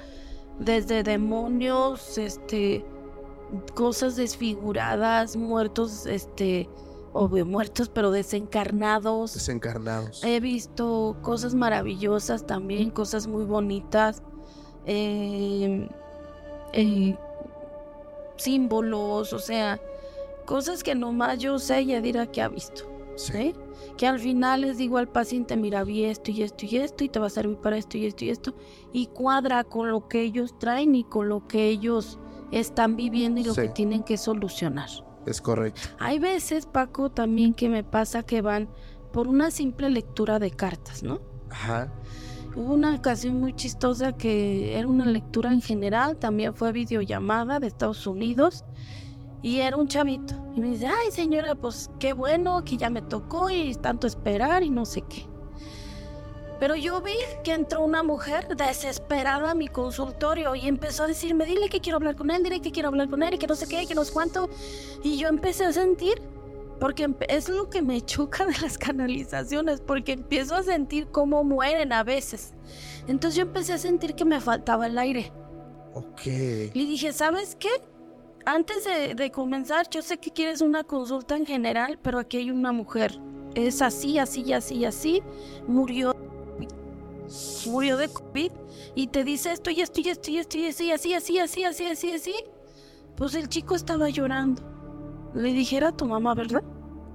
desde 0.59 1.03
demonios, 1.03 2.17
este, 2.17 2.85
cosas 3.73 4.15
desfiguradas, 4.15 5.37
muertos, 5.37 6.05
este, 6.05 6.69
obvio, 7.17 7.45
muertos, 7.45 7.89
pero 7.89 8.11
desencarnados. 8.11 9.33
Desencarnados. 9.33 10.23
He 10.23 10.39
visto 10.39 11.15
cosas 11.21 11.55
maravillosas 11.55 12.45
también, 12.45 12.91
cosas 12.91 13.27
muy 13.27 13.43
bonitas, 13.45 14.21
eh, 14.85 15.89
eh, 16.73 17.17
símbolos, 18.37 19.33
o 19.33 19.39
sea, 19.39 19.79
cosas 20.45 20.83
que 20.83 20.95
nomás 20.95 21.39
yo 21.39 21.59
sé 21.59 21.81
y 21.81 21.99
dirá 22.01 22.27
que 22.27 22.41
ha 22.41 22.49
visto, 22.49 22.83
¿sí? 23.15 23.53
Que 23.97 24.07
al 24.07 24.19
final 24.19 24.61
les 24.61 24.77
digo 24.77 24.97
al 24.97 25.07
paciente, 25.07 25.57
mira, 25.57 25.83
vi 25.83 26.03
esto 26.05 26.31
y 26.31 26.43
esto 26.43 26.65
y 26.65 26.77
esto 26.77 27.03
y 27.03 27.09
te 27.09 27.19
va 27.19 27.27
a 27.27 27.31
servir 27.31 27.57
para 27.57 27.77
esto 27.77 27.97
y 27.97 28.05
esto 28.05 28.25
y 28.25 28.29
esto, 28.29 28.53
y 28.93 29.07
cuadra 29.07 29.63
con 29.63 29.89
lo 29.89 30.07
que 30.07 30.21
ellos 30.21 30.57
traen 30.59 30.93
y 30.95 31.03
con 31.03 31.29
lo 31.29 31.47
que 31.47 31.67
ellos 31.67 32.19
están 32.51 32.95
viviendo 32.95 33.41
y 33.41 33.43
lo 33.43 33.53
Sí. 33.53 33.61
que 33.61 33.69
tienen 33.69 34.03
que 34.03 34.17
solucionar. 34.17 34.89
Es 35.27 35.41
correcto. 35.41 35.81
Hay 35.99 36.19
veces, 36.19 36.65
Paco, 36.65 37.11
también 37.11 37.53
que 37.53 37.67
me 37.67 37.83
pasa 37.83 38.23
que 38.23 38.41
van 38.41 38.69
por 39.11 39.27
una 39.27 39.51
simple 39.51 39.89
lectura 39.89 40.39
de 40.39 40.51
cartas, 40.51 41.03
¿no? 41.03 41.19
Ajá. 41.49 41.91
Hubo 42.55 42.73
una 42.73 42.95
ocasión 42.95 43.39
muy 43.39 43.53
chistosa 43.53 44.13
que 44.13 44.77
era 44.77 44.87
una 44.87 45.05
lectura 45.05 45.51
en 45.51 45.61
general, 45.61 46.17
también 46.17 46.55
fue 46.55 46.71
videollamada 46.71 47.59
de 47.59 47.67
Estados 47.67 48.07
Unidos 48.07 48.63
y 49.41 49.59
era 49.59 49.77
un 49.77 49.87
chavito. 49.87 50.33
Y 50.55 50.61
me 50.61 50.69
dice, 50.69 50.87
ay 50.87 51.11
señora, 51.11 51.55
pues 51.55 51.91
qué 51.99 52.13
bueno 52.13 52.63
que 52.63 52.77
ya 52.77 52.89
me 52.89 53.01
tocó 53.01 53.49
y 53.49 53.75
tanto 53.75 54.07
esperar 54.07 54.63
y 54.63 54.69
no 54.69 54.85
sé 54.85 55.01
qué. 55.01 55.27
Pero 56.59 56.75
yo 56.75 57.01
vi 57.01 57.13
que 57.43 57.53
entró 57.53 57.81
una 57.81 58.01
mujer 58.01 58.55
desesperada 58.55 59.51
a 59.51 59.55
mi 59.55 59.67
consultorio 59.67 60.55
y 60.55 60.67
empezó 60.67 61.03
a 61.03 61.07
decirme, 61.07 61.45
dile 61.45 61.69
que 61.69 61.79
quiero 61.79 61.97
hablar 61.97 62.15
con 62.15 62.31
él, 62.31 62.41
dile 62.43 62.61
que 62.61 62.71
quiero 62.71 62.89
hablar 62.89 63.09
con 63.09 63.21
él 63.21 63.35
y 63.35 63.37
que 63.37 63.47
no 63.47 63.55
sé 63.55 63.67
qué, 63.67 63.85
que 63.85 63.93
no 63.93 64.03
sé 64.03 64.11
cuánto. 64.11 64.49
Y 65.03 65.17
yo 65.17 65.27
empecé 65.27 65.65
a 65.65 65.73
sentir, 65.73 66.19
porque 66.79 67.07
es 67.29 67.47
lo 67.49 67.69
que 67.69 67.81
me 67.81 68.01
choca 68.01 68.45
de 68.45 68.57
las 68.59 68.77
canalizaciones, 68.77 69.81
porque 69.81 70.13
empiezo 70.13 70.55
a 70.55 70.63
sentir 70.63 71.07
cómo 71.11 71.43
mueren 71.43 71.93
a 71.93 72.03
veces. 72.03 72.53
Entonces 73.07 73.37
yo 73.37 73.43
empecé 73.43 73.73
a 73.73 73.77
sentir 73.77 74.15
que 74.15 74.25
me 74.25 74.41
faltaba 74.41 74.87
el 74.87 74.97
aire. 74.97 75.31
Ok. 75.93 76.25
Y 76.25 76.85
dije, 76.85 77.13
¿sabes 77.13 77.55
qué? 77.55 77.69
Antes 78.45 78.85
de, 78.85 79.13
de 79.13 79.29
comenzar, 79.29 79.89
yo 79.89 80.01
sé 80.01 80.17
que 80.17 80.31
quieres 80.31 80.61
una 80.61 80.83
consulta 80.83 81.35
en 81.35 81.45
general, 81.45 81.99
pero 82.01 82.17
aquí 82.17 82.37
hay 82.37 82.49
una 82.49 82.71
mujer. 82.71 83.19
Es 83.55 83.81
así, 83.81 84.19
así, 84.19 84.53
así, 84.53 84.85
así. 84.85 85.21
Murió. 85.67 86.15
Murió 87.67 87.97
de 87.97 88.07
COVID. 88.09 88.51
Y 88.95 89.07
te 89.07 89.23
dice 89.23 89.51
esto 89.51 89.69
y 89.69 89.81
esto 89.81 90.01
y 90.01 90.09
esto 90.09 90.29
y 90.31 90.37
esto 90.39 90.57
y 90.57 90.65
así, 90.67 90.91
así, 90.91 91.13
así, 91.13 91.39
así, 91.39 91.63
así, 91.63 91.85
así, 91.85 92.11
así. 92.11 92.35
Pues 93.15 93.35
el 93.35 93.49
chico 93.49 93.75
estaba 93.75 94.09
llorando. 94.09 94.61
Le 95.33 95.51
dije, 95.53 95.77
era 95.77 95.91
tu 95.91 96.05
mamá, 96.05 96.33
¿verdad? 96.35 96.63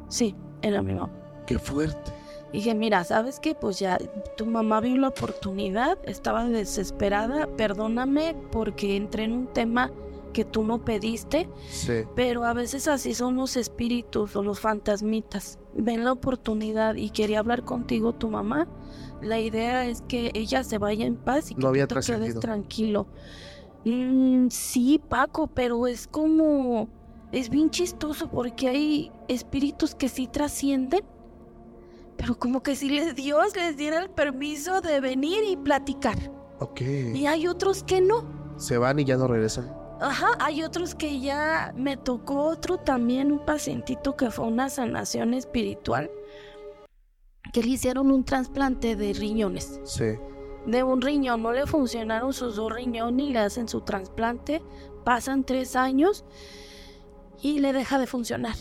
Sí, 0.08 0.34
era 0.60 0.82
mi 0.82 0.94
mamá. 0.94 1.12
Qué 1.46 1.58
fuerte. 1.58 2.12
Dije, 2.52 2.74
mira, 2.74 3.02
¿sabes 3.04 3.40
qué? 3.40 3.54
Pues 3.54 3.78
ya 3.78 3.98
tu 4.36 4.44
mamá 4.44 4.80
vio 4.80 4.96
la 4.98 5.08
oportunidad, 5.08 5.96
estaba 6.04 6.44
desesperada, 6.44 7.46
perdóname 7.56 8.36
porque 8.50 8.96
entré 8.96 9.24
en 9.24 9.32
un 9.32 9.46
tema 9.46 9.90
que 10.34 10.44
tú 10.44 10.62
no 10.62 10.84
pediste, 10.84 11.48
Sí. 11.70 12.04
pero 12.14 12.44
a 12.44 12.52
veces 12.52 12.88
así 12.88 13.14
son 13.14 13.36
los 13.36 13.56
espíritus 13.56 14.36
o 14.36 14.42
los 14.42 14.60
fantasmitas. 14.60 15.58
Ven 15.74 16.04
la 16.04 16.12
oportunidad 16.12 16.94
y 16.96 17.08
quería 17.10 17.38
hablar 17.38 17.64
contigo 17.64 18.12
tu 18.12 18.28
mamá. 18.28 18.66
La 19.20 19.38
idea 19.38 19.86
es 19.86 20.02
que 20.02 20.30
ella 20.34 20.64
se 20.64 20.78
vaya 20.78 21.06
en 21.06 21.16
paz 21.16 21.50
y 21.50 21.54
que 21.54 21.60
No 21.60 21.68
había 21.68 21.86
tú 21.86 21.96
te 21.96 22.06
quedes 22.06 22.38
tranquilo. 22.40 23.06
Mm, 23.84 24.48
sí, 24.48 25.00
Paco, 25.08 25.48
pero 25.48 25.86
es 25.86 26.06
como... 26.06 26.88
Es 27.32 27.48
bien 27.48 27.70
chistoso 27.70 28.30
porque 28.30 28.68
hay 28.68 29.12
espíritus 29.26 29.94
que 29.94 30.10
sí 30.10 30.26
trascienden, 30.26 31.00
pero 32.18 32.38
como 32.38 32.62
que 32.62 32.76
si 32.76 32.90
les 32.90 33.14
Dios 33.16 33.56
les 33.56 33.76
diera 33.76 34.02
el 34.02 34.10
permiso 34.10 34.82
de 34.82 35.00
venir 35.00 35.42
y 35.48 35.56
platicar. 35.56 36.18
Ok. 36.58 36.82
Y 36.82 37.26
hay 37.26 37.46
otros 37.46 37.84
que 37.84 38.02
no. 38.02 38.24
Se 38.58 38.76
van 38.76 38.98
y 38.98 39.04
ya 39.04 39.16
no 39.16 39.28
regresan. 39.28 39.74
Ajá, 40.02 40.30
hay 40.40 40.64
otros 40.64 40.94
que 40.94 41.20
ya 41.20 41.72
me 41.76 41.96
tocó 41.96 42.42
otro 42.42 42.76
también, 42.76 43.30
un 43.30 43.44
pacientito 43.44 44.16
que 44.16 44.30
fue 44.30 44.46
una 44.46 44.68
sanación 44.68 45.32
espiritual, 45.32 46.10
que 47.52 47.62
le 47.62 47.68
hicieron 47.68 48.10
un 48.10 48.24
trasplante 48.24 48.96
de 48.96 49.12
riñones. 49.12 49.80
Sí. 49.84 50.16
De 50.66 50.82
un 50.82 51.00
riñón, 51.02 51.42
no 51.42 51.52
le 51.52 51.66
funcionaron 51.66 52.32
sus 52.32 52.56
dos 52.56 52.72
riñones 52.72 53.26
y 53.26 53.32
le 53.32 53.38
hacen 53.40 53.68
su 53.68 53.82
trasplante, 53.82 54.62
pasan 55.04 55.44
tres 55.44 55.76
años 55.76 56.24
y 57.42 57.58
le 57.60 57.72
deja 57.72 57.98
de 57.98 58.06
funcionar. 58.06 58.56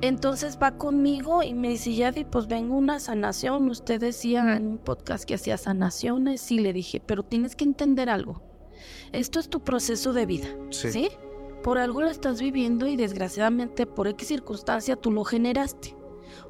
Entonces 0.00 0.58
va 0.62 0.78
conmigo 0.78 1.42
y 1.42 1.54
me 1.54 1.70
dice, 1.70 1.92
Yadi, 1.92 2.24
pues 2.24 2.46
vengo 2.46 2.76
una 2.76 3.00
sanación. 3.00 3.68
Usted 3.68 4.00
decía 4.00 4.56
en 4.56 4.66
un 4.68 4.78
podcast 4.78 5.24
que 5.24 5.34
hacía 5.34 5.58
sanaciones 5.58 6.52
y 6.52 6.60
le 6.60 6.72
dije, 6.72 7.02
pero 7.04 7.24
tienes 7.24 7.56
que 7.56 7.64
entender 7.64 8.08
algo. 8.08 8.40
Esto 9.10 9.40
es 9.40 9.48
tu 9.48 9.60
proceso 9.60 10.12
de 10.12 10.24
vida. 10.24 10.48
Sí. 10.70 10.92
¿Sí? 10.92 11.08
Por 11.64 11.78
algo 11.78 12.02
lo 12.02 12.08
estás 12.08 12.40
viviendo 12.40 12.86
y 12.86 12.94
desgraciadamente 12.94 13.86
por 13.86 14.06
X 14.06 14.28
circunstancia 14.28 14.94
tú 14.94 15.10
lo 15.10 15.24
generaste. 15.24 15.97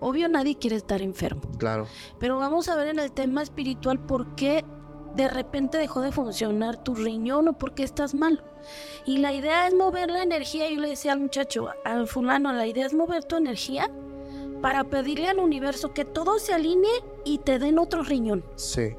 Obvio 0.00 0.28
nadie 0.28 0.56
quiere 0.56 0.76
estar 0.76 1.02
enfermo. 1.02 1.42
Claro. 1.58 1.86
Pero 2.18 2.38
vamos 2.38 2.68
a 2.68 2.76
ver 2.76 2.88
en 2.88 2.98
el 2.98 3.12
tema 3.12 3.42
espiritual 3.42 3.98
por 3.98 4.34
qué 4.34 4.64
de 5.14 5.28
repente 5.28 5.78
dejó 5.78 6.00
de 6.00 6.12
funcionar 6.12 6.82
tu 6.82 6.94
riñón 6.94 7.48
o 7.48 7.52
por 7.54 7.74
qué 7.74 7.82
estás 7.82 8.14
mal. 8.14 8.44
Y 9.04 9.18
la 9.18 9.32
idea 9.32 9.66
es 9.66 9.74
mover 9.74 10.10
la 10.10 10.22
energía. 10.22 10.70
Yo 10.70 10.80
le 10.80 10.90
decía 10.90 11.12
al 11.12 11.20
muchacho, 11.20 11.70
al 11.84 12.06
fulano, 12.06 12.52
la 12.52 12.66
idea 12.66 12.86
es 12.86 12.94
mover 12.94 13.24
tu 13.24 13.36
energía 13.36 13.90
para 14.62 14.84
pedirle 14.84 15.28
al 15.28 15.38
universo 15.38 15.92
que 15.92 16.04
todo 16.04 16.38
se 16.38 16.52
alinee 16.52 17.02
y 17.24 17.38
te 17.38 17.58
den 17.58 17.78
otro 17.78 18.02
riñón. 18.02 18.44
Sí. 18.56 18.94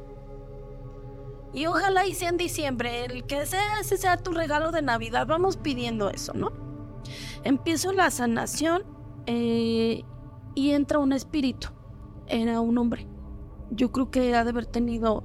Y 1.53 1.65
ojalá 1.65 2.05
y 2.05 2.13
sea 2.13 2.29
en 2.29 2.37
diciembre, 2.37 3.05
el 3.05 3.25
que 3.25 3.45
sea, 3.45 3.79
ese 3.79 3.97
sea 3.97 4.17
tu 4.17 4.31
regalo 4.31 4.71
de 4.71 4.81
Navidad. 4.81 5.25
Vamos 5.25 5.57
pidiendo 5.57 6.09
eso, 6.09 6.33
¿no? 6.33 6.51
Empiezo 7.43 7.91
la 7.91 8.11
sanación 8.11 8.83
eh, 9.25 10.03
y 10.55 10.71
entra 10.71 10.99
un 10.99 11.13
espíritu. 11.13 11.69
Era 12.27 12.61
un 12.61 12.77
hombre. 12.77 13.07
Yo 13.71 13.91
creo 13.91 14.11
que 14.11 14.35
ha 14.35 14.43
de 14.43 14.49
haber 14.49 14.65
tenido 14.65 15.23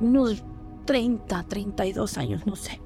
unos 0.00 0.44
30, 0.84 1.44
32 1.44 2.18
años, 2.18 2.46
no 2.46 2.56
sé. 2.56 2.80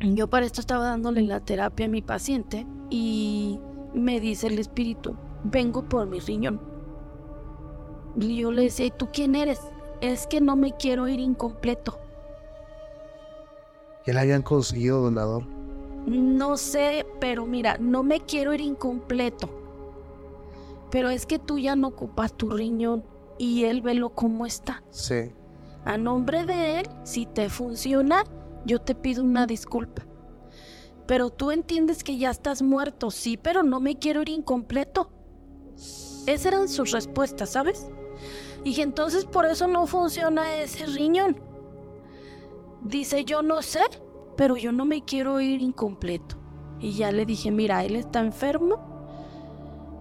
Yo 0.00 0.28
para 0.30 0.46
esto 0.46 0.60
estaba 0.60 0.84
dándole 0.84 1.22
la 1.22 1.40
terapia 1.40 1.86
a 1.86 1.88
mi 1.88 2.00
paciente 2.00 2.66
y 2.88 3.60
me 3.92 4.18
dice 4.18 4.46
el 4.46 4.58
espíritu, 4.58 5.14
vengo 5.44 5.82
por 5.88 6.06
mi 6.06 6.20
riñón. 6.20 6.60
Y 8.18 8.38
yo 8.38 8.50
le 8.50 8.62
decía, 8.62 8.86
¿y 8.86 8.90
tú 8.90 9.08
quién 9.12 9.34
eres? 9.34 9.60
Es 10.00 10.26
que 10.26 10.40
no 10.40 10.56
me 10.56 10.72
quiero 10.72 11.06
ir 11.06 11.20
incompleto. 11.20 11.98
¿Ya 14.06 14.14
le 14.14 14.20
habían 14.20 14.42
conseguido 14.42 15.02
donador? 15.02 15.44
No 16.06 16.56
sé, 16.56 17.06
pero 17.20 17.44
mira, 17.44 17.76
no 17.78 18.02
me 18.02 18.20
quiero 18.20 18.54
ir 18.54 18.62
incompleto. 18.62 19.59
Pero 20.90 21.10
es 21.10 21.26
que 21.26 21.38
tú 21.38 21.58
ya 21.58 21.76
no 21.76 21.88
ocupas 21.88 22.36
tu 22.36 22.50
riñón 22.50 23.04
y 23.38 23.64
él 23.64 23.82
velo 23.82 24.10
cómo 24.10 24.46
está. 24.46 24.82
Sí. 24.90 25.32
A 25.84 25.96
nombre 25.96 26.44
de 26.44 26.80
él, 26.80 26.86
si 27.04 27.26
te 27.26 27.48
funciona, 27.48 28.24
yo 28.66 28.80
te 28.80 28.94
pido 28.94 29.22
una 29.22 29.46
disculpa. 29.46 30.06
Pero 31.06 31.30
tú 31.30 31.50
entiendes 31.50 32.04
que 32.04 32.18
ya 32.18 32.30
estás 32.30 32.62
muerto, 32.62 33.10
sí, 33.10 33.36
pero 33.36 33.62
no 33.62 33.80
me 33.80 33.98
quiero 33.98 34.22
ir 34.22 34.28
incompleto. 34.28 35.10
Esas 36.26 36.46
eran 36.46 36.68
sus 36.68 36.92
respuestas, 36.92 37.50
¿sabes? 37.50 37.88
Y 38.62 38.80
entonces 38.80 39.24
por 39.24 39.46
eso 39.46 39.66
no 39.66 39.86
funciona 39.86 40.60
ese 40.60 40.86
riñón. 40.86 41.40
Dice, 42.82 43.24
yo 43.24 43.42
no 43.42 43.62
sé, 43.62 43.80
pero 44.36 44.56
yo 44.56 44.72
no 44.72 44.84
me 44.84 45.02
quiero 45.04 45.40
ir 45.40 45.62
incompleto. 45.62 46.36
Y 46.78 46.92
ya 46.92 47.10
le 47.12 47.26
dije, 47.26 47.50
mira, 47.50 47.84
él 47.84 47.96
está 47.96 48.20
enfermo, 48.20 48.99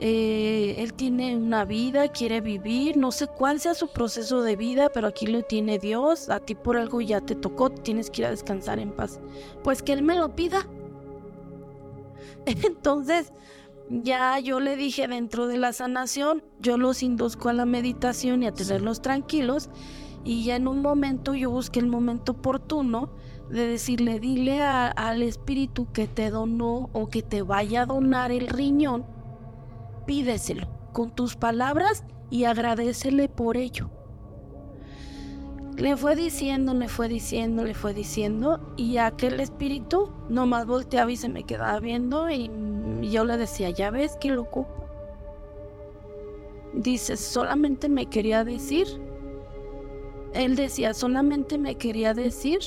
eh, 0.02 0.76
él 0.78 0.94
tiene 0.94 1.36
una 1.36 1.66
vida, 1.66 2.08
quiere 2.08 2.40
vivir, 2.40 2.96
no 2.96 3.12
sé 3.12 3.28
cuál 3.28 3.60
sea 3.60 3.74
su 3.74 3.90
proceso 3.90 4.42
de 4.42 4.56
vida, 4.56 4.90
pero 4.94 5.08
aquí 5.08 5.28
lo 5.28 5.42
tiene 5.44 5.78
Dios, 5.78 6.30
a 6.30 6.40
ti 6.40 6.56
por 6.56 6.78
algo 6.78 7.02
ya 7.02 7.20
te 7.20 7.36
tocó, 7.36 7.70
tienes 7.70 8.10
que 8.10 8.22
ir 8.22 8.28
a 8.28 8.32
descansar 8.32 8.80
en 8.80 8.92
paz. 8.92 9.20
Pues 9.64 9.84
que 9.84 9.92
él 9.92 10.04
me 10.04 10.16
lo 10.16 10.36
pida. 10.36 10.66
Entonces, 12.46 13.34
ya 13.90 14.40
yo 14.40 14.60
le 14.60 14.76
dije 14.76 15.08
dentro 15.08 15.48
de 15.48 15.58
la 15.58 15.74
sanación, 15.74 16.44
yo 16.60 16.78
los 16.78 17.04
induzco 17.04 17.50
a 17.50 17.54
la 17.54 17.66
meditación 17.66 18.44
y 18.44 18.48
a 18.48 18.54
tenerlos 18.54 19.02
tranquilos. 19.02 19.70
Y 20.24 20.44
ya 20.44 20.58
en 20.58 20.68
un 20.68 20.82
momento 20.82 21.34
yo 21.34 21.50
busqué 21.50 21.80
el 21.80 21.88
momento 21.88 22.34
oportuno 22.34 23.10
de 23.50 23.68
decirle, 23.68 24.20
dile 24.20 24.62
al 24.62 25.24
espíritu 25.24 25.92
que 25.92 26.08
te 26.08 26.30
donó 26.30 26.90
o 26.94 27.10
que 27.10 27.24
te 27.24 27.42
vaya 27.42 27.82
a 27.82 27.86
donar 27.86 28.32
el 28.32 28.48
riñón, 28.48 29.06
pídeselo 30.10 30.68
con 30.91 31.11
tus 31.11 31.36
palabras 31.36 32.03
y 32.31 32.45
agradecele 32.45 33.30
por 33.30 33.57
ello. 33.57 33.91
Le 35.77 35.95
fue 35.98 36.15
diciendo, 36.15 36.73
le 36.73 36.88
fue 36.88 37.07
diciendo, 37.07 37.64
le 37.64 37.76
fue 37.76 37.94
diciendo, 37.94 38.73
y 38.76 38.98
aquel 38.98 39.40
espíritu 39.40 40.10
nomás 40.27 40.65
volteaba 40.65 41.11
y 41.11 41.15
se 41.15 41.30
me 41.30 41.44
quedaba 41.44 41.80
viendo, 41.80 42.27
y 42.27 42.49
yo 43.03 43.23
le 43.23 43.38
decía, 43.38 43.69
ya 43.69 43.91
ves 43.91 44.18
que 44.19 44.31
loco. 44.31 44.68
Dice, 46.73 47.15
solamente 47.15 47.88
me 47.88 48.07
quería 48.07 48.44
decir. 48.44 48.88
Él 50.34 50.56
decía, 50.56 50.95
solamente 50.95 51.60
me 51.60 51.76
quería 51.76 52.15
decir. 52.15 52.61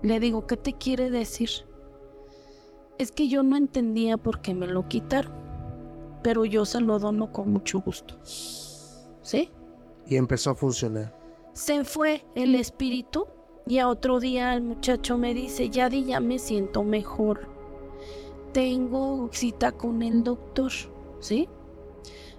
Le 0.00 0.18
digo, 0.18 0.46
¿qué 0.46 0.56
te 0.56 0.72
quiere 0.72 1.10
decir? 1.10 1.50
Es 2.96 3.12
que 3.12 3.28
yo 3.28 3.42
no 3.42 3.58
entendía 3.58 4.16
por 4.16 4.40
qué 4.40 4.54
me 4.54 4.66
lo 4.66 4.88
quitaron, 4.88 5.45
pero 6.26 6.44
yo 6.44 6.64
se 6.64 6.80
lo 6.80 6.98
dono 6.98 7.30
con 7.30 7.52
mucho 7.52 7.78
gusto. 7.78 8.18
¿Sí? 9.22 9.48
Y 10.08 10.16
empezó 10.16 10.50
a 10.50 10.54
funcionar 10.56 11.14
se 11.56 11.84
fue 11.84 12.22
el 12.34 12.54
espíritu 12.54 13.28
y 13.66 13.78
a 13.78 13.88
otro 13.88 14.20
día 14.20 14.52
el 14.52 14.60
muchacho 14.60 15.16
me 15.16 15.32
dice, 15.32 15.70
ya 15.70 15.88
di, 15.88 16.04
ya 16.04 16.20
me 16.20 16.38
siento 16.38 16.84
mejor. 16.84 17.48
Tengo 18.52 19.30
cita 19.32 19.72
con 19.72 20.02
el 20.02 20.22
doctor, 20.22 20.70
¿sí? 21.18 21.48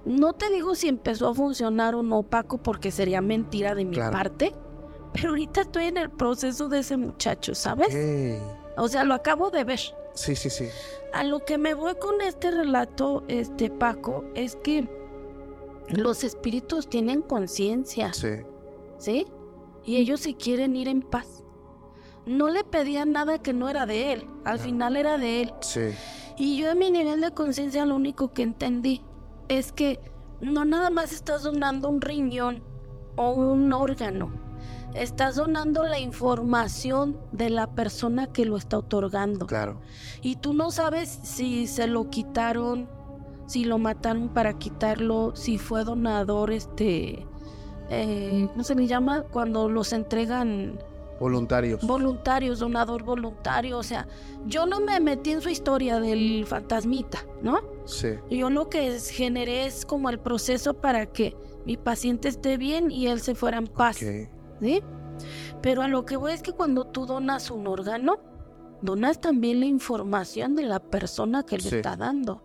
No 0.05 0.33
te 0.33 0.51
digo 0.51 0.75
si 0.75 0.87
empezó 0.87 1.29
a 1.29 1.33
funcionar 1.33 1.95
o 1.95 2.03
no, 2.03 2.21
Paco, 2.21 2.59
porque 2.59 2.91
sería 2.91 3.19
mentira 3.21 3.73
de 3.73 3.85
mi 3.85 3.97
parte. 3.97 4.53
Pero 5.13 5.29
ahorita 5.29 5.61
estoy 5.61 5.85
en 5.85 5.97
el 5.97 6.11
proceso 6.11 6.69
de 6.69 6.79
ese 6.79 6.95
muchacho, 6.95 7.55
¿sabes? 7.55 7.97
O 8.77 8.87
sea, 8.87 9.03
lo 9.03 9.15
acabo 9.15 9.49
de 9.49 9.63
ver. 9.63 9.79
Sí, 10.17 10.35
sí, 10.35 10.49
sí. 10.49 10.67
A 11.13 11.23
lo 11.23 11.45
que 11.45 11.57
me 11.57 11.73
voy 11.73 11.95
con 11.95 12.21
este 12.21 12.51
relato, 12.51 13.23
este 13.27 13.69
Paco, 13.69 14.25
es 14.33 14.55
que 14.55 14.89
los 15.89 16.23
espíritus 16.23 16.89
tienen 16.89 17.21
conciencia. 17.21 18.11
Sí. 18.13 18.29
¿sí? 18.97 19.27
Y 19.85 19.97
ellos 19.97 20.21
se 20.21 20.35
quieren 20.35 20.75
ir 20.75 20.87
en 20.87 21.01
paz. 21.01 21.43
No 22.25 22.49
le 22.49 22.63
pedían 22.63 23.11
nada 23.11 23.41
que 23.41 23.53
no 23.53 23.69
era 23.69 23.85
de 23.85 24.11
él, 24.13 24.27
al 24.43 24.59
final 24.59 24.97
era 24.97 25.17
de 25.17 25.43
él. 25.43 25.53
Sí. 25.61 25.91
Y 26.37 26.57
yo 26.57 26.71
en 26.71 26.79
mi 26.79 26.91
nivel 26.91 27.21
de 27.21 27.31
conciencia 27.31 27.85
lo 27.85 27.95
único 27.95 28.33
que 28.33 28.43
entendí 28.43 29.01
es 29.47 29.71
que 29.71 29.99
no 30.41 30.65
nada 30.65 30.89
más 30.89 31.13
estás 31.13 31.43
donando 31.43 31.89
un 31.89 32.01
riñón 32.01 32.63
o 33.15 33.31
un 33.31 33.71
órgano, 33.71 34.31
estás 34.93 35.35
donando 35.35 35.83
la 35.83 35.99
información 35.99 37.17
de 37.31 37.49
la 37.49 37.67
persona 37.67 38.27
que 38.27 38.45
lo 38.45 38.57
está 38.57 38.77
otorgando. 38.79 39.47
Claro. 39.47 39.79
Y 40.21 40.35
tú 40.37 40.53
no 40.53 40.71
sabes 40.71 41.09
si 41.23 41.67
se 41.67 41.87
lo 41.87 42.09
quitaron, 42.09 42.89
si 43.47 43.63
lo 43.65 43.77
mataron 43.77 44.29
para 44.29 44.53
quitarlo, 44.57 45.35
si 45.35 45.57
fue 45.57 45.83
donador 45.83 46.51
este 46.51 47.25
eh, 47.89 48.47
¿cómo 48.51 48.63
se 48.63 48.75
le 48.75 48.87
llama? 48.87 49.23
Cuando 49.23 49.69
los 49.69 49.93
entregan... 49.93 50.79
Voluntarios. 51.19 51.81
Voluntarios, 51.81 52.59
donador 52.59 53.03
voluntario. 53.03 53.79
O 53.79 53.83
sea, 53.83 54.07
yo 54.45 54.67
no 54.67 54.79
me 54.79 54.99
metí 54.99 55.31
en 55.31 55.41
su 55.41 55.49
historia 55.49 55.99
del 55.99 56.45
fantasmita, 56.45 57.25
¿no? 57.41 57.59
Sí. 57.85 58.09
Yo 58.29 58.51
lo 58.51 58.69
que 58.69 58.99
generé 58.99 59.65
es 59.65 59.83
como 59.85 60.09
el 60.11 60.19
proceso 60.19 60.75
para 60.75 61.07
que 61.07 61.35
mi 61.65 61.75
paciente 61.75 62.27
esté 62.27 62.57
bien 62.57 62.91
y 62.91 63.07
él 63.07 63.19
se 63.21 63.33
fuera 63.33 63.57
en 63.57 63.65
paz. 63.65 63.99
¿Sí? 64.61 64.81
Pero 65.61 65.81
a 65.81 65.87
lo 65.87 66.05
que 66.05 66.17
voy 66.17 66.33
es 66.33 66.41
que 66.41 66.51
cuando 66.51 66.85
tú 66.85 67.05
donas 67.05 67.49
un 67.51 67.67
órgano, 67.67 68.19
donas 68.81 69.19
también 69.19 69.59
la 69.59 69.65
información 69.65 70.55
de 70.55 70.63
la 70.63 70.79
persona 70.79 71.43
que 71.43 71.57
le 71.57 71.69
está 71.69 71.95
dando. 71.95 72.43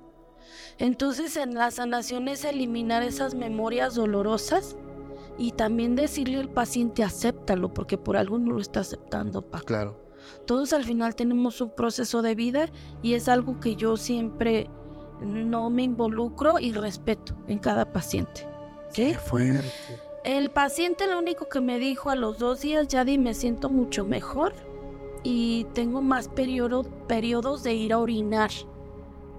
Entonces 0.78 1.36
en 1.36 1.54
la 1.54 1.70
sanación 1.70 2.28
es 2.28 2.44
eliminar 2.44 3.02
esas 3.02 3.34
memorias 3.34 3.94
dolorosas 3.94 4.76
y 5.38 5.52
también 5.52 5.94
decirle 5.96 6.38
al 6.38 6.48
paciente 6.48 7.02
acéptalo 7.02 7.72
porque 7.72 7.98
por 7.98 8.16
algo 8.16 8.38
no 8.38 8.52
lo 8.52 8.60
está 8.60 8.80
aceptando. 8.80 9.42
Claro. 9.64 10.00
Todos 10.46 10.72
al 10.72 10.84
final 10.84 11.14
tenemos 11.14 11.60
un 11.60 11.74
proceso 11.74 12.22
de 12.22 12.34
vida 12.34 12.68
y 13.02 13.14
es 13.14 13.28
algo 13.28 13.60
que 13.60 13.76
yo 13.76 13.96
siempre 13.96 14.68
no 15.20 15.70
me 15.70 15.82
involucro 15.82 16.58
y 16.58 16.72
respeto 16.72 17.34
en 17.46 17.58
cada 17.58 17.92
paciente. 17.92 18.46
Qué 18.92 19.14
fuerte. 19.14 19.70
El 20.24 20.50
paciente 20.50 21.08
lo 21.08 21.18
único 21.18 21.48
que 21.48 21.60
me 21.60 21.78
dijo 21.78 22.10
a 22.10 22.14
los 22.14 22.38
dos 22.38 22.60
días, 22.60 22.86
ya 22.86 23.04
di, 23.04 23.18
me 23.18 23.34
siento 23.34 23.68
mucho 23.70 24.04
mejor 24.04 24.52
y 25.24 25.66
tengo 25.74 26.00
más 26.00 26.28
periodo, 26.28 26.84
periodos 27.08 27.64
de 27.64 27.74
ir 27.74 27.92
a 27.92 27.98
orinar, 27.98 28.50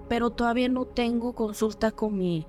pero 0.08 0.30
todavía 0.30 0.68
no 0.68 0.84
tengo 0.84 1.34
consulta 1.34 1.90
con 1.90 2.18
mi, 2.18 2.46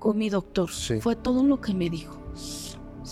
con 0.00 0.18
mi 0.18 0.30
doctor. 0.30 0.68
Fue 1.00 1.14
todo 1.14 1.44
lo 1.44 1.60
que 1.60 1.72
me 1.72 1.88
dijo. 1.88 2.18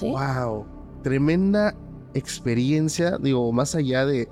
Wow, 0.00 0.66
tremenda 1.02 1.76
experiencia, 2.14 3.16
digo, 3.18 3.52
más 3.52 3.76
allá 3.76 4.06
de, 4.06 4.28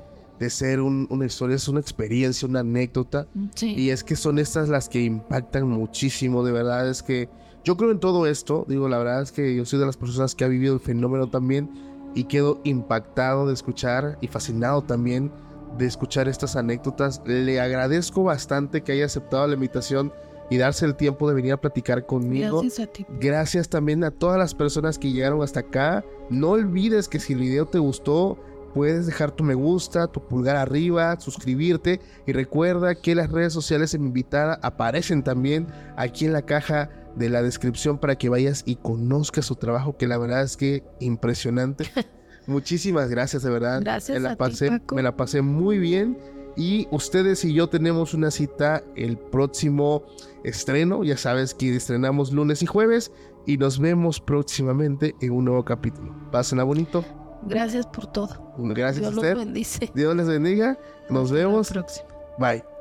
ser 0.48 0.80
una 0.80 1.24
historia, 1.24 1.56
es 1.56 1.68
una 1.68 1.80
experiencia, 1.80 2.48
una 2.48 2.60
anécdota. 2.60 3.28
Y 3.60 3.90
es 3.90 4.02
que 4.02 4.16
son 4.16 4.40
estas 4.40 4.68
las 4.68 4.88
que 4.88 5.02
impactan 5.02 5.68
muchísimo, 5.68 6.44
de 6.44 6.50
verdad, 6.50 6.88
es 6.88 7.02
que 7.02 7.28
yo 7.66 7.76
creo 7.76 7.90
en 7.90 7.98
todo 7.98 8.28
esto, 8.28 8.64
digo, 8.68 8.88
la 8.88 8.96
verdad 8.96 9.22
es 9.22 9.32
que 9.32 9.56
yo 9.56 9.64
soy 9.64 9.80
de 9.80 9.86
las 9.86 9.96
personas 9.96 10.36
que 10.36 10.44
ha 10.44 10.48
vivido 10.48 10.74
el 10.74 10.80
fenómeno 10.80 11.28
también 11.28 11.68
y 12.14 12.22
quedo 12.24 12.60
impactado 12.62 13.48
de 13.48 13.54
escuchar 13.54 14.18
y 14.20 14.28
fascinado 14.28 14.82
también 14.82 15.32
de 15.76 15.86
escuchar 15.86 16.28
estas 16.28 16.54
anécdotas. 16.54 17.20
Le 17.26 17.60
agradezco 17.60 18.22
bastante 18.22 18.82
que 18.82 18.92
haya 18.92 19.06
aceptado 19.06 19.48
la 19.48 19.54
invitación 19.54 20.12
y 20.48 20.58
darse 20.58 20.86
el 20.86 20.94
tiempo 20.94 21.28
de 21.28 21.34
venir 21.34 21.54
a 21.54 21.60
platicar 21.60 22.06
conmigo. 22.06 22.60
Gracias 22.60 22.88
a 22.88 22.92
ti. 22.92 23.04
Gracias 23.18 23.68
también 23.68 24.04
a 24.04 24.12
todas 24.12 24.38
las 24.38 24.54
personas 24.54 24.96
que 24.96 25.10
llegaron 25.10 25.42
hasta 25.42 25.58
acá. 25.58 26.04
No 26.30 26.50
olvides 26.50 27.08
que 27.08 27.18
si 27.18 27.32
el 27.32 27.40
video 27.40 27.66
te 27.66 27.80
gustó, 27.80 28.38
puedes 28.74 29.06
dejar 29.06 29.32
tu 29.32 29.42
me 29.42 29.54
gusta, 29.54 30.06
tu 30.06 30.20
pulgar 30.20 30.54
arriba, 30.54 31.18
suscribirte 31.18 31.98
y 32.26 32.32
recuerda 32.32 32.94
que 32.94 33.16
las 33.16 33.28
redes 33.32 33.52
sociales 33.52 33.92
en 33.92 34.02
mi 34.02 34.06
invitada 34.06 34.60
aparecen 34.62 35.24
también 35.24 35.66
aquí 35.96 36.26
en 36.26 36.32
la 36.32 36.42
caja 36.42 36.90
de 37.16 37.28
la 37.30 37.42
descripción 37.42 37.98
para 37.98 38.16
que 38.16 38.28
vayas 38.28 38.62
y 38.66 38.76
conozcas 38.76 39.46
su 39.46 39.56
trabajo, 39.56 39.96
que 39.96 40.06
la 40.06 40.18
verdad 40.18 40.42
es 40.42 40.56
que 40.56 40.84
impresionante. 41.00 41.86
Muchísimas 42.46 43.08
gracias, 43.10 43.42
de 43.42 43.50
verdad. 43.50 43.80
Gracias 43.82 44.18
me 44.18 44.22
la 44.22 44.30
a 44.30 44.32
ti, 44.34 44.38
pasé, 44.38 44.68
Paco. 44.68 44.94
Me 44.94 45.02
la 45.02 45.16
pasé 45.16 45.42
muy 45.42 45.78
bien. 45.78 46.16
Y 46.56 46.86
ustedes 46.90 47.44
y 47.44 47.52
yo 47.52 47.68
tenemos 47.68 48.14
una 48.14 48.30
cita 48.30 48.82
el 48.94 49.18
próximo 49.18 50.04
estreno. 50.44 51.02
Ya 51.04 51.16
sabes 51.16 51.54
que 51.54 51.74
estrenamos 51.74 52.32
lunes 52.32 52.62
y 52.62 52.66
jueves. 52.66 53.10
Y 53.46 53.58
nos 53.58 53.78
vemos 53.78 54.20
próximamente 54.20 55.14
en 55.20 55.32
un 55.32 55.44
nuevo 55.44 55.64
capítulo. 55.64 56.14
Pásenla 56.32 56.64
bonito. 56.64 57.04
Gracias 57.42 57.86
por 57.86 58.06
todo. 58.10 58.54
Gracias 58.58 59.00
Dios 59.00 59.12
a 59.12 59.14
los 59.14 59.24
usted. 59.24 59.36
bendice. 59.36 59.90
Dios 59.94 60.16
les 60.16 60.26
bendiga. 60.26 60.78
Nos 61.10 61.24
Hasta 61.24 61.34
la 61.34 61.46
vemos. 61.46 61.70
próxima. 61.70 62.06
Bye. 62.38 62.75